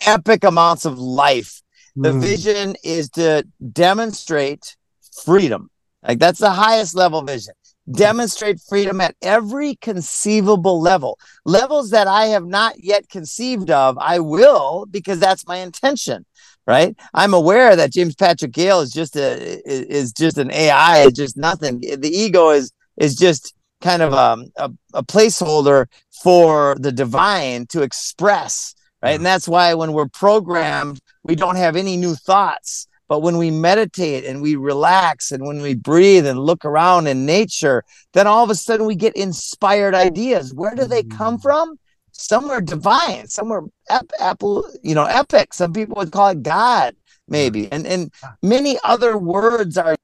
epic 0.07 0.45
amounts 0.45 0.85
of 0.85 0.99
life. 0.99 1.61
The 1.95 2.13
mm. 2.13 2.21
vision 2.21 2.77
is 2.83 3.11
to 3.11 3.47
demonstrate 3.73 4.77
freedom. 5.25 5.71
Like 6.07 6.19
that's 6.19 6.41
the 6.41 6.51
highest 6.51 6.97
level 6.97 7.23
vision 7.23 7.55
demonstrate 7.91 8.61
freedom 8.61 9.01
at 9.01 9.17
every 9.23 9.77
conceivable 9.77 10.81
level. 10.81 11.19
Levels 11.45 11.91
that 11.91 12.07
I 12.07 12.27
have 12.27 12.47
not 12.47 12.83
yet 12.83 13.09
conceived 13.09 13.71
of, 13.71 13.99
I 13.99 14.21
will 14.21 14.87
because 14.87 15.19
that's 15.19 15.47
my 15.47 15.59
intention. 15.59 16.25
Right. 16.65 16.97
I'm 17.13 17.35
aware 17.35 17.75
that 17.75 17.93
James 17.93 18.15
Patrick 18.15 18.53
Gale 18.53 18.81
is 18.81 18.93
just 18.93 19.17
a 19.17 19.61
is 19.69 20.13
just 20.13 20.39
an 20.39 20.53
AI, 20.53 20.99
is 20.99 21.13
just 21.13 21.37
nothing. 21.37 21.81
The 21.81 22.09
ego 22.09 22.51
is 22.51 22.73
is 22.97 23.17
just 23.17 23.55
kind 23.81 24.01
of 24.01 24.15
um, 24.15 24.47
a, 24.57 24.71
a 24.95 25.03
placeholder 25.03 25.87
for 26.23 26.77
the 26.79 26.93
divine 26.93 27.67
to 27.67 27.83
express. 27.83 28.77
Right. 29.03 29.17
And 29.17 29.27
that's 29.27 29.49
why 29.49 29.75
when 29.75 29.93
we're 29.93 30.07
programmed, 30.07 31.01
we 31.25 31.35
don't 31.35 31.57
have 31.57 31.75
any 31.75 31.97
new 31.97 32.15
thoughts 32.15 32.87
but 33.09 33.21
when 33.21 33.37
we 33.37 33.51
meditate 33.51 34.25
and 34.25 34.41
we 34.41 34.57
relax 34.57 35.33
and 35.33 35.47
when 35.47 35.61
we 35.61 35.75
breathe 35.75 36.27
and 36.27 36.39
look 36.39 36.65
around 36.65 37.07
in 37.07 37.27
nature, 37.27 37.85
then 38.13 38.27
all 38.27 38.45
of 38.45 38.51
a 38.51 38.55
sudden 38.55 38.87
we 38.87 38.95
get 38.95 39.15
inspired 39.17 39.95
ideas. 39.95 40.55
Where 40.55 40.75
do 40.75 40.85
they 40.87 41.03
come 41.03 41.39
mm. 41.39 41.43
from? 41.43 41.79
Somewhere 42.13 42.61
divine, 42.61 43.27
somewhere 43.27 43.63
ep- 43.89 44.13
ep- 44.21 44.43
you 44.83 44.95
know, 44.95 45.05
epic. 45.05 45.55
Some 45.55 45.73
people 45.73 45.97
would 45.97 46.13
call 46.13 46.29
it 46.29 46.43
God, 46.43 46.95
maybe. 47.27 47.71
And 47.73 47.87
and 47.87 48.13
many 48.43 48.79
other 48.85 49.17
words 49.17 49.79
are 49.79 49.97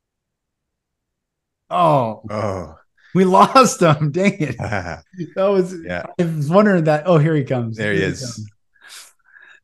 Oh, 1.70 2.22
oh. 2.30 2.78
We 3.14 3.24
lost 3.24 3.80
him. 3.82 4.10
Dang 4.12 4.36
it. 4.38 4.56
that 4.58 5.02
was 5.36 5.74
yeah. 5.84 6.04
I 6.18 6.24
was 6.24 6.50
wondering 6.50 6.84
that. 6.84 7.04
Oh, 7.06 7.18
here 7.18 7.34
he 7.34 7.44
comes. 7.44 7.76
There 7.76 7.92
he 7.92 8.00
is. 8.00 8.48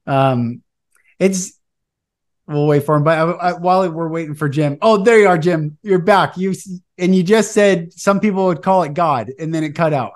um 0.07 0.63
it's 1.19 1.59
we'll 2.47 2.67
wait 2.67 2.85
for 2.85 2.97
him. 2.97 3.05
But 3.05 3.19
I, 3.19 3.23
I, 3.23 3.53
while 3.53 3.91
we're 3.91 4.09
waiting 4.09 4.35
for 4.35 4.49
Jim, 4.49 4.79
oh, 4.83 4.99
there 4.99 5.19
you 5.19 5.29
are, 5.29 5.39
Jim. 5.39 5.79
You're 5.83 5.99
back. 5.99 6.37
You 6.37 6.55
and 6.99 7.15
you 7.15 7.23
just 7.23 7.53
said 7.53 7.93
some 7.93 8.21
people 8.21 8.47
would 8.47 8.63
call 8.63 8.83
it 8.83 8.95
God, 8.95 9.31
and 9.39 9.55
then 9.55 9.65
it 9.65 9.75
cut 9.75 9.93
out. 9.93 10.13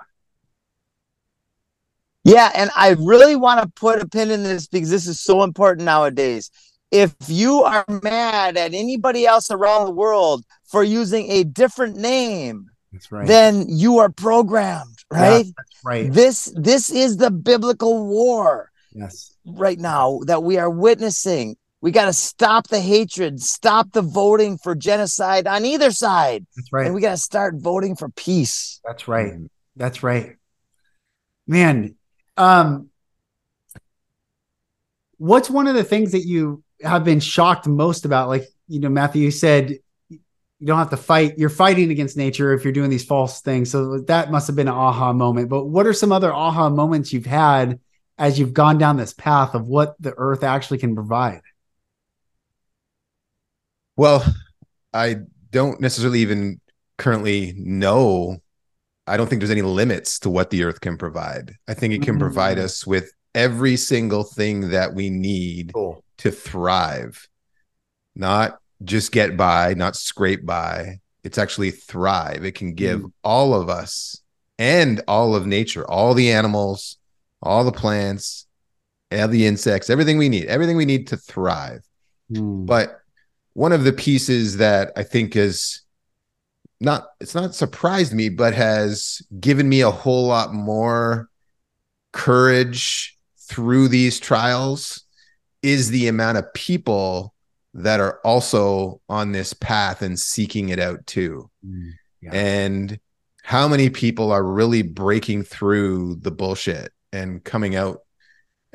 Yeah, 2.24 2.50
and 2.54 2.70
I 2.76 2.96
really 2.98 3.36
want 3.36 3.62
to 3.62 3.68
put 3.68 4.02
a 4.02 4.06
pin 4.06 4.30
in 4.30 4.42
this 4.42 4.66
because 4.66 4.90
this 4.90 5.06
is 5.06 5.20
so 5.20 5.42
important 5.42 5.86
nowadays. 5.86 6.50
If 6.90 7.14
you 7.26 7.62
are 7.62 7.84
mad 8.02 8.56
at 8.56 8.74
anybody 8.74 9.26
else 9.26 9.50
around 9.50 9.86
the 9.86 9.92
world 9.92 10.44
for 10.64 10.82
using 10.82 11.30
a 11.30 11.44
different 11.44 11.96
name, 11.96 12.70
that's 12.92 13.12
right. 13.12 13.26
then 13.26 13.66
you 13.68 13.98
are 13.98 14.08
programmed, 14.08 14.98
right? 15.10 15.44
Yeah, 15.46 15.52
that's 15.56 15.84
right. 15.84 16.12
This 16.12 16.52
this 16.56 16.90
is 16.90 17.18
the 17.18 17.30
biblical 17.30 18.06
war. 18.06 18.70
Yes. 18.92 19.34
Right 19.46 19.78
now 19.78 20.20
that 20.26 20.42
we 20.42 20.56
are 20.58 20.70
witnessing. 20.70 21.56
We 21.80 21.92
got 21.92 22.06
to 22.06 22.12
stop 22.12 22.68
the 22.68 22.80
hatred, 22.80 23.40
stop 23.40 23.92
the 23.92 24.02
voting 24.02 24.58
for 24.58 24.74
genocide 24.74 25.46
on 25.46 25.64
either 25.64 25.92
side. 25.92 26.44
That's 26.56 26.72
right. 26.72 26.86
And 26.86 26.94
we 26.94 27.00
got 27.00 27.12
to 27.12 27.16
start 27.16 27.54
voting 27.56 27.94
for 27.94 28.08
peace. 28.08 28.80
That's 28.84 29.06
right. 29.06 29.32
That's 29.76 30.02
right. 30.02 30.36
Man, 31.46 31.94
um 32.36 32.90
what's 35.16 35.50
one 35.50 35.66
of 35.66 35.74
the 35.74 35.84
things 35.84 36.12
that 36.12 36.24
you 36.24 36.62
have 36.82 37.04
been 37.04 37.20
shocked 37.20 37.66
most 37.66 38.04
about 38.04 38.28
like, 38.28 38.44
you 38.68 38.80
know, 38.80 38.88
Matthew 38.88 39.22
you 39.22 39.30
said 39.30 39.78
you 40.60 40.66
don't 40.66 40.78
have 40.78 40.90
to 40.90 40.96
fight 40.96 41.38
you're 41.38 41.48
fighting 41.48 41.90
against 41.90 42.16
nature 42.16 42.52
if 42.52 42.64
you're 42.64 42.72
doing 42.72 42.90
these 42.90 43.04
false 43.04 43.40
things 43.40 43.70
so 43.70 44.00
that 44.00 44.30
must 44.30 44.46
have 44.46 44.56
been 44.56 44.68
an 44.68 44.74
aha 44.74 45.12
moment 45.12 45.48
but 45.48 45.66
what 45.66 45.86
are 45.86 45.92
some 45.92 46.12
other 46.12 46.32
aha 46.32 46.68
moments 46.68 47.12
you've 47.12 47.26
had 47.26 47.78
as 48.18 48.38
you've 48.38 48.52
gone 48.52 48.78
down 48.78 48.96
this 48.96 49.12
path 49.12 49.54
of 49.54 49.68
what 49.68 49.94
the 50.00 50.12
earth 50.16 50.42
actually 50.42 50.78
can 50.78 50.94
provide 50.94 51.40
well 53.98 54.24
i 54.94 55.16
don't 55.50 55.78
necessarily 55.78 56.20
even 56.20 56.58
currently 56.96 57.52
know 57.58 58.38
i 59.06 59.18
don't 59.18 59.28
think 59.28 59.40
there's 59.40 59.50
any 59.50 59.60
limits 59.60 60.18
to 60.18 60.30
what 60.30 60.48
the 60.48 60.64
earth 60.64 60.80
can 60.80 60.96
provide 60.96 61.54
i 61.68 61.74
think 61.74 61.92
it 61.92 62.00
can 62.00 62.14
mm-hmm. 62.14 62.20
provide 62.20 62.58
us 62.58 62.86
with 62.86 63.12
every 63.34 63.76
single 63.76 64.24
thing 64.24 64.70
that 64.70 64.94
we 64.94 65.10
need 65.10 65.72
cool. 65.74 66.02
to 66.16 66.30
thrive 66.30 67.28
not 68.18 68.58
just 68.84 69.12
get 69.12 69.36
by, 69.36 69.74
not 69.74 69.96
scrape 69.96 70.44
by. 70.44 71.00
It's 71.24 71.38
actually 71.38 71.70
thrive. 71.70 72.44
It 72.44 72.54
can 72.54 72.74
give 72.74 73.00
mm. 73.00 73.12
all 73.24 73.54
of 73.54 73.68
us 73.68 74.20
and 74.58 75.00
all 75.08 75.34
of 75.34 75.46
nature, 75.46 75.88
all 75.88 76.14
the 76.14 76.32
animals, 76.32 76.98
all 77.42 77.64
the 77.64 77.72
plants, 77.72 78.46
all 79.12 79.28
the 79.28 79.46
insects, 79.46 79.90
everything 79.90 80.18
we 80.18 80.28
need, 80.28 80.46
everything 80.46 80.76
we 80.76 80.84
need 80.84 81.08
to 81.08 81.16
thrive. 81.16 81.80
Mm. 82.30 82.66
But 82.66 83.00
one 83.58 83.72
of 83.72 83.82
the 83.82 83.92
pieces 83.92 84.58
that 84.58 84.92
I 84.94 85.02
think 85.02 85.34
is 85.34 85.80
not 86.80 87.08
it's 87.18 87.34
not 87.34 87.56
surprised 87.56 88.14
me, 88.14 88.28
but 88.28 88.54
has 88.54 89.20
given 89.40 89.68
me 89.68 89.80
a 89.80 89.90
whole 89.90 90.28
lot 90.28 90.54
more 90.54 91.28
courage 92.12 93.18
through 93.48 93.88
these 93.88 94.20
trials 94.20 95.02
is 95.60 95.90
the 95.90 96.06
amount 96.06 96.38
of 96.38 96.54
people 96.54 97.34
that 97.74 97.98
are 97.98 98.20
also 98.24 99.00
on 99.08 99.32
this 99.32 99.54
path 99.54 100.02
and 100.02 100.16
seeking 100.20 100.68
it 100.68 100.78
out 100.78 101.04
too. 101.08 101.50
Mm, 101.66 101.90
yeah. 102.22 102.30
And 102.32 103.00
how 103.42 103.66
many 103.66 103.90
people 103.90 104.30
are 104.30 104.44
really 104.44 104.82
breaking 104.82 105.42
through 105.42 106.14
the 106.20 106.30
bullshit 106.30 106.92
and 107.12 107.42
coming 107.42 107.74
out 107.74 108.02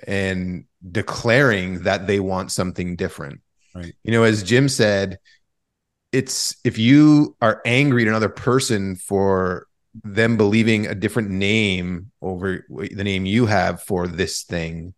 and 0.06 0.66
declaring 0.92 1.84
that 1.84 2.06
they 2.06 2.20
want 2.20 2.52
something 2.52 2.98
different. 2.98 3.40
Right. 3.74 3.94
You 4.04 4.12
know, 4.12 4.24
as 4.24 4.44
Jim 4.44 4.70
said, 4.70 5.20
it's 6.12 6.56
if 6.64 6.78
you 6.78 7.36
are 7.42 7.62
angry 7.66 8.04
at 8.04 8.08
another 8.08 8.30
person 8.30 8.96
for 8.96 9.68
them 10.04 10.38
believing 10.38 10.88
a 10.88 10.96
different 10.96 11.30
name 11.30 12.12
over 12.22 12.66
the 12.70 13.04
name 13.04 13.26
you 13.26 13.46
have 13.46 13.82
for 13.82 14.08
this 14.08 14.44
thing, 14.44 14.94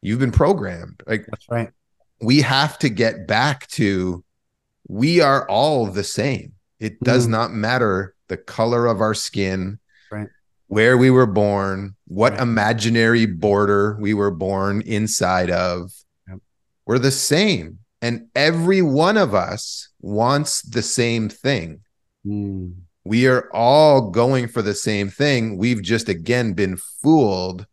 you've 0.00 0.18
been 0.18 0.32
programmed. 0.32 1.02
Like 1.06 1.26
that's 1.26 1.46
right 1.48 1.70
we 2.20 2.42
have 2.42 2.78
to 2.78 2.88
get 2.88 3.26
back 3.26 3.66
to 3.68 4.22
we 4.88 5.20
are 5.20 5.48
all 5.48 5.86
the 5.86 6.04
same. 6.04 6.52
It 6.78 7.00
does 7.00 7.26
mm. 7.26 7.30
not 7.30 7.52
matter 7.52 8.14
the 8.28 8.36
color 8.36 8.86
of 8.86 9.00
our 9.00 9.14
skin, 9.14 9.78
right. 10.10 10.28
where 10.66 10.96
we 10.96 11.10
were 11.10 11.26
born, 11.26 11.96
what 12.06 12.32
right. 12.32 12.42
imaginary 12.42 13.26
border 13.26 13.96
we 14.00 14.14
were 14.14 14.30
born 14.30 14.82
inside 14.82 15.50
of. 15.50 15.92
Yep. 16.28 16.38
We're 16.86 16.98
the 16.98 17.10
same. 17.10 17.78
And 18.02 18.28
every 18.34 18.82
one 18.82 19.16
of 19.16 19.34
us 19.34 19.88
wants 20.00 20.62
the 20.62 20.82
same 20.82 21.28
thing. 21.28 21.80
Mm. 22.26 22.74
We 23.04 23.26
are 23.26 23.50
all 23.52 24.10
going 24.10 24.48
for 24.48 24.62
the 24.62 24.74
same 24.74 25.08
thing. 25.08 25.56
We've 25.56 25.82
just 25.82 26.08
again 26.08 26.52
been 26.52 26.76
fooled 27.02 27.66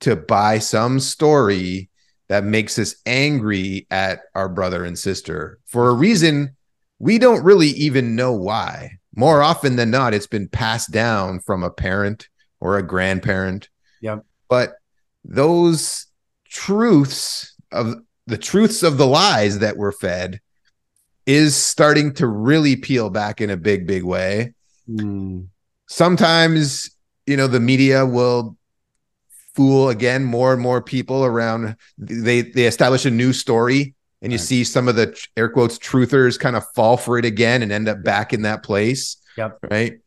to 0.00 0.16
buy 0.16 0.58
some 0.58 0.98
story 0.98 1.90
that 2.28 2.44
makes 2.44 2.78
us 2.78 2.96
angry 3.06 3.86
at 3.90 4.20
our 4.34 4.48
brother 4.48 4.84
and 4.84 4.98
sister 4.98 5.58
for 5.66 5.88
a 5.88 5.94
reason 5.94 6.56
we 6.98 7.18
don't 7.18 7.42
really 7.42 7.68
even 7.68 8.14
know 8.14 8.32
why. 8.32 8.98
More 9.16 9.42
often 9.42 9.74
than 9.74 9.90
not, 9.90 10.14
it's 10.14 10.28
been 10.28 10.48
passed 10.48 10.92
down 10.92 11.40
from 11.40 11.64
a 11.64 11.70
parent 11.70 12.28
or 12.60 12.78
a 12.78 12.86
grandparent. 12.86 13.68
Yep. 14.00 14.24
But 14.48 14.74
those 15.24 16.06
truths 16.48 17.54
of 17.72 17.96
the 18.26 18.38
truths 18.38 18.82
of 18.82 18.98
the 18.98 19.06
lies 19.06 19.58
that 19.58 19.76
were 19.76 19.92
fed 19.92 20.40
is 21.26 21.54
starting 21.56 22.12
to 22.14 22.26
really 22.26 22.76
peel 22.76 23.10
back 23.10 23.40
in 23.40 23.50
a 23.50 23.56
big, 23.56 23.86
big 23.86 24.02
way. 24.02 24.54
Mm. 24.88 25.48
Sometimes, 25.88 26.90
you 27.26 27.36
know, 27.36 27.46
the 27.46 27.60
media 27.60 28.04
will 28.04 28.56
fool 29.54 29.90
again 29.90 30.24
more 30.24 30.52
and 30.54 30.62
more 30.62 30.80
people 30.80 31.24
around 31.24 31.76
they 31.98 32.40
they 32.40 32.64
establish 32.64 33.04
a 33.04 33.10
new 33.10 33.34
story 33.34 33.94
and 34.22 34.32
you 34.32 34.38
right. 34.38 34.46
see 34.46 34.64
some 34.64 34.88
of 34.88 34.96
the 34.96 35.14
air 35.36 35.48
quotes 35.48 35.78
truthers 35.78 36.38
kind 36.38 36.56
of 36.56 36.64
fall 36.74 36.96
for 36.96 37.18
it 37.18 37.24
again 37.26 37.62
and 37.62 37.70
end 37.70 37.86
up 37.86 38.02
back 38.02 38.32
in 38.32 38.42
that 38.42 38.62
place 38.62 39.18
yep 39.36 39.58
right 39.70 39.98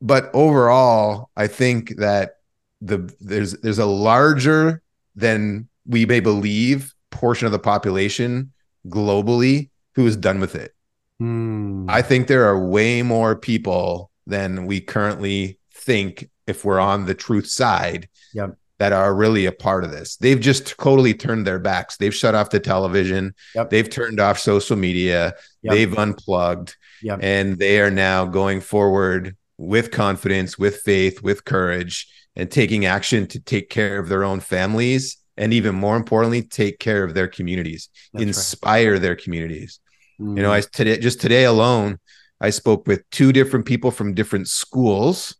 but 0.00 0.30
overall 0.34 1.30
i 1.36 1.48
think 1.48 1.96
that 1.96 2.36
the 2.80 3.12
there's 3.20 3.54
there's 3.54 3.80
a 3.80 3.86
larger 3.86 4.80
than 5.16 5.68
we 5.84 6.06
may 6.06 6.20
believe 6.20 6.94
portion 7.20 7.46
of 7.46 7.52
the 7.52 7.58
population 7.58 8.52
globally 8.88 9.68
who 9.94 10.06
is 10.06 10.16
done 10.16 10.40
with 10.40 10.54
it 10.54 10.74
mm. 11.20 11.84
i 11.88 12.00
think 12.00 12.26
there 12.26 12.46
are 12.46 12.66
way 12.66 13.02
more 13.02 13.36
people 13.36 14.10
than 14.26 14.66
we 14.66 14.80
currently 14.80 15.58
think 15.74 16.30
if 16.46 16.64
we're 16.64 16.80
on 16.80 17.04
the 17.04 17.14
truth 17.14 17.46
side 17.46 18.08
yep 18.32 18.56
that 18.80 18.94
are 18.94 19.14
really 19.14 19.44
a 19.44 19.52
part 19.52 19.84
of 19.84 19.92
this. 19.92 20.16
They've 20.16 20.40
just 20.40 20.78
totally 20.78 21.12
turned 21.12 21.46
their 21.46 21.58
backs. 21.58 21.98
They've 21.98 22.14
shut 22.14 22.34
off 22.34 22.48
the 22.48 22.58
television. 22.58 23.34
Yep. 23.54 23.68
They've 23.68 23.90
turned 23.90 24.18
off 24.18 24.38
social 24.38 24.74
media. 24.74 25.34
Yep. 25.62 25.74
They've 25.74 25.98
unplugged. 25.98 26.76
And 27.20 27.58
they 27.58 27.82
are 27.82 27.90
now 27.90 28.24
going 28.24 28.62
forward 28.62 29.36
with 29.58 29.90
confidence, 29.90 30.58
with 30.58 30.78
faith, 30.78 31.22
with 31.22 31.44
courage, 31.44 32.08
and 32.34 32.50
taking 32.50 32.86
action 32.86 33.26
to 33.26 33.38
take 33.38 33.68
care 33.68 33.98
of 33.98 34.08
their 34.08 34.24
own 34.24 34.40
families. 34.40 35.18
And 35.40 35.52
even 35.54 35.74
more 35.74 35.96
importantly, 35.96 36.42
take 36.42 36.78
care 36.78 37.02
of 37.02 37.14
their 37.14 37.26
communities, 37.26 37.88
That's 38.12 38.24
inspire 38.24 38.92
right. 38.92 39.02
their 39.02 39.16
communities. 39.16 39.80
Mm. 40.20 40.36
You 40.36 40.42
know, 40.42 40.52
I 40.52 40.60
today 40.60 40.98
just 40.98 41.20
today 41.20 41.44
alone, 41.44 41.98
I 42.40 42.50
spoke 42.50 42.86
with 42.86 43.08
two 43.10 43.32
different 43.32 43.64
people 43.64 43.90
from 43.90 44.14
different 44.14 44.48
schools 44.48 45.34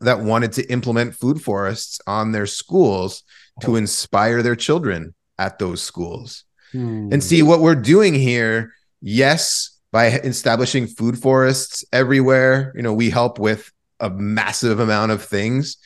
that 0.00 0.20
wanted 0.20 0.52
to 0.52 0.66
implement 0.72 1.14
food 1.14 1.42
forests 1.42 2.00
on 2.06 2.32
their 2.32 2.46
schools 2.46 3.22
to 3.60 3.76
inspire 3.76 4.42
their 4.42 4.56
children 4.56 5.14
at 5.38 5.58
those 5.58 5.82
schools. 5.82 6.44
Hmm. 6.72 7.12
And 7.12 7.22
see 7.22 7.42
what 7.42 7.60
we're 7.60 7.74
doing 7.74 8.14
here, 8.14 8.72
yes, 9.00 9.78
by 9.90 10.06
establishing 10.06 10.86
food 10.86 11.18
forests 11.18 11.84
everywhere, 11.92 12.72
you 12.76 12.82
know, 12.82 12.92
we 12.92 13.10
help 13.10 13.38
with 13.38 13.70
a 14.00 14.10
massive 14.10 14.80
amount 14.80 15.12
of 15.12 15.24
things, 15.24 15.76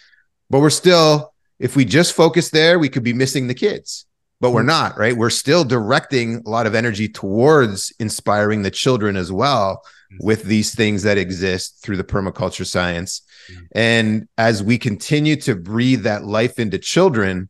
but 0.51 0.61
we're 0.61 0.71
still, 0.71 1.32
if 1.63 1.77
we 1.77 1.85
just 1.85 2.13
focus 2.13 2.51
there, 2.51 2.79
we 2.79 2.89
could 2.89 3.05
be 3.05 3.13
missing 3.13 3.47
the 3.47 3.55
kids. 3.55 4.05
But 4.41 4.51
we're 4.51 4.63
hmm. 4.63 4.69
not, 4.69 4.99
right? 4.99 5.17
We're 5.17 5.31
still 5.31 5.63
directing 5.63 6.43
a 6.45 6.51
lot 6.51 6.67
of 6.67 6.75
energy 6.75 7.09
towards 7.09 7.93
inspiring 8.01 8.63
the 8.63 8.73
children 8.73 9.17
as 9.17 9.31
well 9.31 9.83
with 10.21 10.43
these 10.43 10.75
things 10.75 11.05
that 11.05 11.17
exist 11.17 11.79
through 11.83 11.97
the 11.97 12.05
permaculture 12.05 12.67
science. 12.67 13.23
Mm-hmm. 13.51 13.63
And 13.73 14.29
as 14.37 14.63
we 14.63 14.77
continue 14.77 15.37
to 15.37 15.55
breathe 15.55 16.03
that 16.03 16.25
life 16.25 16.59
into 16.59 16.79
children, 16.79 17.49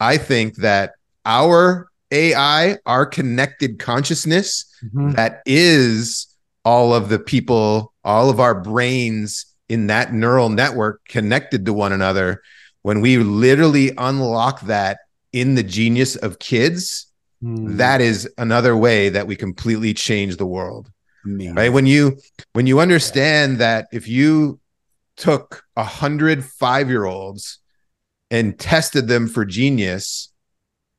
I 0.00 0.16
think 0.16 0.56
that 0.56 0.92
our 1.26 1.88
AI, 2.12 2.78
our 2.86 3.04
connected 3.04 3.78
consciousness, 3.78 4.64
mm-hmm. 4.82 5.10
that 5.12 5.42
is 5.44 6.28
all 6.64 6.94
of 6.94 7.08
the 7.08 7.18
people, 7.18 7.92
all 8.04 8.30
of 8.30 8.40
our 8.40 8.58
brains 8.58 9.46
in 9.68 9.88
that 9.88 10.14
neural 10.14 10.48
network 10.48 11.04
connected 11.08 11.66
to 11.66 11.72
one 11.72 11.92
another, 11.92 12.42
when 12.82 13.00
we 13.00 13.18
literally 13.18 13.92
unlock 13.98 14.62
that 14.62 14.98
in 15.32 15.54
the 15.54 15.62
genius 15.62 16.16
of 16.16 16.38
kids, 16.38 17.06
mm. 17.42 17.76
that 17.76 18.00
is 18.00 18.28
another 18.38 18.76
way 18.76 19.08
that 19.08 19.26
we 19.26 19.36
completely 19.36 19.94
change 19.94 20.36
the 20.36 20.46
world. 20.46 20.90
Right. 21.54 21.68
When 21.68 21.86
you 21.86 22.18
when 22.52 22.66
you 22.66 22.80
understand 22.80 23.58
that 23.58 23.88
if 23.92 24.08
you 24.08 24.60
took 25.16 25.64
a 25.76 25.84
hundred 25.84 26.44
five 26.44 26.88
year 26.88 27.04
olds 27.04 27.58
and 28.30 28.58
tested 28.58 29.08
them 29.08 29.26
for 29.26 29.44
genius, 29.44 30.32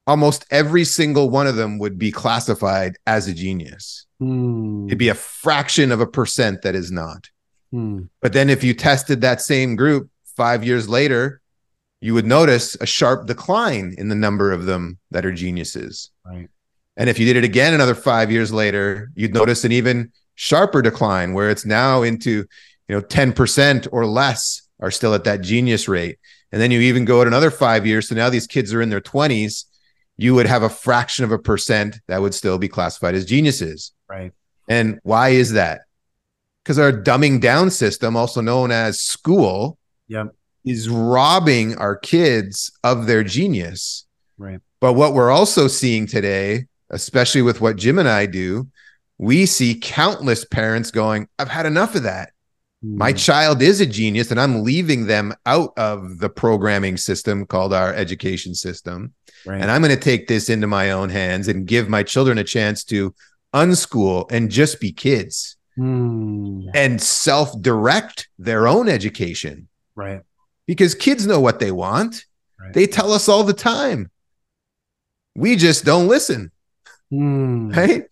almost 0.05 0.45
every 0.51 0.84
single 0.84 1.30
one 1.30 1.47
of 1.47 1.55
them 1.55 1.80
would 1.80 1.97
be 1.97 2.11
classified 2.11 2.97
as 3.07 3.27
a 3.27 3.34
genius. 3.34 4.05
Mm. 4.21 4.88
It'd 4.88 4.97
be 4.97 5.09
a 5.09 5.15
fraction 5.15 5.91
of 5.91 6.01
a 6.01 6.07
percent 6.07 6.61
that 6.63 6.75
is 6.75 6.91
not. 6.91 7.30
Mm. 7.73 8.09
But 8.21 8.34
then 8.34 8.49
if 8.49 8.63
you 8.63 8.73
tested 8.73 9.21
that 9.21 9.41
same 9.41 9.75
group 9.75 10.09
five 10.36 10.63
years 10.63 10.89
later, 10.89 11.39
you 12.02 12.14
would 12.14 12.26
notice 12.26 12.76
a 12.76 12.86
sharp 12.86 13.28
decline 13.28 13.95
in 13.97 14.10
the 14.10 14.16
number 14.16 14.52
of 14.52 14.66
them 14.66 15.00
that 15.12 15.26
are 15.26 15.32
geniuses. 15.32 16.12
Right. 16.26 16.50
And 16.95 17.10
if 17.10 17.20
you 17.20 17.26
did 17.26 17.38
it 17.38 17.43
again 17.43 17.74
another 17.74 17.95
five 17.95 18.32
years 18.32 18.52
later, 18.52 19.12
you'd 19.16 19.34
notice 19.34 19.64
an 19.64 19.72
even 19.72 20.12
sharper 20.36 20.82
decline 20.82 21.34
where 21.34 21.50
it's 21.50 21.66
now 21.66 22.02
into, 22.02 22.45
you 22.88 22.95
know, 22.95 23.02
10% 23.02 23.88
or 23.91 24.06
less 24.06 24.62
are 24.80 24.91
still 24.91 25.14
at 25.14 25.26
that 25.26 25.41
genius 25.41 25.88
rate. 25.88 26.20
And 26.52 26.62
then 26.62 26.72
you 26.72 26.80
even 26.82 27.06
go 27.06 27.22
at 27.22 27.28
another 27.28 27.52
five 27.52 27.86
years. 27.86 28.08
So 28.10 28.16
now 28.16 28.30
these 28.30 28.47
kids 28.47 28.74
are 28.74 28.82
in 28.82 28.89
their 28.89 29.02
20s. 29.02 29.66
You 30.18 30.36
would 30.36 30.47
have 30.47 30.64
a 30.64 30.70
fraction 30.70 31.24
of 31.26 31.32
a 31.32 31.39
percent 31.39 32.00
that 32.08 32.22
would 32.22 32.34
still 32.34 32.58
be 32.58 32.68
classified 32.68 33.16
as 33.16 33.26
geniuses. 33.26 33.93
Right. 34.10 34.32
And 34.68 35.00
why 35.04 35.30
is 35.30 35.54
that? 35.54 35.82
Because 36.64 36.80
our 36.80 36.91
dumbing 36.91 37.41
down 37.41 37.72
system, 37.72 38.16
also 38.16 38.41
known 38.41 38.72
as 38.72 39.00
school, 39.00 39.78
yep. 40.08 40.36
Is 40.66 40.89
robbing 40.89 41.78
our 41.78 41.95
kids 41.95 42.72
of 42.84 43.07
their 43.07 43.24
genius. 43.24 44.05
Right. 44.38 44.60
But 44.80 44.93
what 44.93 45.14
we're 45.14 45.32
also 45.32 45.68
seeing 45.68 46.07
today, 46.07 46.68
especially 46.89 47.41
with 47.41 47.62
what 47.62 47.76
Jim 47.76 47.99
and 47.99 48.07
I 48.07 48.26
do, 48.26 48.68
we 49.18 49.45
see 49.45 49.78
countless 49.80 50.45
parents 50.45 50.91
going, 50.91 51.28
I've 51.38 51.49
had 51.49 51.66
enough 51.66 51.95
of 51.95 52.03
that. 52.03 52.32
My 52.82 53.12
hmm. 53.12 53.18
child 53.18 53.62
is 53.62 53.82
a 53.82 53.86
genius, 53.86 54.32
and 54.32 54.39
I'm 54.39 54.64
leaving 54.64 55.05
them 55.05 55.34
out 55.45 55.74
of 55.76 56.20
the 56.20 56.30
programming 56.30 56.95
system 56.95 57.45
called 57.45 57.74
our 57.74 57.93
education 57.93 58.55
system. 58.55 59.14
Right. 59.45 59.62
And 59.62 59.70
I'm 59.70 59.82
going 59.82 59.93
to 59.93 60.01
take 60.01 60.28
this 60.28 60.49
into 60.49 60.68
my 60.68 60.91
own 60.91 61.10
hands 61.10 61.49
and 61.49 61.68
give 61.68 61.89
my 61.89 62.03
children 62.03 62.38
a 62.38 62.43
chance 62.43 62.86
to 62.86 63.14
unschool 63.53 64.32
and 64.32 64.49
just 64.49 64.80
be 64.80 64.93
kids 64.93 65.57
mm. 65.78 66.70
and 66.74 67.01
self 67.01 67.60
direct 67.62 68.30
their 68.38 68.68
own 68.68 68.88
education. 68.88 69.68
Right. 69.95 70.22
Because 70.70 70.93
kids 70.93 71.26
know 71.26 71.39
what 71.39 71.57
they 71.57 71.72
want, 71.72 72.26
right. 72.59 72.72
they 72.74 72.86
tell 72.86 73.11
us 73.11 73.28
all 73.28 73.43
the 73.43 73.53
time. 73.53 74.11
We 75.36 75.55
just 75.55 75.84
don't 75.84 76.07
listen. 76.07 76.51
Mm. 77.11 77.76
Right. 77.76 78.03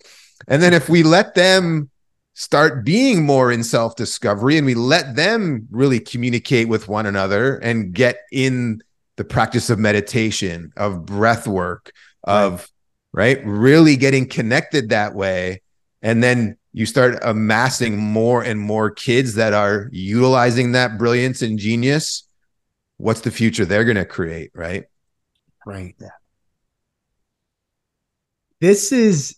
And 0.47 0.59
then 0.59 0.73
if 0.73 0.89
we 0.89 1.03
let 1.03 1.35
them 1.35 1.91
start 2.33 2.83
being 2.83 3.23
more 3.23 3.51
in 3.51 3.63
self 3.63 3.95
discovery 3.95 4.57
and 4.57 4.65
we 4.65 4.73
let 4.73 5.15
them 5.15 5.67
really 5.69 5.99
communicate 5.99 6.67
with 6.67 6.87
one 6.87 7.05
another 7.05 7.57
and 7.57 7.93
get 7.93 8.21
in 8.31 8.81
the 9.17 9.23
practice 9.23 9.69
of 9.69 9.77
meditation, 9.77 10.73
of 10.77 11.05
breath 11.05 11.45
work, 11.45 11.91
of 12.23 12.67
right, 13.13 13.39
really 13.45 13.95
getting 13.97 14.27
connected 14.27 14.89
that 14.89 15.13
way. 15.13 15.61
And 16.01 16.23
then 16.23 16.57
you 16.73 16.87
start 16.87 17.19
amassing 17.21 17.97
more 17.97 18.41
and 18.41 18.59
more 18.59 18.89
kids 18.89 19.35
that 19.35 19.53
are 19.53 19.89
utilizing 19.91 20.71
that 20.71 20.97
brilliance 20.97 21.43
and 21.43 21.59
genius. 21.59 22.26
What's 22.97 23.21
the 23.21 23.31
future 23.31 23.65
they're 23.65 23.85
going 23.85 23.97
to 23.97 24.05
create? 24.05 24.51
Right. 24.53 24.85
Right. 25.65 25.95
Yeah. 25.99 26.09
This 28.59 28.91
is 28.91 29.37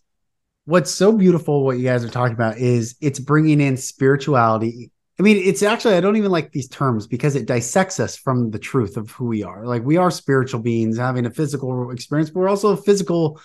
what's 0.69 0.91
so 0.91 1.11
beautiful 1.11 1.65
what 1.65 1.77
you 1.79 1.83
guys 1.83 2.05
are 2.05 2.09
talking 2.09 2.35
about 2.35 2.57
is 2.59 2.95
it's 3.01 3.17
bringing 3.17 3.59
in 3.59 3.75
spirituality 3.75 4.91
i 5.19 5.23
mean 5.23 5.35
it's 5.37 5.63
actually 5.63 5.95
i 5.95 5.99
don't 5.99 6.15
even 6.15 6.29
like 6.29 6.51
these 6.51 6.67
terms 6.67 7.07
because 7.07 7.35
it 7.35 7.47
dissects 7.47 7.99
us 7.99 8.15
from 8.15 8.51
the 8.51 8.59
truth 8.59 8.95
of 8.95 9.09
who 9.09 9.25
we 9.25 9.41
are 9.41 9.65
like 9.65 9.83
we 9.83 9.97
are 9.97 10.11
spiritual 10.11 10.59
beings 10.59 10.95
having 10.95 11.25
a 11.25 11.31
physical 11.31 11.89
experience 11.89 12.29
but 12.29 12.39
we're 12.39 12.49
also 12.49 12.75
physical 12.75 13.41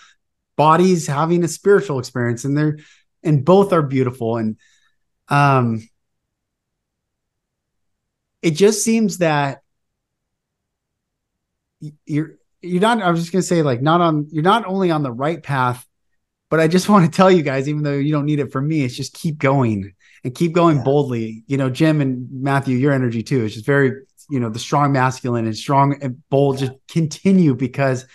bodies 0.57 1.07
having 1.07 1.43
a 1.45 1.49
spiritual 1.49 1.99
experience 1.99 2.45
and 2.45 2.59
they're 2.59 2.77
and 3.23 3.43
both 3.43 3.73
are 3.73 3.83
beautiful 3.83 4.37
and 4.37 4.59
um 5.31 5.81
it 8.43 8.51
just 8.51 8.85
seems 8.85 9.19
that 9.19 9.63
you're 12.07 12.37
you're 12.61 12.81
not 12.81 13.03
i 13.03 13.11
was 13.11 13.21
just 13.21 13.33
going 13.33 13.43
to 13.43 13.47
say 13.47 13.63
like 13.63 13.83
not 13.83 14.01
on 14.01 14.27
you're 14.31 14.43
not 14.43 14.65
only 14.67 14.91
on 14.91 15.03
the 15.03 15.13
right 15.13 15.43
path 15.43 15.87
but 16.55 16.61
I 16.61 16.69
just 16.69 16.89
want 16.89 17.05
to 17.05 17.11
tell 17.11 17.33
you 17.33 17.43
guys, 17.43 17.69
even 17.69 17.83
though 17.83 17.95
you 17.95 18.13
don't 18.13 18.27
need 18.27 18.39
it 18.39 18.53
from 18.53 18.69
me, 18.69 18.85
it's 18.85 18.97
just 18.97 19.13
keep 19.13 19.39
going 19.39 19.93
and 20.23 20.35
keep 20.35 20.53
going 20.53 20.77
yeah. 20.77 20.85
boldly. 20.85 21.43
You 21.49 21.57
know, 21.57 21.69
Jim 21.69 22.01
and 22.01 22.29
Matthew, 22.31 22.77
your 22.77 22.93
energy 22.93 23.25
too 23.25 23.45
is 23.45 23.55
just 23.55 23.67
very, 23.67 24.03
you 24.31 24.39
know, 24.39 24.51
the 24.51 24.61
strong 24.61 24.93
masculine 24.93 25.47
and 25.47 25.57
strong 25.57 25.99
and 26.01 26.23
bold. 26.31 26.59
Just 26.59 26.73
continue 26.89 27.57
because 27.57 28.07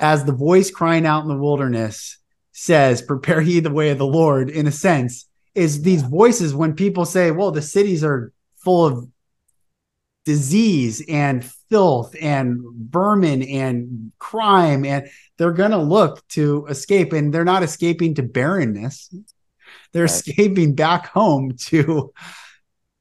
as 0.00 0.24
the 0.24 0.32
voice 0.32 0.72
crying 0.72 1.06
out 1.06 1.22
in 1.22 1.28
the 1.28 1.36
wilderness 1.36 2.18
says, 2.50 3.02
prepare 3.02 3.40
ye 3.40 3.60
the 3.60 3.70
way 3.70 3.90
of 3.90 3.98
the 3.98 4.06
Lord, 4.06 4.50
in 4.50 4.66
a 4.66 4.72
sense, 4.72 5.28
is 5.54 5.82
these 5.82 6.02
voices 6.02 6.56
when 6.56 6.74
people 6.74 7.04
say, 7.04 7.30
well, 7.30 7.52
the 7.52 7.62
cities 7.62 8.02
are 8.02 8.32
full 8.56 8.84
of 8.84 9.08
disease 10.28 11.02
and 11.08 11.42
filth 11.70 12.14
and 12.20 12.62
vermin 12.90 13.42
and 13.42 14.12
crime 14.18 14.84
and 14.84 15.08
they're 15.38 15.52
going 15.52 15.70
to 15.70 15.78
look 15.78 16.20
to 16.28 16.66
escape 16.66 17.14
and 17.14 17.32
they're 17.32 17.46
not 17.46 17.62
escaping 17.62 18.14
to 18.14 18.22
barrenness. 18.22 19.08
They're 19.94 20.02
right. 20.02 20.10
escaping 20.10 20.74
back 20.74 21.06
home 21.06 21.56
to 21.68 22.12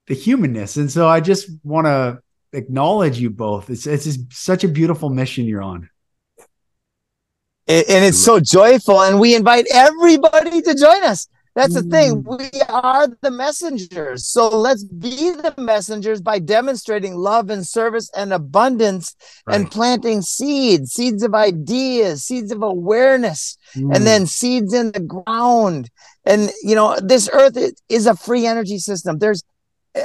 the 0.07 0.13
humanness. 0.13 0.77
And 0.77 0.89
so 0.89 1.05
i 1.09 1.19
just 1.19 1.49
want 1.65 1.85
to 1.87 2.19
acknowledge 2.53 3.19
you 3.19 3.29
both. 3.29 3.69
It's 3.69 3.85
it's 3.85 4.05
just 4.05 4.31
such 4.31 4.63
a 4.63 4.69
beautiful 4.69 5.09
mission 5.09 5.47
you're 5.47 5.61
on. 5.61 5.89
And 7.67 8.05
it's 8.05 8.23
so 8.23 8.39
joyful 8.39 9.01
and 9.01 9.19
we 9.19 9.35
invite 9.35 9.65
everybody 9.73 10.61
to 10.61 10.73
join 10.75 11.03
us 11.03 11.27
that's 11.57 11.73
the 11.73 11.81
thing. 11.81 12.23
Mm. 12.23 12.37
We 12.37 12.61
are 12.69 13.07
the 13.21 13.31
messengers. 13.31 14.27
So 14.27 14.47
let's 14.47 14.83
be 14.83 15.31
the 15.31 15.55
messengers 15.57 16.21
by 16.21 16.37
demonstrating 16.37 17.15
love 17.15 17.49
and 17.49 17.65
service 17.65 18.11
and 18.15 18.31
abundance 18.31 19.15
right. 19.47 19.55
and 19.55 19.71
planting 19.71 20.21
seeds, 20.21 20.91
seeds 20.91 21.23
of 21.23 21.33
ideas, 21.33 22.23
seeds 22.23 22.51
of 22.51 22.61
awareness, 22.61 23.57
mm. 23.75 23.93
and 23.95 24.05
then 24.05 24.27
seeds 24.27 24.71
in 24.71 24.91
the 24.91 24.99
ground. 24.99 25.89
And, 26.25 26.51
you 26.61 26.75
know, 26.75 26.95
this 27.01 27.27
earth 27.33 27.57
is 27.89 28.05
a 28.05 28.15
free 28.15 28.45
energy 28.45 28.77
system. 28.77 29.17
There's, 29.17 29.41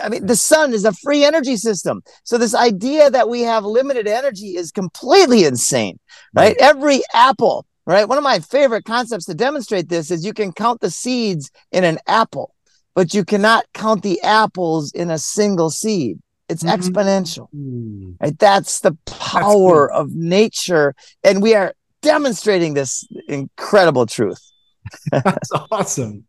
I 0.03 0.09
mean, 0.09 0.25
the 0.25 0.37
sun 0.37 0.73
is 0.73 0.87
a 0.87 0.93
free 0.93 1.23
energy 1.23 1.59
system. 1.59 2.01
So 2.25 2.39
this 2.39 2.55
idea 2.55 3.11
that 3.11 3.29
we 3.29 3.43
have 3.43 3.65
limited 3.67 4.09
energy 4.09 4.57
is 4.57 4.73
completely 4.73 5.45
insane, 5.45 5.99
right? 6.33 6.45
right. 6.45 6.57
Every 6.59 7.03
apple 7.13 7.67
right? 7.87 8.09
One 8.09 8.19
of 8.19 8.25
my 8.25 8.39
favorite 8.39 8.85
concepts 8.85 9.27
to 9.27 9.35
demonstrate 9.35 9.89
this 9.89 10.11
is 10.11 10.25
you 10.25 10.33
can 10.33 10.53
count 10.53 10.81
the 10.81 10.91
seeds 10.91 11.51
in 11.71 11.85
an 11.85 11.99
apple, 12.07 12.55
but 12.95 13.15
you 13.15 13.25
cannot 13.25 13.65
count 13.75 14.03
the 14.03 14.21
apples 14.23 14.93
in 14.93 15.11
a 15.11 15.19
single 15.19 15.71
seed. 15.71 16.19
It's 16.49 16.63
mm-hmm. 16.63 16.81
exponential. 16.81 17.49
Mm-hmm. 17.55 18.13
Right? 18.21 18.39
That's 18.39 18.81
the 18.81 18.97
power 19.07 19.89
That's 19.89 20.01
of 20.01 20.15
nature. 20.15 20.95
And 21.25 21.43
we 21.43 21.55
are 21.55 21.75
demonstrating 22.03 22.75
this 22.75 23.07
incredible 23.29 24.07
truth. 24.07 24.41
That's 25.11 25.51
awesome. 25.71 26.25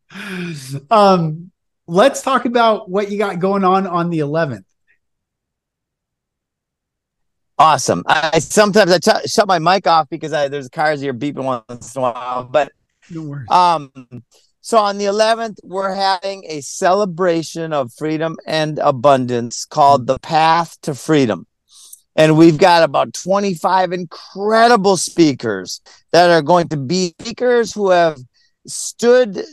Um, 0.89 1.51
let's 1.87 2.21
talk 2.21 2.45
about 2.45 2.89
what 2.89 3.11
you 3.11 3.17
got 3.17 3.39
going 3.39 3.63
on 3.63 3.87
on 3.87 4.09
the 4.09 4.19
11th 4.19 4.65
awesome. 7.57 8.03
I 8.07 8.39
sometimes 8.39 8.91
I 8.91 8.97
t- 8.97 9.27
shut 9.27 9.47
my 9.47 9.59
mic 9.59 9.87
off 9.87 10.09
because 10.09 10.33
I, 10.33 10.47
there's 10.47 10.69
cars 10.69 11.01
here 11.01 11.13
beeping 11.13 11.43
once 11.43 11.95
in 11.95 11.99
a 11.99 12.03
while. 12.03 12.43
But 12.43 12.71
no 13.09 13.39
um, 13.49 13.91
so 14.65 14.77
on 14.77 14.97
the 14.97 15.05
11th, 15.05 15.57
we're 15.61 15.93
having 15.93 16.45
a 16.47 16.61
celebration 16.61 17.73
of 17.73 17.91
freedom 17.91 18.37
and 18.47 18.79
abundance 18.79 19.65
called 19.65 20.07
the 20.07 20.17
Path 20.19 20.79
to 20.83 20.95
Freedom. 20.95 21.45
And 22.15 22.37
we've 22.37 22.57
got 22.57 22.83
about 22.83 23.13
25 23.13 23.91
incredible 23.91 24.95
speakers 24.95 25.81
that 26.11 26.29
are 26.29 26.41
going 26.41 26.69
to 26.69 26.77
be 26.77 27.13
speakers 27.19 27.73
who 27.73 27.89
have 27.89 28.19
stood 28.65 29.43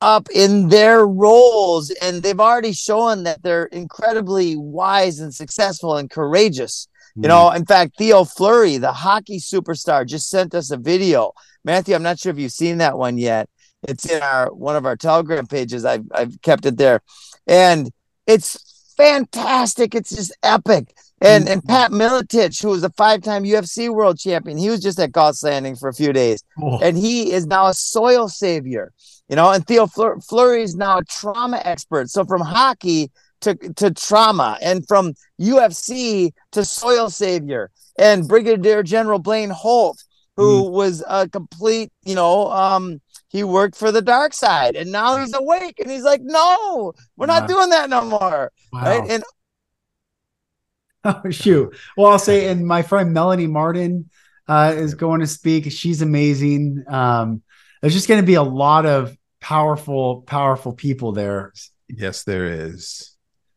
up 0.00 0.28
in 0.34 0.68
their 0.68 1.06
roles 1.06 1.90
and 2.02 2.22
they've 2.22 2.40
already 2.40 2.72
shown 2.72 3.22
that 3.24 3.42
they're 3.44 3.66
incredibly 3.66 4.56
wise 4.56 5.20
and 5.20 5.32
successful 5.32 5.96
and 5.96 6.10
courageous 6.10 6.88
you 7.16 7.28
know, 7.28 7.50
in 7.50 7.64
fact, 7.64 7.96
Theo 7.98 8.24
Fleury, 8.24 8.76
the 8.76 8.92
hockey 8.92 9.38
superstar, 9.38 10.06
just 10.06 10.30
sent 10.30 10.54
us 10.54 10.70
a 10.70 10.76
video. 10.76 11.32
Matthew, 11.64 11.94
I'm 11.94 12.02
not 12.02 12.18
sure 12.18 12.30
if 12.30 12.38
you've 12.38 12.52
seen 12.52 12.78
that 12.78 12.96
one 12.96 13.18
yet. 13.18 13.48
It's 13.82 14.10
in 14.10 14.22
our 14.22 14.52
one 14.52 14.76
of 14.76 14.86
our 14.86 14.96
Telegram 14.96 15.46
pages. 15.46 15.84
I've 15.84 16.04
I've 16.12 16.40
kept 16.42 16.66
it 16.66 16.76
there, 16.76 17.00
and 17.46 17.90
it's 18.26 18.92
fantastic. 18.96 19.94
It's 19.94 20.14
just 20.14 20.36
epic. 20.42 20.94
And 21.22 21.48
and 21.48 21.62
mm-hmm. 21.62 21.68
Pat 21.68 21.90
Miletich, 21.90 22.62
who 22.62 22.68
was 22.68 22.82
a 22.82 22.90
five-time 22.90 23.44
UFC 23.44 23.92
world 23.92 24.18
champion, 24.18 24.56
he 24.56 24.70
was 24.70 24.80
just 24.80 24.98
at 24.98 25.12
Galt's 25.12 25.42
Landing 25.42 25.76
for 25.76 25.88
a 25.88 25.94
few 25.94 26.12
days, 26.12 26.42
oh. 26.62 26.78
and 26.80 26.96
he 26.96 27.32
is 27.32 27.46
now 27.46 27.66
a 27.66 27.74
soil 27.74 28.28
savior. 28.28 28.92
You 29.28 29.36
know, 29.36 29.50
and 29.50 29.64
Theo 29.66 29.86
Fleur- 29.86 30.18
Fleury 30.20 30.62
is 30.62 30.74
now 30.74 30.98
a 30.98 31.04
trauma 31.04 31.62
expert. 31.64 32.10
So 32.10 32.24
from 32.24 32.40
hockey 32.40 33.10
to 33.40 33.54
to 33.54 33.90
trauma, 33.90 34.58
and 34.60 34.86
from 34.86 35.14
UFC 35.40 36.32
to 36.52 36.64
soil 36.64 37.10
savior, 37.10 37.70
and 37.98 38.28
Brigadier 38.28 38.82
General 38.82 39.18
Blaine 39.18 39.50
Holt, 39.50 40.02
who 40.36 40.64
mm. 40.64 40.70
was 40.70 41.04
a 41.08 41.28
complete, 41.28 41.90
you 42.04 42.14
know, 42.14 42.50
um, 42.50 43.00
he 43.28 43.44
worked 43.44 43.76
for 43.76 43.92
the 43.92 44.02
dark 44.02 44.34
side, 44.34 44.76
and 44.76 44.90
now 44.90 45.16
he's 45.18 45.34
awake, 45.34 45.78
and 45.78 45.90
he's 45.90 46.04
like, 46.04 46.20
no, 46.22 46.92
we're 47.16 47.26
not 47.26 47.48
doing 47.48 47.70
that 47.70 47.90
no 47.90 48.04
more, 48.04 48.52
wow. 48.72 48.82
right? 48.82 49.10
And 49.10 49.24
Oh 51.04 51.30
shoot! 51.30 51.74
Well, 51.96 52.12
I'll 52.12 52.18
say, 52.18 52.48
and 52.48 52.66
my 52.66 52.82
friend 52.82 53.14
Melanie 53.14 53.46
Martin 53.46 54.10
uh, 54.46 54.74
is 54.76 54.94
going 54.94 55.20
to 55.20 55.26
speak. 55.26 55.70
She's 55.72 56.02
amazing. 56.02 56.84
Um, 56.88 57.42
there's 57.80 57.94
just 57.94 58.08
going 58.08 58.20
to 58.20 58.26
be 58.26 58.34
a 58.34 58.42
lot 58.42 58.84
of 58.84 59.16
powerful, 59.40 60.22
powerful 60.22 60.74
people 60.74 61.12
there. 61.12 61.54
Yes, 61.88 62.24
there 62.24 62.44
is. 62.44 63.09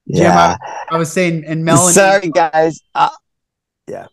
Yeah, 0.05 0.57
Jim, 0.57 0.59
I, 0.91 0.95
I, 0.95 0.97
was 0.97 1.11
saying, 1.11 1.45
and 1.45 1.63
Melanie. 1.63 1.93
Sorry, 1.93 2.29
guys. 2.29 2.81
Uh, 2.93 3.09
yeah. 3.87 4.07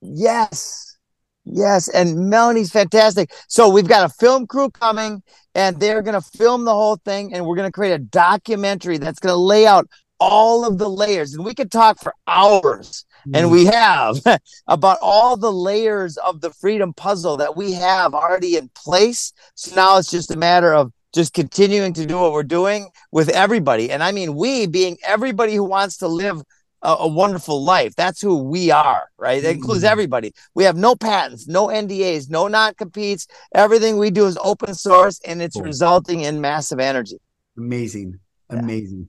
Yes. 0.00 0.96
Yes, 1.44 1.88
and 1.88 2.30
Melanie's 2.30 2.70
fantastic. 2.70 3.32
So 3.48 3.68
we've 3.68 3.88
got 3.88 4.04
a 4.04 4.08
film 4.08 4.46
crew 4.46 4.70
coming, 4.70 5.22
and 5.54 5.80
they're 5.80 6.02
going 6.02 6.20
to 6.20 6.38
film 6.38 6.64
the 6.64 6.74
whole 6.74 6.96
thing, 7.04 7.34
and 7.34 7.44
we're 7.44 7.56
going 7.56 7.68
to 7.68 7.72
create 7.72 7.94
a 7.94 7.98
documentary 7.98 8.98
that's 8.98 9.18
going 9.18 9.32
to 9.32 9.40
lay 9.40 9.66
out 9.66 9.88
all 10.22 10.64
of 10.64 10.78
the 10.78 10.88
layers 10.88 11.34
and 11.34 11.44
we 11.44 11.52
could 11.52 11.72
talk 11.72 11.98
for 12.00 12.14
hours 12.28 13.04
and 13.34 13.50
we 13.50 13.64
mm. 13.64 13.72
have 13.72 14.40
about 14.68 14.96
all 15.02 15.36
the 15.36 15.50
layers 15.50 16.16
of 16.18 16.40
the 16.40 16.50
freedom 16.50 16.94
puzzle 16.94 17.36
that 17.36 17.56
we 17.56 17.72
have 17.72 18.14
already 18.14 18.56
in 18.56 18.70
place 18.72 19.32
so 19.56 19.74
now 19.74 19.98
it's 19.98 20.12
just 20.12 20.30
a 20.30 20.36
matter 20.36 20.72
of 20.72 20.92
just 21.12 21.34
continuing 21.34 21.92
to 21.92 22.06
do 22.06 22.18
what 22.18 22.32
we're 22.32 22.42
doing 22.42 22.90
with 23.10 23.28
everybody 23.30 23.90
and 23.90 24.02
i 24.02 24.12
mean 24.12 24.34
we 24.34 24.66
being 24.66 24.96
everybody 25.04 25.54
who 25.54 25.64
wants 25.64 25.98
to 25.98 26.08
live 26.08 26.42
a, 26.82 26.96
a 27.00 27.08
wonderful 27.08 27.62
life 27.62 27.94
that's 27.94 28.20
who 28.20 28.42
we 28.42 28.70
are 28.70 29.04
right 29.18 29.42
that 29.42 29.52
includes 29.52 29.84
mm. 29.84 29.90
everybody 29.90 30.32
we 30.54 30.64
have 30.64 30.76
no 30.76 30.94
patents 30.94 31.46
no 31.46 31.68
ndas 31.68 32.28
no 32.28 32.48
non-competes 32.48 33.26
everything 33.54 33.98
we 33.98 34.10
do 34.10 34.26
is 34.26 34.38
open 34.42 34.74
source 34.74 35.20
and 35.24 35.40
it's 35.40 35.56
cool. 35.56 35.64
resulting 35.64 36.22
in 36.22 36.40
massive 36.40 36.80
energy 36.80 37.18
amazing 37.56 38.18
amazing 38.50 39.08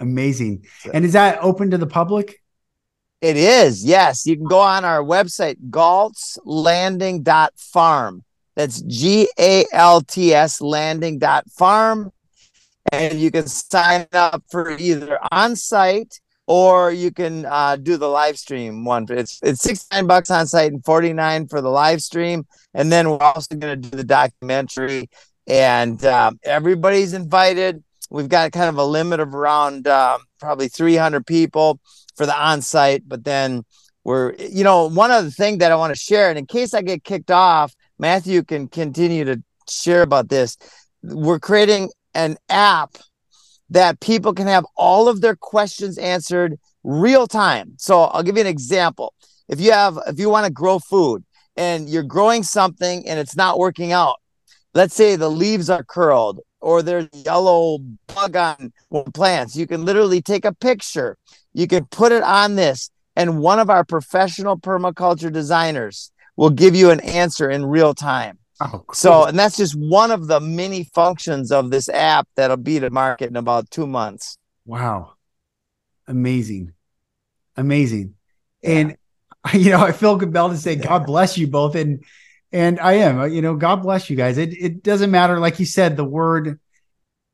Amazing. 0.00 0.66
And 0.92 1.04
is 1.04 1.12
that 1.12 1.38
open 1.42 1.70
to 1.70 1.78
the 1.78 1.86
public? 1.86 2.42
It 3.20 3.36
is. 3.36 3.84
Yes. 3.84 4.26
You 4.26 4.36
can 4.36 4.46
go 4.46 4.60
on 4.60 4.86
our 4.86 5.02
website, 5.02 5.56
galtslanding.farm. 5.68 8.24
That's 8.60 8.82
G 8.82 9.28
A 9.38 9.64
L 9.72 10.00
T 10.02 10.34
S 10.34 10.60
landing.farm. 10.60 12.12
And 12.92 13.20
you 13.20 13.30
can 13.30 13.46
sign 13.46 14.06
up 14.12 14.42
for 14.50 14.70
either 14.70 15.18
on 15.32 15.56
site 15.56 16.20
or 16.46 16.90
you 16.90 17.10
can 17.10 17.46
uh, 17.46 17.76
do 17.76 17.96
the 17.96 18.08
live 18.08 18.38
stream 18.38 18.84
one. 18.84 19.06
It's 19.08 19.38
it's 19.42 19.62
69 19.62 20.06
bucks 20.06 20.30
on 20.30 20.46
site 20.46 20.72
and 20.72 20.84
49 20.84 21.48
for 21.48 21.60
the 21.60 21.70
live 21.70 22.02
stream. 22.02 22.46
And 22.74 22.90
then 22.90 23.08
we're 23.08 23.18
also 23.18 23.54
going 23.54 23.80
to 23.80 23.88
do 23.88 23.96
the 23.96 24.04
documentary. 24.04 25.08
And 25.46 26.04
uh, 26.04 26.32
everybody's 26.44 27.14
invited 27.14 27.82
We've 28.10 28.28
got 28.28 28.50
kind 28.50 28.68
of 28.68 28.76
a 28.76 28.84
limit 28.84 29.20
of 29.20 29.34
around 29.34 29.86
uh, 29.86 30.18
probably 30.40 30.68
300 30.68 31.24
people 31.24 31.78
for 32.16 32.26
the 32.26 32.36
on 32.36 32.60
site, 32.60 33.04
but 33.06 33.24
then 33.24 33.64
we're, 34.02 34.34
you 34.34 34.64
know, 34.64 34.88
one 34.88 35.12
other 35.12 35.30
thing 35.30 35.58
that 35.58 35.70
I 35.70 35.76
want 35.76 35.94
to 35.94 35.98
share, 35.98 36.28
and 36.28 36.38
in 36.38 36.46
case 36.46 36.74
I 36.74 36.82
get 36.82 37.04
kicked 37.04 37.30
off, 37.30 37.72
Matthew 38.00 38.42
can 38.42 38.66
continue 38.66 39.24
to 39.26 39.42
share 39.68 40.00
about 40.00 40.30
this. 40.30 40.56
We're 41.02 41.38
creating 41.38 41.90
an 42.14 42.38
app 42.48 42.96
that 43.68 44.00
people 44.00 44.32
can 44.32 44.46
have 44.46 44.64
all 44.74 45.06
of 45.06 45.20
their 45.20 45.36
questions 45.36 45.98
answered 45.98 46.58
real 46.82 47.26
time. 47.26 47.74
So 47.76 48.00
I'll 48.00 48.22
give 48.22 48.36
you 48.36 48.40
an 48.40 48.46
example. 48.46 49.12
If 49.48 49.60
you 49.60 49.72
have, 49.72 49.98
if 50.06 50.18
you 50.18 50.30
want 50.30 50.46
to 50.46 50.52
grow 50.52 50.78
food 50.78 51.24
and 51.56 51.90
you're 51.90 52.02
growing 52.02 52.42
something 52.42 53.06
and 53.06 53.20
it's 53.20 53.36
not 53.36 53.58
working 53.58 53.92
out, 53.92 54.16
let's 54.74 54.94
say 54.94 55.14
the 55.14 55.30
leaves 55.30 55.68
are 55.68 55.84
curled 55.84 56.40
or 56.60 56.82
there's 56.82 57.08
yellow 57.12 57.80
bug 58.14 58.34
on 58.34 58.72
plants. 59.12 59.56
You 59.56 59.66
can 59.66 59.84
literally 59.84 60.22
take 60.22 60.46
a 60.46 60.54
picture, 60.54 61.18
you 61.52 61.66
can 61.66 61.84
put 61.86 62.12
it 62.12 62.22
on 62.22 62.56
this, 62.56 62.90
and 63.14 63.40
one 63.40 63.58
of 63.58 63.68
our 63.68 63.84
professional 63.84 64.58
permaculture 64.58 65.32
designers 65.32 66.12
will 66.40 66.48
give 66.48 66.74
you 66.74 66.88
an 66.90 67.00
answer 67.00 67.50
in 67.50 67.66
real 67.66 67.92
time. 67.92 68.38
Oh, 68.62 68.70
cool. 68.70 68.94
So, 68.94 69.24
and 69.26 69.38
that's 69.38 69.58
just 69.58 69.74
one 69.74 70.10
of 70.10 70.26
the 70.26 70.40
many 70.40 70.84
functions 70.84 71.52
of 71.52 71.70
this 71.70 71.90
app 71.90 72.26
that'll 72.34 72.56
be 72.56 72.80
to 72.80 72.88
market 72.88 73.28
in 73.28 73.36
about 73.36 73.70
two 73.70 73.86
months. 73.86 74.38
Wow. 74.64 75.12
Amazing. 76.08 76.72
Amazing. 77.58 78.14
Yeah. 78.62 78.70
And, 78.70 78.96
you 79.52 79.70
know, 79.70 79.80
I 79.80 79.92
feel 79.92 80.18
compelled 80.18 80.52
to 80.52 80.56
say, 80.56 80.76
yeah. 80.76 80.86
God 80.86 81.04
bless 81.04 81.36
you 81.36 81.46
both. 81.46 81.74
And, 81.74 82.02
and 82.52 82.80
I 82.80 82.94
am, 82.94 83.20
uh, 83.20 83.24
you 83.26 83.42
know, 83.42 83.54
God 83.54 83.82
bless 83.82 84.08
you 84.08 84.16
guys. 84.16 84.38
It 84.38 84.54
it 84.54 84.82
doesn't 84.82 85.10
matter, 85.10 85.38
like 85.38 85.60
you 85.60 85.66
said, 85.66 85.96
the 85.96 86.04
word 86.04 86.58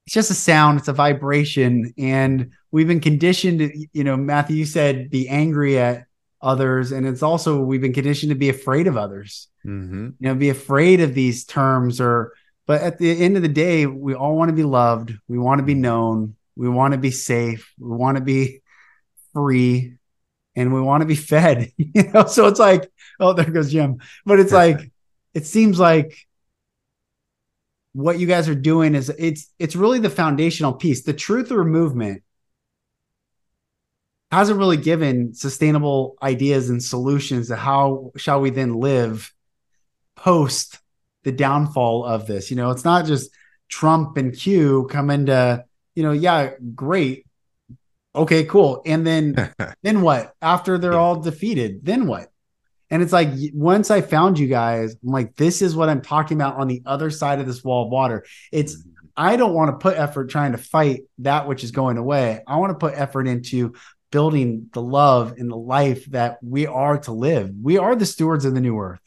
it's 0.05 0.15
just 0.15 0.31
a 0.31 0.35
sound, 0.35 0.79
it's 0.79 0.89
a 0.89 0.93
vibration, 0.93 1.93
and 1.99 2.53
we've 2.71 2.87
been 2.87 3.01
conditioned. 3.01 3.73
You 3.93 4.05
know, 4.05 4.17
Matthew, 4.17 4.57
you 4.57 4.67
said 4.67 5.11
be 5.11 5.29
angry 5.29 5.79
at 5.79 6.06
others, 6.41 6.93
and 6.93 7.07
it's 7.07 7.23
also 7.23 7.61
we've 7.61 7.81
been 7.81 7.93
conditioned 7.93 8.31
to 8.31 8.37
be 8.37 8.49
afraid 8.49 8.87
of 8.87 8.97
others. 8.97 9.49
Mm-hmm. 9.65 10.11
You 10.19 10.29
know, 10.29 10.35
be 10.35 10.51
afraid 10.51 11.01
of 11.01 11.15
these 11.15 11.45
terms, 11.45 12.01
or 12.01 12.33
but 12.67 12.83
at 12.83 12.99
the 12.99 13.23
end 13.23 13.37
of 13.37 13.43
the 13.43 13.49
day, 13.49 13.87
we 13.87 14.15
all 14.15 14.37
want 14.37 14.49
to 14.49 14.57
be 14.57 14.65
loved, 14.65 15.13
we 15.29 15.39
want 15.39 15.61
to 15.61 15.65
be 15.65 15.75
known, 15.75 16.37
we 16.57 16.69
want 16.69 16.93
to 16.93 16.99
be 16.99 17.11
safe, 17.11 17.73
we 17.79 17.97
want 17.97 18.17
to 18.17 18.23
be 18.23 18.63
free, 19.33 19.95
and 20.55 20.73
we 20.73 20.81
want 20.81 21.03
to 21.03 21.07
be 21.07 21.17
fed. 21.33 21.73
You 21.77 22.11
know, 22.13 22.27
so 22.27 22.47
it's 22.47 22.61
like, 22.61 22.91
oh, 23.21 23.33
there 23.33 23.45
goes 23.45 23.73
Jim, 23.73 23.99
but 24.25 24.41
it's 24.41 24.53
like 24.53 24.91
it 25.35 25.47
seems 25.47 25.79
like 25.79 26.17
what 27.93 28.19
you 28.19 28.27
guys 28.27 28.49
are 28.49 28.55
doing 28.55 28.95
is 28.95 29.09
it's 29.19 29.51
it's 29.59 29.75
really 29.75 29.99
the 29.99 30.11
foundational 30.11 30.75
piece. 30.75 31.03
The 31.03 31.15
truther 31.15 31.67
movement 31.67 32.23
hasn't 34.31 34.59
really 34.59 34.77
given 34.77 35.35
sustainable 35.35 36.17
ideas 36.23 36.69
and 36.69 36.83
solutions 36.83 37.49
to 37.49 37.57
how 37.57 38.13
shall 38.17 38.41
we 38.41 38.51
then 38.51 38.75
live 38.75 39.33
post 40.17 40.81
the 41.23 41.33
downfall 41.33 42.05
of 42.05 42.27
this. 42.27 42.51
You 42.51 42.57
know, 42.57 42.71
it's 42.71 42.85
not 42.85 43.07
just 43.07 43.31
Trump 43.69 44.17
and 44.17 44.37
Q 44.37 44.89
coming 44.91 45.27
to, 45.27 45.65
you 45.95 46.03
know, 46.03 46.13
yeah, 46.13 46.53
great. 46.75 47.27
Okay, 48.15 48.45
cool. 48.45 48.83
And 48.87 49.07
then 49.07 49.53
then 49.83 50.03
what? 50.03 50.35
After 50.41 50.79
they're 50.79 50.93
yeah. 50.93 50.99
all 50.99 51.21
defeated, 51.21 51.85
then 51.85 52.07
what? 52.07 52.31
And 52.91 53.03
it's 53.03 53.13
like 53.13 53.31
once 53.53 53.91
I 53.91 54.01
found 54.01 54.39
you 54.39 54.47
guys, 54.47 54.97
I'm 55.05 55.13
like, 55.13 55.37
this 55.37 55.63
is 55.63 55.75
what 55.75 55.89
I'm 55.89 56.01
talking 56.01 56.37
about 56.37 56.57
on 56.57 56.69
the 56.69 56.83
other 56.87 57.11
side 57.11 57.41
of 57.41 57.47
this 57.47 57.63
wall 57.63 57.87
of 57.87 57.91
water. 57.91 58.25
It's 58.53 58.77
mm-hmm. 58.77 58.91
I 59.17 59.37
don't 59.37 59.55
want 59.55 59.71
to 59.71 59.83
put 59.83 59.97
effort 59.97 60.31
trying 60.31 60.53
to 60.53 60.59
fight 60.59 61.01
that 61.19 61.49
which 61.49 61.65
is 61.65 61.71
going 61.71 61.97
away. 61.97 62.43
I 62.47 62.57
want 62.57 62.71
to 62.71 62.79
put 62.79 62.95
effort 62.95 63.27
into 63.27 63.75
building 64.17 64.71
the 64.73 64.81
love 64.81 65.35
and 65.37 65.51
the 65.51 65.57
life 65.59 66.07
that 66.07 66.39
we 66.43 66.67
are 66.67 66.97
to 66.97 67.13
live. 67.13 67.53
We 67.63 67.77
are 67.77 67.95
the 67.95 68.07
stewards 68.07 68.47
of 68.47 68.55
the 68.55 68.63
new 68.63 68.79
earth. 68.79 69.03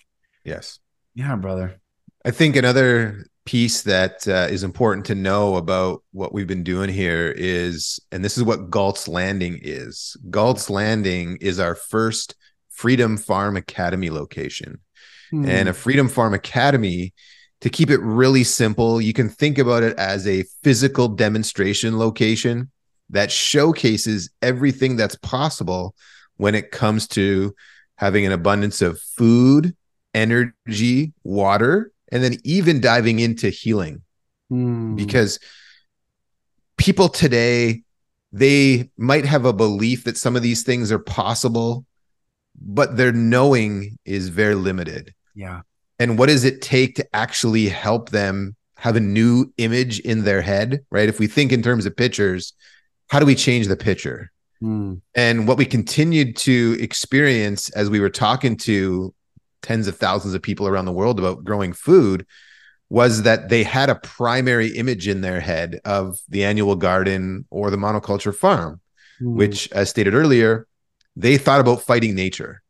Yes. 0.46 0.78
Yeah, 1.16 1.36
brother. 1.36 1.82
I 2.24 2.30
think 2.30 2.56
another 2.56 3.26
piece 3.44 3.82
that 3.82 4.28
uh, 4.28 4.46
is 4.52 4.64
important 4.64 5.08
to 5.08 5.16
know 5.16 5.56
about 5.56 6.04
what 6.12 6.32
we've 6.32 6.46
been 6.46 6.64
doing 6.64 6.92
here 6.92 7.34
is, 7.36 8.00
and 8.12 8.24
this 8.24 8.38
is 8.38 8.44
what 8.44 8.70
Galt's 8.70 9.08
Landing 9.08 9.60
is. 9.64 10.16
Galt's 10.30 10.70
Landing 10.70 11.40
is 11.42 11.60
our 11.60 11.74
first 11.74 12.36
Freedom 12.70 13.18
Farm 13.18 13.58
Academy 13.58 14.12
location. 14.12 14.78
Hmm. 15.32 15.50
And 15.50 15.70
a 15.70 15.74
Freedom 15.74 16.08
Farm 16.08 16.36
Academy, 16.36 17.16
to 17.62 17.70
keep 17.72 17.90
it 17.90 18.00
really 18.02 18.44
simple, 18.44 19.02
you 19.02 19.14
can 19.14 19.28
think 19.28 19.58
about 19.58 19.82
it 19.82 19.98
as 19.98 20.28
a 20.28 20.46
physical 20.62 21.08
demonstration 21.08 21.98
location 21.98 22.70
that 23.10 23.32
showcases 23.32 24.30
everything 24.42 24.96
that's 24.96 25.16
possible 25.16 25.96
when 26.38 26.56
it 26.56 26.72
comes 26.72 27.08
to 27.10 27.56
having 27.96 28.26
an 28.26 28.32
abundance 28.32 28.82
of 28.82 29.00
food, 29.00 29.76
energy, 30.14 31.14
water, 31.24 31.92
and 32.12 32.24
then 32.24 32.38
even 32.44 32.80
diving 32.80 33.20
into 33.20 33.50
healing. 33.50 34.02
Hmm. 34.50 34.96
Because 34.96 35.40
people 36.78 37.10
today, 37.10 37.84
they 38.32 38.90
might 38.98 39.26
have 39.26 39.46
a 39.46 39.54
belief 39.54 40.06
that 40.06 40.18
some 40.18 40.36
of 40.36 40.42
these 40.42 40.64
things 40.64 40.92
are 40.92 41.00
possible 41.00 41.86
but 42.62 42.98
their 42.98 43.12
knowing 43.12 43.98
is 44.06 44.30
very 44.30 44.56
limited. 44.56 45.14
Yeah. 45.36 45.62
And 45.98 46.18
what 46.18 46.28
does 46.28 46.44
it 46.44 46.62
take 46.62 46.96
to 46.96 47.16
actually 47.16 47.70
help 47.70 48.10
them 48.10 48.56
have 48.76 48.96
a 48.96 49.02
new 49.02 49.52
image 49.58 50.00
in 50.00 50.24
their 50.24 50.42
head, 50.42 50.82
right? 50.90 51.10
If 51.10 51.20
we 51.20 51.28
think 51.28 51.52
in 51.52 51.62
terms 51.62 51.86
of 51.86 51.96
pictures, 51.96 52.54
how 53.10 53.20
do 53.20 53.26
we 53.26 53.36
change 53.36 53.68
the 53.68 53.76
picture? 53.76 54.32
Mm. 54.62 55.02
And 55.16 55.48
what 55.48 55.58
we 55.58 55.66
continued 55.66 56.36
to 56.38 56.78
experience 56.80 57.70
as 57.70 57.90
we 57.90 58.00
were 58.00 58.10
talking 58.10 58.58
to 58.58 59.14
tens 59.62 59.88
of 59.88 59.98
thousands 59.98 60.34
of 60.34 60.42
people 60.42 60.68
around 60.68 60.86
the 60.86 60.92
world 60.92 61.20
about 61.20 61.44
growing 61.44 61.74
food 61.74 62.26
was 62.90 63.24
that 63.24 63.50
they 63.50 63.64
had 63.64 63.90
a 63.90 63.96
primary 63.96 64.70
image 64.70 65.08
in 65.08 65.22
their 65.22 65.40
head 65.40 65.80
of 65.86 66.20
the 66.28 66.44
annual 66.44 66.76
garden 66.76 67.46
or 67.50 67.70
the 67.70 67.78
monoculture 67.78 68.36
farm, 68.36 68.82
mm. 69.22 69.36
which, 69.36 69.72
as 69.72 69.90
stated 69.90 70.14
earlier, 70.14 70.68
they 71.16 71.38
thought 71.38 71.60
about 71.60 71.84
fighting 71.84 72.16
nature. 72.16 72.62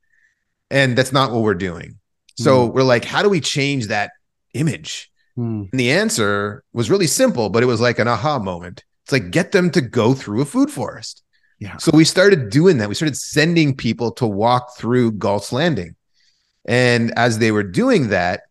And 0.70 0.98
that's 0.98 1.14
not 1.14 1.32
what 1.32 1.42
we're 1.42 1.56
doing. 1.56 2.00
So 2.36 2.68
mm. 2.68 2.74
we're 2.74 2.84
like, 2.84 3.06
how 3.06 3.24
do 3.24 3.30
we 3.30 3.40
change 3.40 3.88
that 3.88 4.12
image? 4.54 5.10
Mm. 5.38 5.70
And 5.72 5.80
the 5.80 5.92
answer 5.92 6.64
was 6.74 6.90
really 6.90 7.08
simple, 7.08 7.50
but 7.50 7.64
it 7.64 7.68
was 7.68 7.82
like 7.82 8.00
an 8.00 8.08
aha 8.08 8.40
moment. 8.40 8.84
It's 9.10 9.14
like, 9.14 9.32
get 9.32 9.52
them 9.52 9.72
to 9.72 9.82
go 9.82 10.14
through 10.14 10.42
a 10.42 10.46
food 10.46 10.70
forest. 10.70 11.24
Yeah. 11.58 11.78
So 11.78 11.90
we 11.92 12.06
started 12.06 12.52
doing 12.52 12.78
that. 12.78 12.90
We 12.90 12.94
started 12.94 13.18
sending 13.18 13.76
people 13.76 14.12
to 14.14 14.28
walk 14.28 14.78
through 14.78 15.14
Galt's 15.14 15.52
Landing. 15.52 15.96
And 16.66 17.12
as 17.18 17.40
they 17.40 17.52
were 17.52 17.64
doing 17.64 18.10
that, 18.10 18.44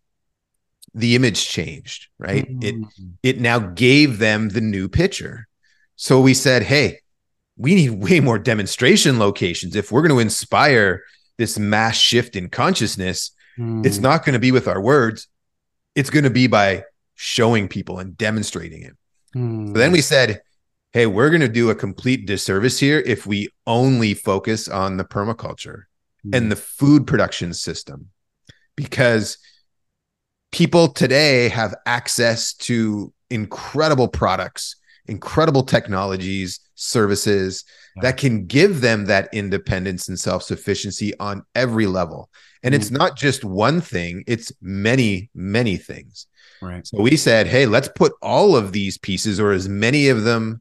the 0.95 1.15
image 1.15 1.47
changed, 1.47 2.09
right? 2.19 2.45
Mm-hmm. 2.51 2.83
It 3.23 3.37
it 3.37 3.41
now 3.41 3.61
gave 3.61 4.19
them 4.19 4.49
the 4.49 4.61
new 4.61 4.89
picture. 4.89 5.47
So 5.95 6.21
we 6.21 6.35
said, 6.35 6.65
"Hey, 6.65 7.03
we 7.57 7.77
need 7.77 7.91
way 7.91 8.19
more 8.19 8.41
demonstration 8.41 9.21
locations 9.21 9.77
if 9.77 9.93
we're 9.93 10.03
going 10.03 10.17
to 10.17 10.19
inspire 10.19 11.05
this 11.37 11.57
mass 11.57 11.97
shift 11.97 12.35
in 12.35 12.49
consciousness. 12.49 13.31
Mm. 13.57 13.87
It's 13.87 13.99
not 13.99 14.25
going 14.25 14.33
to 14.33 14.41
be 14.41 14.51
with 14.51 14.67
our 14.67 14.81
words. 14.81 15.29
It's 15.95 16.11
going 16.11 16.25
to 16.25 16.31
be 16.31 16.49
by 16.49 16.83
showing 17.15 17.69
people 17.69 18.01
and 18.01 18.19
demonstrating 18.19 18.83
it." 18.83 18.97
Mm. 19.37 19.69
So 19.69 19.73
then 19.75 19.93
we 19.93 20.01
said, 20.01 20.43
"Hey, 20.99 21.07
we're 21.07 21.31
going 21.31 21.43
to 21.43 21.49
do 21.49 21.71
a 21.71 21.77
complete 21.77 22.27
disservice 22.27 22.81
here 22.81 22.99
if 23.07 23.25
we 23.25 23.51
only 23.69 24.15
focus 24.15 24.67
on 24.67 24.97
the 24.97 25.05
permaculture 25.05 25.83
mm. 26.27 26.37
and 26.37 26.51
the 26.51 26.57
food 26.57 27.07
production 27.07 27.55
system 27.55 28.09
because 28.75 29.39
people 30.51 30.89
today 30.89 31.51
have 31.51 31.73
access 31.87 32.53
to 32.53 33.13
incredible 33.31 34.09
products, 34.09 34.75
incredible 35.07 35.63
technologies, 35.63 36.59
services 36.75 37.65
yeah. 37.95 38.03
that 38.03 38.17
can 38.17 38.47
give 38.47 38.81
them 38.81 39.05
that 39.05 39.29
independence 39.33 40.09
and 40.09 40.19
self 40.19 40.43
sufficiency 40.43 41.17
on 41.21 41.45
every 41.55 41.87
level. 41.87 42.29
And 42.65 42.75
it's 42.75 42.91
not 42.91 43.17
just 43.17 43.45
one 43.45 43.81
thing, 43.81 44.25
it's 44.27 44.51
many, 44.61 45.31
many 45.33 45.77
things. 45.77 46.27
Right. 46.61 46.85
So 46.85 47.01
we 47.01 47.17
said, 47.17 47.47
hey, 47.47 47.67
let's 47.67 47.87
put 47.87 48.15
all 48.21 48.57
of 48.57 48.73
these 48.73 48.99
pieces 48.99 49.39
or 49.39 49.53
as 49.53 49.69
many 49.69 50.09
of 50.09 50.25
them 50.25 50.61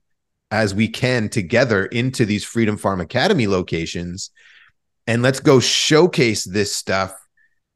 as 0.52 0.74
we 0.74 0.88
can 0.88 1.30
together 1.30 1.86
into 1.86 2.26
these 2.26 2.44
Freedom 2.44 2.78
Farm 2.78 3.02
Academy 3.02 3.48
locations. 3.48 4.32
And 5.06 5.22
let's 5.22 5.40
go 5.40 5.60
showcase 5.60 6.44
this 6.44 6.74
stuff 6.74 7.16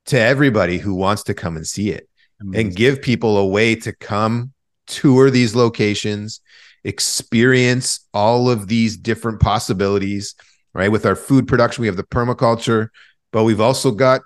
to 0.08 0.20
everybody 0.20 0.78
who 0.78 0.96
wants 0.96 1.24
to 1.24 1.34
come 1.34 1.56
and 1.56 1.68
see 1.68 1.92
it 1.92 2.10
Amazing. 2.40 2.68
and 2.68 2.76
give 2.76 3.02
people 3.02 3.38
a 3.38 3.46
way 3.46 3.76
to 3.76 3.94
come 3.94 4.54
tour 4.88 5.30
these 5.30 5.56
locations, 5.56 6.42
experience 6.84 8.08
all 8.14 8.50
of 8.50 8.68
these 8.68 8.98
different 8.98 9.40
possibilities, 9.40 10.36
right? 10.74 10.92
With 10.92 11.06
our 11.06 11.16
food 11.16 11.48
production, 11.48 11.82
we 11.82 11.88
have 11.88 11.98
the 11.98 12.04
permaculture, 12.04 12.90
but 13.32 13.44
we've 13.44 13.62
also 13.62 13.92
got 13.92 14.22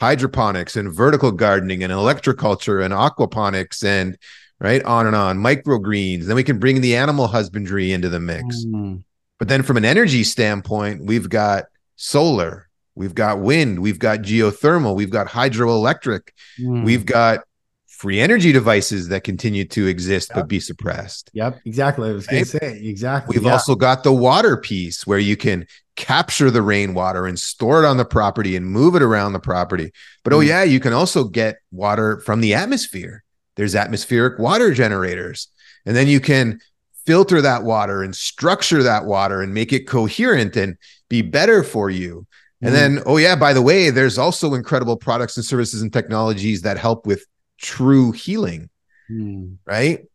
hydroponics 0.00 0.76
and 0.76 0.92
vertical 0.92 1.32
gardening 1.32 1.82
and 1.82 1.92
electroculture 1.92 2.84
and 2.84 2.92
aquaponics 2.92 3.82
and 3.82 4.16
right 4.60 4.82
on 4.84 5.06
and 5.06 5.16
on 5.16 5.38
microgreens 5.38 6.24
then 6.24 6.36
we 6.36 6.44
can 6.44 6.58
bring 6.58 6.80
the 6.80 6.96
animal 6.96 7.26
husbandry 7.26 7.92
into 7.92 8.08
the 8.08 8.20
mix 8.20 8.64
mm. 8.64 9.02
but 9.38 9.48
then 9.48 9.62
from 9.62 9.76
an 9.76 9.84
energy 9.84 10.24
standpoint 10.24 11.04
we've 11.04 11.28
got 11.28 11.64
solar 11.96 12.66
We've 12.96 13.14
got 13.14 13.40
wind, 13.40 13.80
we've 13.80 13.98
got 13.98 14.20
geothermal, 14.20 14.96
we've 14.96 15.10
got 15.10 15.28
hydroelectric, 15.28 16.30
mm. 16.58 16.82
we've 16.82 17.04
got 17.04 17.40
free 17.86 18.20
energy 18.20 18.52
devices 18.52 19.08
that 19.08 19.22
continue 19.22 19.66
to 19.66 19.86
exist 19.86 20.30
yep. 20.30 20.36
but 20.36 20.48
be 20.48 20.60
suppressed. 20.60 21.30
Yep, 21.34 21.60
exactly. 21.66 22.08
I 22.08 22.12
was 22.12 22.26
going 22.26 22.44
to 22.44 22.48
say 22.48 22.80
exactly. 22.82 23.36
We've 23.36 23.44
yeah. 23.44 23.52
also 23.52 23.74
got 23.74 24.02
the 24.02 24.14
water 24.14 24.56
piece 24.56 25.06
where 25.06 25.18
you 25.18 25.36
can 25.36 25.66
capture 25.96 26.50
the 26.50 26.62
rainwater 26.62 27.26
and 27.26 27.38
store 27.38 27.84
it 27.84 27.86
on 27.86 27.98
the 27.98 28.04
property 28.04 28.56
and 28.56 28.66
move 28.66 28.96
it 28.96 29.02
around 29.02 29.34
the 29.34 29.40
property. 29.40 29.92
But 30.24 30.32
mm. 30.32 30.36
oh 30.36 30.40
yeah, 30.40 30.62
you 30.62 30.80
can 30.80 30.94
also 30.94 31.24
get 31.24 31.58
water 31.70 32.20
from 32.20 32.40
the 32.40 32.54
atmosphere. 32.54 33.24
There's 33.56 33.74
atmospheric 33.74 34.38
water 34.38 34.72
generators. 34.72 35.48
And 35.84 35.96
then 35.96 36.08
you 36.08 36.20
can 36.20 36.60
filter 37.06 37.40
that 37.40 37.62
water 37.62 38.02
and 38.02 38.14
structure 38.14 38.82
that 38.82 39.04
water 39.04 39.40
and 39.40 39.54
make 39.54 39.72
it 39.72 39.86
coherent 39.86 40.56
and 40.56 40.76
be 41.08 41.22
better 41.22 41.62
for 41.62 41.88
you. 41.88 42.26
And 42.60 42.74
mm-hmm. 42.74 42.94
then, 42.94 43.02
oh, 43.06 43.16
yeah, 43.16 43.36
by 43.36 43.52
the 43.52 43.62
way, 43.62 43.90
there's 43.90 44.18
also 44.18 44.54
incredible 44.54 44.96
products 44.96 45.36
and 45.36 45.46
services 45.46 45.82
and 45.82 45.92
technologies 45.92 46.62
that 46.62 46.78
help 46.78 47.06
with 47.06 47.24
true 47.58 48.12
healing. 48.12 48.70
Mm. 49.10 49.56
Right. 49.64 50.06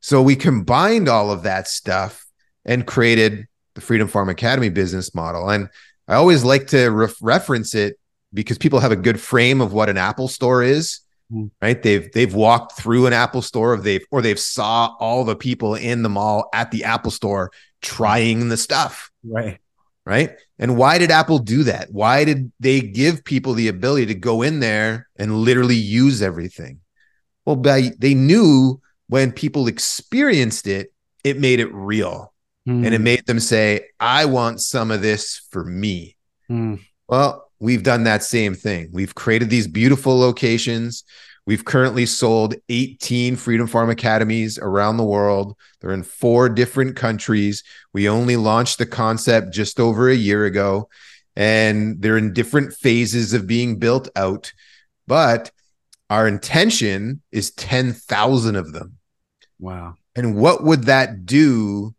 So 0.00 0.22
we 0.22 0.34
combined 0.34 1.08
all 1.08 1.30
of 1.30 1.44
that 1.44 1.68
stuff 1.68 2.26
and 2.64 2.86
created 2.86 3.46
the 3.74 3.80
Freedom 3.80 4.08
Farm 4.08 4.28
Academy 4.28 4.70
business 4.70 5.14
model. 5.14 5.48
And 5.48 5.68
I 6.08 6.14
always 6.14 6.42
like 6.42 6.68
to 6.68 6.88
re- 6.88 7.08
reference 7.20 7.74
it 7.74 7.98
because 8.32 8.58
people 8.58 8.80
have 8.80 8.92
a 8.92 8.96
good 8.96 9.20
frame 9.20 9.60
of 9.60 9.72
what 9.72 9.88
an 9.88 9.96
Apple 9.96 10.28
store 10.28 10.62
is. 10.62 11.00
Mm. 11.32 11.50
Right. 11.62 11.82
They've 11.82 12.10
they've 12.12 12.34
walked 12.34 12.72
through 12.80 13.06
an 13.06 13.12
Apple 13.12 13.42
store 13.42 13.74
or 13.74 13.76
they've 13.78 14.04
or 14.10 14.22
they've 14.22 14.38
saw 14.38 14.94
all 14.98 15.24
the 15.24 15.36
people 15.36 15.74
in 15.74 16.02
the 16.02 16.08
mall 16.08 16.48
at 16.52 16.70
the 16.70 16.84
Apple 16.84 17.10
store 17.10 17.52
trying 17.80 18.48
the 18.48 18.56
stuff. 18.56 19.10
Right 19.24 19.60
right? 20.10 20.36
And 20.58 20.76
why 20.76 20.98
did 20.98 21.10
Apple 21.10 21.38
do 21.38 21.64
that? 21.64 21.88
Why 21.90 22.24
did 22.24 22.50
they 22.60 22.80
give 22.80 23.24
people 23.24 23.54
the 23.54 23.68
ability 23.68 24.06
to 24.06 24.14
go 24.14 24.42
in 24.42 24.60
there 24.60 25.08
and 25.16 25.36
literally 25.36 25.76
use 25.76 26.22
everything? 26.22 26.80
Well, 27.44 27.56
by, 27.56 27.90
they 27.98 28.14
knew 28.14 28.80
when 29.08 29.32
people 29.32 29.68
experienced 29.68 30.66
it, 30.66 30.92
it 31.24 31.38
made 31.38 31.60
it 31.60 31.72
real. 31.72 32.32
Mm. 32.68 32.86
And 32.86 32.94
it 32.94 33.00
made 33.00 33.26
them 33.26 33.40
say, 33.40 33.88
I 33.98 34.26
want 34.26 34.60
some 34.60 34.90
of 34.90 35.02
this 35.02 35.46
for 35.50 35.64
me. 35.64 36.16
Mm. 36.50 36.80
Well, 37.08 37.49
we've 37.60 37.82
done 37.82 38.04
that 38.04 38.24
same 38.24 38.54
thing. 38.54 38.88
We've 38.90 39.14
created 39.14 39.50
these 39.50 39.68
beautiful 39.68 40.18
locations. 40.18 41.04
We've 41.46 41.64
currently 41.64 42.06
sold 42.06 42.54
18 42.68 43.36
Freedom 43.36 43.66
Farm 43.66 43.90
Academies 43.90 44.58
around 44.58 44.96
the 44.96 45.04
world. 45.04 45.56
They're 45.80 45.92
in 45.92 46.02
four 46.02 46.48
different 46.48 46.96
countries. 46.96 47.62
We 47.92 48.08
only 48.08 48.36
launched 48.36 48.78
the 48.78 48.86
concept 48.86 49.52
just 49.52 49.78
over 49.78 50.08
a 50.08 50.14
year 50.14 50.44
ago, 50.44 50.88
and 51.36 52.00
they're 52.00 52.18
in 52.18 52.32
different 52.32 52.72
phases 52.72 53.32
of 53.34 53.46
being 53.46 53.78
built 53.78 54.08
out. 54.16 54.52
But 55.06 55.50
our 56.08 56.26
intention 56.26 57.22
is 57.30 57.50
10,000 57.52 58.56
of 58.56 58.72
them. 58.72 58.98
Wow. 59.58 59.94
And 60.16 60.36
what 60.36 60.64
would 60.64 60.84
that 60.84 61.26
do 61.26 61.94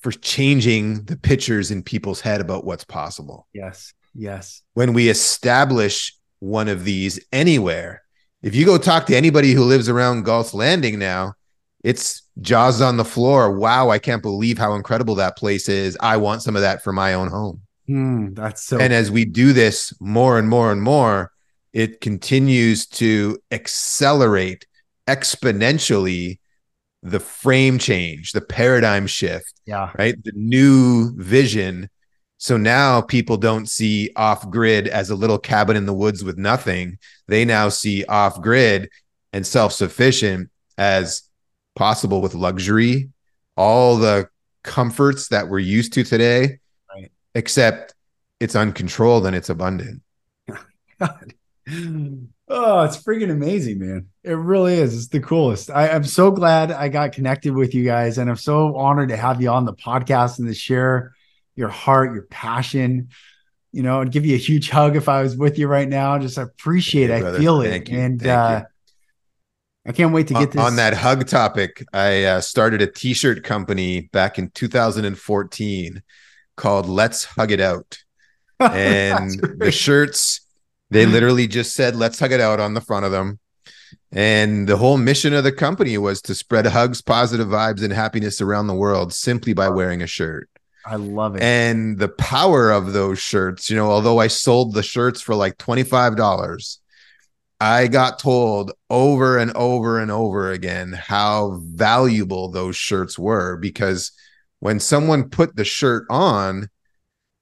for 0.00 0.12
changing 0.12 1.04
the 1.04 1.16
pictures 1.16 1.70
in 1.70 1.82
people's 1.82 2.20
head 2.20 2.40
about 2.40 2.64
what's 2.64 2.84
possible? 2.84 3.46
Yes. 3.52 3.92
Yes. 4.18 4.62
When 4.74 4.92
we 4.92 5.08
establish 5.08 6.14
one 6.40 6.68
of 6.68 6.84
these 6.84 7.20
anywhere, 7.32 8.02
if 8.42 8.54
you 8.54 8.66
go 8.66 8.76
talk 8.76 9.06
to 9.06 9.16
anybody 9.16 9.52
who 9.52 9.64
lives 9.64 9.88
around 9.88 10.24
Galt's 10.24 10.54
Landing 10.54 10.98
now, 10.98 11.34
it's 11.84 12.22
jaws 12.40 12.80
on 12.80 12.96
the 12.96 13.04
floor. 13.04 13.56
Wow, 13.56 13.90
I 13.90 13.98
can't 13.98 14.22
believe 14.22 14.58
how 14.58 14.74
incredible 14.74 15.14
that 15.16 15.36
place 15.36 15.68
is. 15.68 15.96
I 16.00 16.16
want 16.16 16.42
some 16.42 16.56
of 16.56 16.62
that 16.62 16.82
for 16.82 16.92
my 16.92 17.14
own 17.14 17.28
home. 17.28 17.62
Mm, 17.88 18.34
that's 18.34 18.64
so. 18.64 18.78
And 18.78 18.92
as 18.92 19.10
we 19.10 19.24
do 19.24 19.52
this 19.52 19.94
more 20.00 20.38
and 20.38 20.48
more 20.48 20.72
and 20.72 20.82
more, 20.82 21.32
it 21.72 22.00
continues 22.00 22.86
to 22.86 23.38
accelerate 23.52 24.66
exponentially 25.06 26.40
the 27.02 27.20
frame 27.20 27.78
change, 27.78 28.32
the 28.32 28.40
paradigm 28.40 29.06
shift. 29.06 29.60
Yeah. 29.64 29.92
Right. 29.96 30.22
The 30.22 30.32
new 30.34 31.12
vision 31.16 31.88
so 32.38 32.56
now 32.56 33.00
people 33.00 33.36
don't 33.36 33.68
see 33.68 34.10
off 34.14 34.48
grid 34.48 34.86
as 34.86 35.10
a 35.10 35.16
little 35.16 35.38
cabin 35.38 35.76
in 35.76 35.86
the 35.86 35.92
woods 35.92 36.22
with 36.22 36.38
nothing. 36.38 36.98
They 37.26 37.44
now 37.44 37.68
see 37.68 38.04
off 38.04 38.40
grid 38.40 38.88
and 39.32 39.44
self 39.44 39.72
sufficient 39.72 40.48
as 40.78 41.22
possible 41.74 42.20
with 42.20 42.34
luxury, 42.34 43.10
all 43.56 43.96
the 43.96 44.28
comforts 44.62 45.28
that 45.28 45.48
we're 45.48 45.58
used 45.58 45.92
to 45.94 46.04
today, 46.04 46.60
right. 46.94 47.10
except 47.34 47.94
it's 48.38 48.54
uncontrolled 48.54 49.26
and 49.26 49.34
it's 49.34 49.48
abundant. 49.48 50.02
God. 51.00 51.34
Oh, 52.50 52.82
it's 52.82 52.96
freaking 52.96 53.30
amazing, 53.30 53.80
man. 53.80 54.06
It 54.22 54.32
really 54.32 54.74
is. 54.74 54.96
It's 54.96 55.08
the 55.08 55.20
coolest. 55.20 55.70
I, 55.70 55.88
am 55.88 56.04
so 56.04 56.30
glad 56.30 56.70
I 56.70 56.88
got 56.88 57.12
connected 57.12 57.52
with 57.52 57.74
you 57.74 57.84
guys, 57.84 58.16
and 58.16 58.30
I'm 58.30 58.36
so 58.36 58.76
honored 58.76 59.10
to 59.10 59.16
have 59.16 59.42
you 59.42 59.50
on 59.50 59.66
the 59.66 59.74
podcast 59.74 60.38
and 60.38 60.48
to 60.48 60.54
share 60.54 61.12
your 61.58 61.68
heart, 61.68 62.14
your 62.14 62.22
passion. 62.22 63.08
You 63.72 63.82
know, 63.82 64.00
I'd 64.00 64.12
give 64.12 64.24
you 64.24 64.34
a 64.34 64.38
huge 64.38 64.70
hug 64.70 64.96
if 64.96 65.08
I 65.08 65.22
was 65.22 65.36
with 65.36 65.58
you 65.58 65.66
right 65.66 65.88
now. 65.88 66.18
Just 66.18 66.38
appreciate 66.38 67.10
it. 67.10 67.24
I 67.24 67.38
feel 67.38 67.60
Thank 67.60 67.88
it. 67.88 67.92
You. 67.92 67.98
And 67.98 68.26
uh, 68.26 68.64
I 69.86 69.92
can't 69.92 70.12
wait 70.12 70.28
to 70.28 70.34
get 70.34 70.52
this. 70.52 70.62
On 70.62 70.76
that 70.76 70.94
hug 70.94 71.26
topic, 71.26 71.84
I 71.92 72.24
uh, 72.24 72.40
started 72.40 72.80
a 72.80 72.86
t 72.86 73.12
shirt 73.12 73.42
company 73.42 74.02
back 74.12 74.38
in 74.38 74.50
2014. 74.50 76.02
called 76.56 76.86
Let's 76.86 77.24
Hug 77.24 77.52
It 77.52 77.60
Out. 77.60 77.98
And 78.60 79.38
the 79.58 79.70
shirts, 79.70 80.40
they 80.90 81.06
literally 81.06 81.46
just 81.46 81.74
said, 81.74 81.94
Let's 81.94 82.18
hug 82.18 82.32
it 82.32 82.40
out 82.40 82.58
on 82.58 82.74
the 82.74 82.80
front 82.80 83.04
of 83.04 83.12
them. 83.12 83.38
And 84.10 84.66
the 84.66 84.76
whole 84.76 84.96
mission 84.96 85.32
of 85.32 85.44
the 85.44 85.52
company 85.52 85.96
was 85.98 86.20
to 86.22 86.34
spread 86.34 86.66
hugs, 86.66 87.00
positive 87.00 87.48
vibes, 87.48 87.84
and 87.84 87.92
happiness 87.92 88.40
around 88.40 88.66
the 88.66 88.74
world 88.74 89.12
simply 89.12 89.52
by 89.52 89.68
wearing 89.68 90.02
a 90.02 90.06
shirt. 90.06 90.48
I 90.86 90.96
love 90.96 91.36
it. 91.36 91.42
And 91.42 91.98
the 91.98 92.08
power 92.08 92.70
of 92.70 92.92
those 92.92 93.18
shirts, 93.18 93.68
you 93.68 93.76
know, 93.76 93.90
although 93.90 94.18
I 94.18 94.28
sold 94.28 94.74
the 94.74 94.82
shirts 94.82 95.20
for 95.20 95.34
like 95.34 95.58
$25, 95.58 96.78
I 97.60 97.88
got 97.88 98.18
told 98.20 98.72
over 98.88 99.36
and 99.38 99.50
over 99.52 99.98
and 99.98 100.10
over 100.10 100.52
again 100.52 100.92
how 100.92 101.60
valuable 101.64 102.50
those 102.50 102.76
shirts 102.76 103.18
were 103.18 103.56
because 103.56 104.12
when 104.60 104.78
someone 104.80 105.28
put 105.28 105.56
the 105.56 105.64
shirt 105.64 106.06
on, 106.08 106.68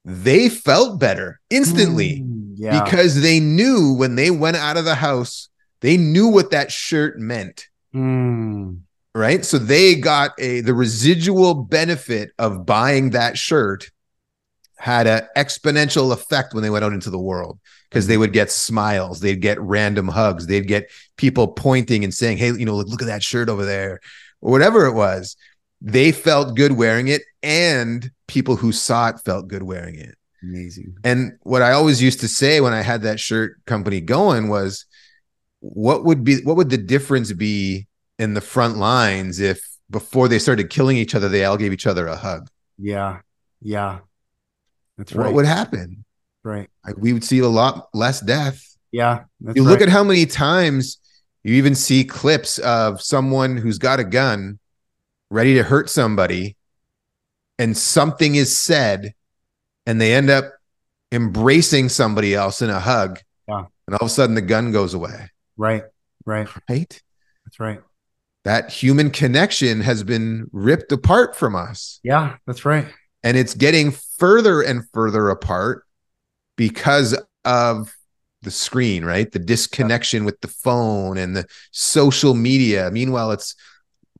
they 0.03 0.49
felt 0.49 0.99
better 0.99 1.39
instantly 1.49 2.21
Mm, 2.21 2.53
yeah. 2.55 2.83
because 2.83 3.21
they 3.21 3.39
knew 3.39 3.93
when 3.93 4.15
they 4.15 4.31
went 4.31 4.57
out 4.57 4.77
of 4.77 4.85
the 4.85 4.95
house, 4.95 5.49
they 5.81 5.97
knew 5.97 6.27
what 6.27 6.51
that 6.51 6.71
shirt 6.71 7.19
meant. 7.19 7.67
Mm, 7.93 8.79
Right. 9.17 9.43
So 9.43 9.57
they 9.57 9.95
got 9.95 10.33
a 10.37 10.61
the 10.61 10.75
residual 10.75 11.55
benefit 11.55 12.29
of 12.37 12.67
buying 12.67 13.09
that 13.11 13.35
shirt 13.35 13.89
had 14.77 15.07
an 15.07 15.27
exponential 15.35 16.13
effect 16.13 16.53
when 16.53 16.61
they 16.61 16.69
went 16.69 16.85
out 16.85 16.93
into 16.93 17.09
the 17.09 17.17
world 17.17 17.59
because 17.89 18.05
they 18.05 18.17
would 18.17 18.31
get 18.31 18.51
smiles, 18.51 19.19
they'd 19.19 19.41
get 19.41 19.59
random 19.59 20.07
hugs, 20.07 20.45
they'd 20.45 20.67
get 20.67 20.91
people 21.15 21.47
pointing 21.47 22.03
and 22.03 22.13
saying, 22.13 22.37
Hey, 22.37 22.51
you 22.51 22.63
know, 22.63 22.75
look, 22.75 22.89
look 22.89 23.01
at 23.01 23.07
that 23.07 23.23
shirt 23.23 23.49
over 23.49 23.65
there, 23.65 24.01
or 24.41 24.51
whatever 24.51 24.85
it 24.85 24.93
was. 24.93 25.35
They 25.81 26.11
felt 26.11 26.55
good 26.55 26.73
wearing 26.73 27.07
it, 27.07 27.23
and 27.41 28.11
people 28.27 28.55
who 28.55 28.71
saw 28.71 29.09
it 29.09 29.19
felt 29.25 29.47
good 29.47 29.63
wearing 29.63 29.95
it. 29.95 30.15
amazing. 30.43 30.95
And 31.03 31.39
what 31.41 31.63
I 31.63 31.71
always 31.71 32.03
used 32.03 32.19
to 32.19 32.27
say 32.27 32.61
when 32.61 32.73
I 32.73 32.83
had 32.83 33.01
that 33.01 33.19
shirt 33.19 33.65
company 33.65 33.99
going 33.99 34.47
was, 34.47 34.85
what 35.59 36.05
would 36.05 36.23
be 36.23 36.43
what 36.43 36.55
would 36.55 36.69
the 36.69 36.77
difference 36.77 37.33
be 37.33 37.86
in 38.19 38.33
the 38.33 38.41
front 38.41 38.77
lines 38.77 39.39
if 39.39 39.61
before 39.89 40.27
they 40.27 40.39
started 40.39 40.69
killing 40.69 40.97
each 40.97 41.15
other, 41.15 41.29
they 41.29 41.45
all 41.45 41.57
gave 41.57 41.71
each 41.73 41.87
other 41.87 42.07
a 42.07 42.15
hug? 42.15 42.49
Yeah. 42.77 43.19
Yeah. 43.61 43.99
That's 44.97 45.13
right. 45.13 45.25
What 45.25 45.33
would 45.35 45.45
happen? 45.45 46.03
right. 46.43 46.69
Like, 46.85 46.95
we 46.97 47.11
would 47.11 47.23
see 47.25 47.39
a 47.39 47.47
lot 47.47 47.89
less 47.93 48.21
death. 48.21 48.63
Yeah. 48.91 49.23
That's 49.41 49.57
you 49.57 49.63
right. 49.63 49.69
look 49.71 49.81
at 49.81 49.89
how 49.89 50.03
many 50.03 50.25
times 50.25 50.97
you 51.43 51.55
even 51.55 51.75
see 51.75 52.03
clips 52.05 52.57
of 52.59 53.01
someone 53.01 53.57
who's 53.57 53.77
got 53.77 53.99
a 53.99 54.03
gun 54.05 54.59
ready 55.29 55.55
to 55.55 55.63
hurt 55.63 55.89
somebody 55.89 56.55
and 57.59 57.77
something 57.77 58.35
is 58.35 58.57
said 58.57 59.13
and 59.85 59.99
they 59.99 60.13
end 60.13 60.29
up 60.29 60.53
embracing 61.11 61.89
somebody 61.89 62.33
else 62.33 62.61
in 62.61 62.69
a 62.69 62.79
hug 62.79 63.19
Yeah. 63.47 63.65
and 63.87 63.95
all 63.95 64.05
of 64.05 64.07
a 64.07 64.09
sudden 64.09 64.35
the 64.35 64.41
gun 64.41 64.71
goes 64.71 64.93
away 64.93 65.29
right. 65.57 65.83
Right. 66.25 66.47
right 66.69 67.01
That's 67.45 67.59
right. 67.59 67.81
That 68.47 68.71
human 68.71 69.09
connection 69.11 69.81
has 69.81 70.03
been 70.03 70.47
ripped 70.53 70.91
apart 70.93 71.35
from 71.35 71.53
us 71.55 71.99
Yeah. 72.03 72.37
That's 72.47 72.63
right. 72.65 72.87
and 73.23 73.35
it's 73.35 73.53
getting 73.53 73.91
further 74.17 74.61
and 74.61 74.83
further 74.93 75.29
apart 75.29 75.83
because 76.55 77.15
of 77.43 77.93
the 78.43 78.51
screen 78.51 79.03
right 79.03 79.31
the 79.31 79.39
disconnection 79.39 80.23
with 80.23 80.39
the 80.41 80.47
phone 80.47 81.17
and 81.17 81.35
the 81.35 81.45
social 81.71 82.33
media 82.33 82.89
meanwhile 82.91 83.31
it's 83.31 83.55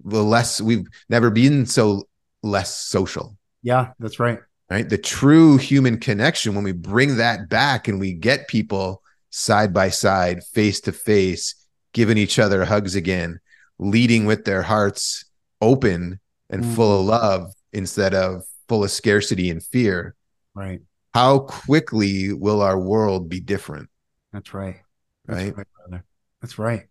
the 0.03 0.23
less 0.23 0.59
we've 0.59 0.87
never 1.09 1.29
been 1.29 1.65
so 1.65 2.03
less 2.43 2.75
social 2.75 3.37
Yeah. 3.63 3.91
That's 3.99 4.19
right. 4.19 4.39
right 4.69 4.87
the 4.89 4.97
true 4.97 5.57
human 5.57 5.99
connection 5.99 6.53
when 6.55 6.63
we 6.63 6.73
bring 6.73 7.17
that 7.17 7.47
back 7.49 7.87
and 7.87 7.99
we 7.99 8.11
get 8.13 8.47
people 8.47 9.01
side 9.29 9.71
by 9.73 9.89
side 9.89 10.43
face 10.43 10.81
to 10.81 10.91
face 10.91 11.55
giving 11.93 12.17
each 12.17 12.39
other 12.39 12.65
hugs 12.65 12.95
again 12.95 13.39
leading 13.79 14.25
with 14.25 14.45
their 14.45 14.63
hearts 14.63 15.25
open 15.61 16.19
and 16.49 16.63
Mm. 16.63 16.75
full 16.75 16.99
of 16.99 17.05
love 17.05 17.53
instead 17.73 18.13
of 18.13 18.43
full 18.67 18.83
of 18.83 18.91
scarcity 18.91 19.49
and 19.49 19.63
fear 19.63 20.15
Right. 20.55 20.81
how 21.13 21.39
quickly 21.39 22.33
will 22.33 22.61
our 22.61 22.79
world 22.79 23.29
be 23.29 23.39
different 23.39 23.89
That's 24.33 24.53
right. 24.53 24.77
That's 25.25 25.43
right 25.43 25.57
right, 25.57 25.67
brother. 25.75 26.05
That's 26.41 26.57
right. 26.59 26.87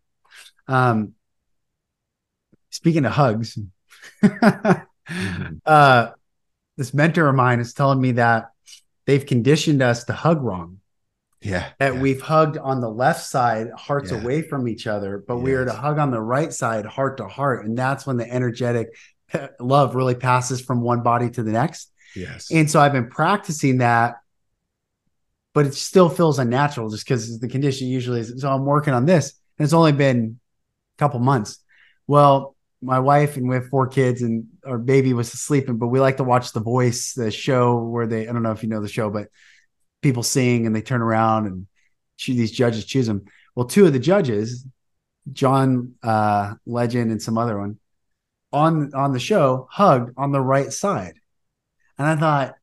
Um, 0.68 1.14
speaking 2.70 3.04
of 3.04 3.12
hugs, 3.12 3.58
Mhm. 4.22 4.86
uh, 5.66 6.10
this 6.76 6.92
mentor 6.92 7.28
of 7.28 7.34
mine 7.36 7.60
is 7.60 7.72
telling 7.72 8.00
me 8.00 8.12
that 8.12 8.50
they've 9.06 9.24
conditioned 9.24 9.82
us 9.82 10.04
to 10.04 10.12
hug 10.12 10.42
wrong. 10.42 10.80
Yeah 11.50 11.70
That 11.78 11.94
yeah. 11.94 12.00
we've 12.00 12.20
hugged 12.20 12.58
on 12.58 12.80
the 12.80 12.88
left 12.90 13.24
side, 13.24 13.68
hearts 13.76 14.10
Yeah. 14.10 14.18
away 14.20 14.42
from 14.42 14.68
each 14.68 14.86
other, 14.86 15.22
but 15.26 15.38
we 15.38 15.52
are 15.54 15.64
to 15.64 15.72
hug 15.72 15.98
on 15.98 16.10
the 16.10 16.20
right 16.20 16.52
side, 16.52 16.84
heart 16.86 17.16
to 17.18 17.28
heart, 17.28 17.64
and 17.64 17.76
that's 17.76 18.06
when 18.06 18.16
the 18.16 18.28
energetic 18.30 18.88
uh, 19.32 19.48
love 19.60 19.94
really 19.94 20.14
passes 20.14 20.60
from 20.60 20.82
one 20.82 21.02
body 21.02 21.28
to 21.30 21.42
the 21.42 21.52
next. 21.52 21.90
yes 22.14 22.50
And 22.50 22.70
so 22.70 22.80
I've 22.80 22.92
been 22.92 23.10
practicing 23.10 23.78
that, 23.78 24.14
but 25.54 25.66
it 25.66 25.74
still 25.74 26.08
feels 26.08 26.38
unnatural 26.38 26.90
just 26.90 27.04
because 27.06 27.38
the 27.40 27.48
condition 27.48 27.88
usually 27.88 28.20
is. 28.20 28.40
So 28.40 28.50
I'm 28.52 28.64
working 28.64 28.94
on 28.94 29.06
this, 29.06 29.32
and 29.58 29.64
it's 29.64 29.72
only 29.72 29.92
been 29.92 30.38
a 30.96 30.98
couple 30.98 31.18
months. 31.20 31.58
Well, 32.06 32.54
my 32.82 33.00
wife 33.00 33.36
and 33.36 33.48
we 33.48 33.54
have 33.56 33.68
four 33.68 33.86
kids, 33.88 34.22
and 34.22 34.46
our 34.64 34.78
baby 34.78 35.12
was 35.14 35.32
sleeping, 35.32 35.78
but 35.78 35.88
we 35.88 35.98
like 35.98 36.18
to 36.18 36.24
watch 36.24 36.52
The 36.52 36.60
Voice, 36.60 37.14
the 37.14 37.30
show 37.30 37.78
where 37.82 38.06
they, 38.06 38.28
I 38.28 38.32
don't 38.32 38.42
know 38.42 38.52
if 38.52 38.62
you 38.62 38.68
know 38.68 38.82
the 38.82 38.88
show, 38.88 39.08
but 39.10 39.28
people 40.06 40.22
sing 40.22 40.66
and 40.66 40.74
they 40.74 40.82
turn 40.82 41.02
around 41.02 41.46
and 41.46 41.66
these 42.26 42.52
judges 42.52 42.84
choose 42.84 43.06
them. 43.06 43.24
Well, 43.54 43.66
two 43.66 43.86
of 43.86 43.92
the 43.92 43.98
judges, 43.98 44.64
John 45.32 45.94
uh, 46.02 46.54
Legend 46.64 47.10
and 47.10 47.20
some 47.20 47.36
other 47.36 47.58
one, 47.58 47.78
on 48.52 48.94
on 48.94 49.12
the 49.12 49.18
show 49.18 49.66
hugged 49.70 50.12
on 50.16 50.30
the 50.30 50.40
right 50.40 50.72
side. 50.72 51.14
And 51.98 52.06
I 52.06 52.16
thought, 52.16 52.54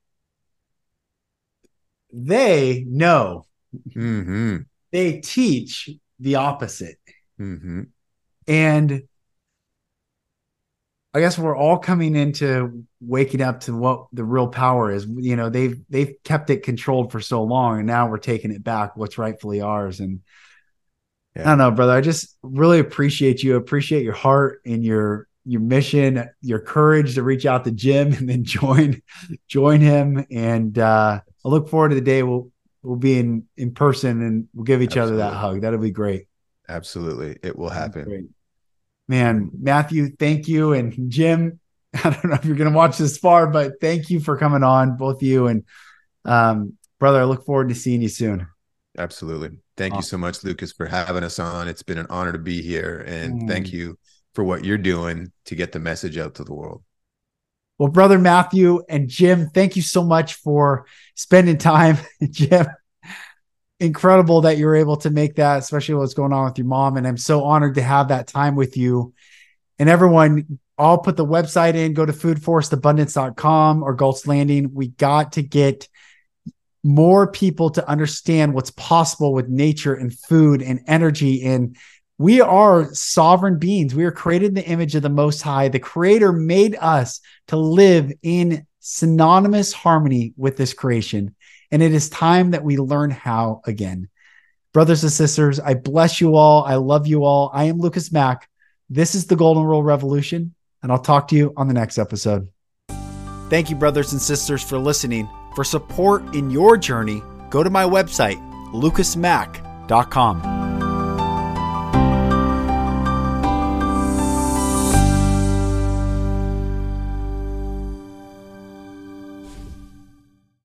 they 2.14 2.86
know, 2.88 3.46
mm-hmm. 3.90 4.58
they 4.92 5.20
teach 5.20 5.90
the 6.20 6.36
opposite. 6.36 7.00
Mm-hmm. 7.40 7.82
And 8.48 9.04
I 11.14 11.20
guess 11.20 11.38
we're 11.38 11.56
all 11.56 11.78
coming 11.78 12.16
into 12.16 12.86
waking 13.00 13.42
up 13.42 13.62
to 13.62 13.78
what 13.78 14.08
the 14.14 14.24
real 14.24 14.48
power 14.48 14.92
is. 14.92 15.06
You 15.06 15.36
know, 15.36 15.50
they've 15.50 15.80
they've 15.90 16.16
kept 16.24 16.50
it 16.50 16.64
controlled 16.64 17.12
for 17.12 17.20
so 17.20 17.44
long, 17.44 17.78
and 17.78 17.88
now 17.88 18.08
we're 18.08 18.18
taking 18.18 18.52
it 18.52 18.64
back, 18.64 18.98
what's 18.98 19.20
rightfully 19.20 19.62
ours. 19.62 20.00
And 20.00 20.22
I 21.36 21.44
don't 21.44 21.60
know, 21.60 21.72
brother. 21.72 21.94
I 21.94 22.02
just 22.02 22.36
really 22.42 22.80
appreciate 22.80 23.44
you. 23.44 23.56
Appreciate 23.56 24.04
your 24.04 24.14
heart 24.14 24.62
and 24.66 24.84
your 24.84 25.28
your 25.46 25.62
mission, 25.62 26.30
your 26.42 26.60
courage 26.60 27.16
to 27.16 27.24
reach 27.24 27.46
out 27.46 27.66
to 27.66 27.72
Jim 27.72 28.14
and 28.18 28.28
then 28.28 28.44
join 28.44 29.02
join 29.48 29.82
him. 29.82 30.26
And 30.32 30.78
uh, 30.80 31.22
I 31.46 31.48
look 31.48 31.70
forward 31.70 31.90
to 31.90 31.96
the 31.96 32.02
day 32.02 32.24
we'll 32.24 32.52
we'll 32.82 32.96
be 32.96 33.20
in 33.20 33.48
in 33.56 33.74
person 33.74 34.22
and 34.24 34.48
we'll 34.54 34.66
give 34.66 34.82
each 34.82 34.98
other 34.98 35.18
that 35.18 35.34
hug. 35.34 35.62
That'll 35.62 35.80
be 35.80 35.92
great. 35.92 36.28
absolutely 36.68 37.38
it 37.44 37.56
will 37.56 37.70
happen. 37.70 38.34
Man, 39.08 39.52
Matthew, 39.60 40.16
thank 40.18 40.48
you. 40.48 40.74
And 40.74 41.12
Jim, 41.12 41.60
I 41.94 42.10
don't 42.10 42.26
know 42.26 42.36
if 42.36 42.46
you're 42.46 42.56
going 42.56 42.72
to 42.72 42.76
watch 42.76 42.98
this 42.98 43.18
far, 43.18 43.48
but 43.48 43.74
thank 43.82 44.10
you 44.10 44.20
for 44.20 44.38
coming 44.38 44.64
on, 44.64 44.98
both 44.98 45.18
of 45.18 45.24
you. 45.24 45.48
And 45.48 45.64
um, 46.26 46.78
brother, 47.00 47.22
I 47.22 47.26
look 47.26 47.46
forward 47.46 47.70
to 47.70 47.76
seeing 47.76 48.02
you 48.02 48.10
soon. 48.10 48.48
Absolutely. 48.98 49.58
Thank 49.76 49.96
you 49.96 50.04
so 50.04 50.18
much, 50.18 50.44
Lucas, 50.44 50.72
for 50.72 50.86
having 50.86 51.24
us 51.24 51.40
on. 51.40 51.68
It's 51.68 51.82
been 51.84 51.98
an 51.98 52.08
honor 52.10 52.32
to 52.32 52.38
be 52.38 52.62
here. 52.62 53.04
And 53.08 53.42
Mm. 53.42 53.48
thank 53.48 53.74
you 53.74 53.98
for 54.36 54.44
what 54.44 54.64
you're 54.64 54.78
doing 54.78 55.32
to 55.46 55.56
get 55.56 55.72
the 55.72 55.80
message 55.80 56.18
out 56.18 56.36
to 56.36 56.44
the 56.44 56.54
world. 56.54 56.84
Well, 57.80 57.90
brother 57.90 58.20
Matthew 58.20 58.84
and 58.88 59.10
Jim, 59.10 59.50
thank 59.50 59.76
you 59.76 59.82
so 59.82 60.04
much 60.04 60.36
for 60.36 60.86
spending 61.16 61.58
time. 61.58 61.98
Jim, 62.30 62.68
incredible 63.80 64.42
that 64.42 64.58
you're 64.58 64.76
able 64.76 64.98
to 64.98 65.10
make 65.10 65.36
that, 65.36 65.60
especially 65.60 65.96
what's 65.96 66.14
going 66.14 66.34
on 66.34 66.46
with 66.46 66.58
your 66.58 66.68
mom. 66.68 66.98
And 66.98 67.08
I'm 67.08 67.18
so 67.18 67.44
honored 67.44 67.76
to 67.76 67.82
have 67.82 68.10
that 68.10 68.28
time 68.28 68.56
with 68.56 68.78
you. 68.78 69.14
And 69.80 69.90
everyone, 69.90 70.60
I'll 70.78 71.00
put 71.00 71.18
the 71.18 71.26
website 71.26 71.76
in, 71.76 71.94
go 71.94 72.06
to 72.06 72.14
foodforestabundance.com 72.14 73.84
or 73.84 73.96
Galt's 73.96 74.28
Landing. 74.28 74.74
We 74.74 74.88
got 74.88 75.34
to 75.34 75.44
get 75.44 75.88
more 76.84 77.32
people 77.32 77.70
to 77.72 77.88
understand 77.88 78.54
what's 78.54 78.72
possible 78.72 79.34
with 79.34 79.48
nature 79.48 79.94
and 79.94 80.14
food 80.14 80.62
and 80.62 80.82
energy. 80.88 81.44
And 81.44 81.78
we 82.18 82.42
are 82.42 82.94
sovereign 82.94 83.58
beings. 83.58 83.96
We 83.96 84.06
are 84.06 84.12
created 84.12 84.50
in 84.50 84.54
the 84.56 84.66
image 84.66 84.96
of 84.96 85.02
the 85.02 85.10
Most 85.10 85.42
High. 85.42 85.70
The 85.70 85.80
Creator 85.80 86.34
made 86.34 86.76
us 86.80 87.22
to 87.48 87.58
live 87.58 88.12
in 88.22 88.68
synonymous 88.80 89.74
harmony 89.74 90.34
with 90.38 90.58
this 90.58 90.74
creation. 90.74 91.36
And 91.74 91.82
it 91.82 91.92
is 91.92 92.08
time 92.08 92.52
that 92.52 92.64
we 92.64 92.78
learn 92.78 93.10
how 93.10 93.62
again. 93.66 94.08
Brothers 94.74 95.02
and 95.02 95.12
sisters, 95.12 95.60
I 95.60 95.74
bless 95.74 96.22
you 96.22 96.36
all. 96.36 96.64
I 96.64 96.76
love 96.76 97.08
you 97.08 97.26
all. 97.26 97.50
I 97.52 97.66
am 97.66 97.80
Lucas 97.80 98.12
Mack. 98.12 98.48
This 98.92 99.16
is 99.16 99.26
the 99.26 99.36
Golden 99.36 99.64
Rule 99.64 99.82
Revolution, 99.82 100.54
and 100.84 100.92
I'll 100.92 101.00
talk 101.00 101.30
to 101.30 101.36
you 101.36 101.52
on 101.58 101.68
the 101.68 101.74
next 101.74 101.98
episode. 101.98 102.48
Thank 103.50 103.72
you, 103.72 103.76
brothers 103.76 104.14
and 104.14 104.22
sisters, 104.22 104.62
for 104.64 104.78
listening. 104.78 105.28
For 105.56 105.64
support 105.64 106.36
in 106.36 106.52
your 106.52 106.78
journey, 106.78 107.24
go 107.50 107.64
to 107.64 107.72
my 107.72 107.86
website, 107.86 108.38
lucasmack.com. 108.72 110.63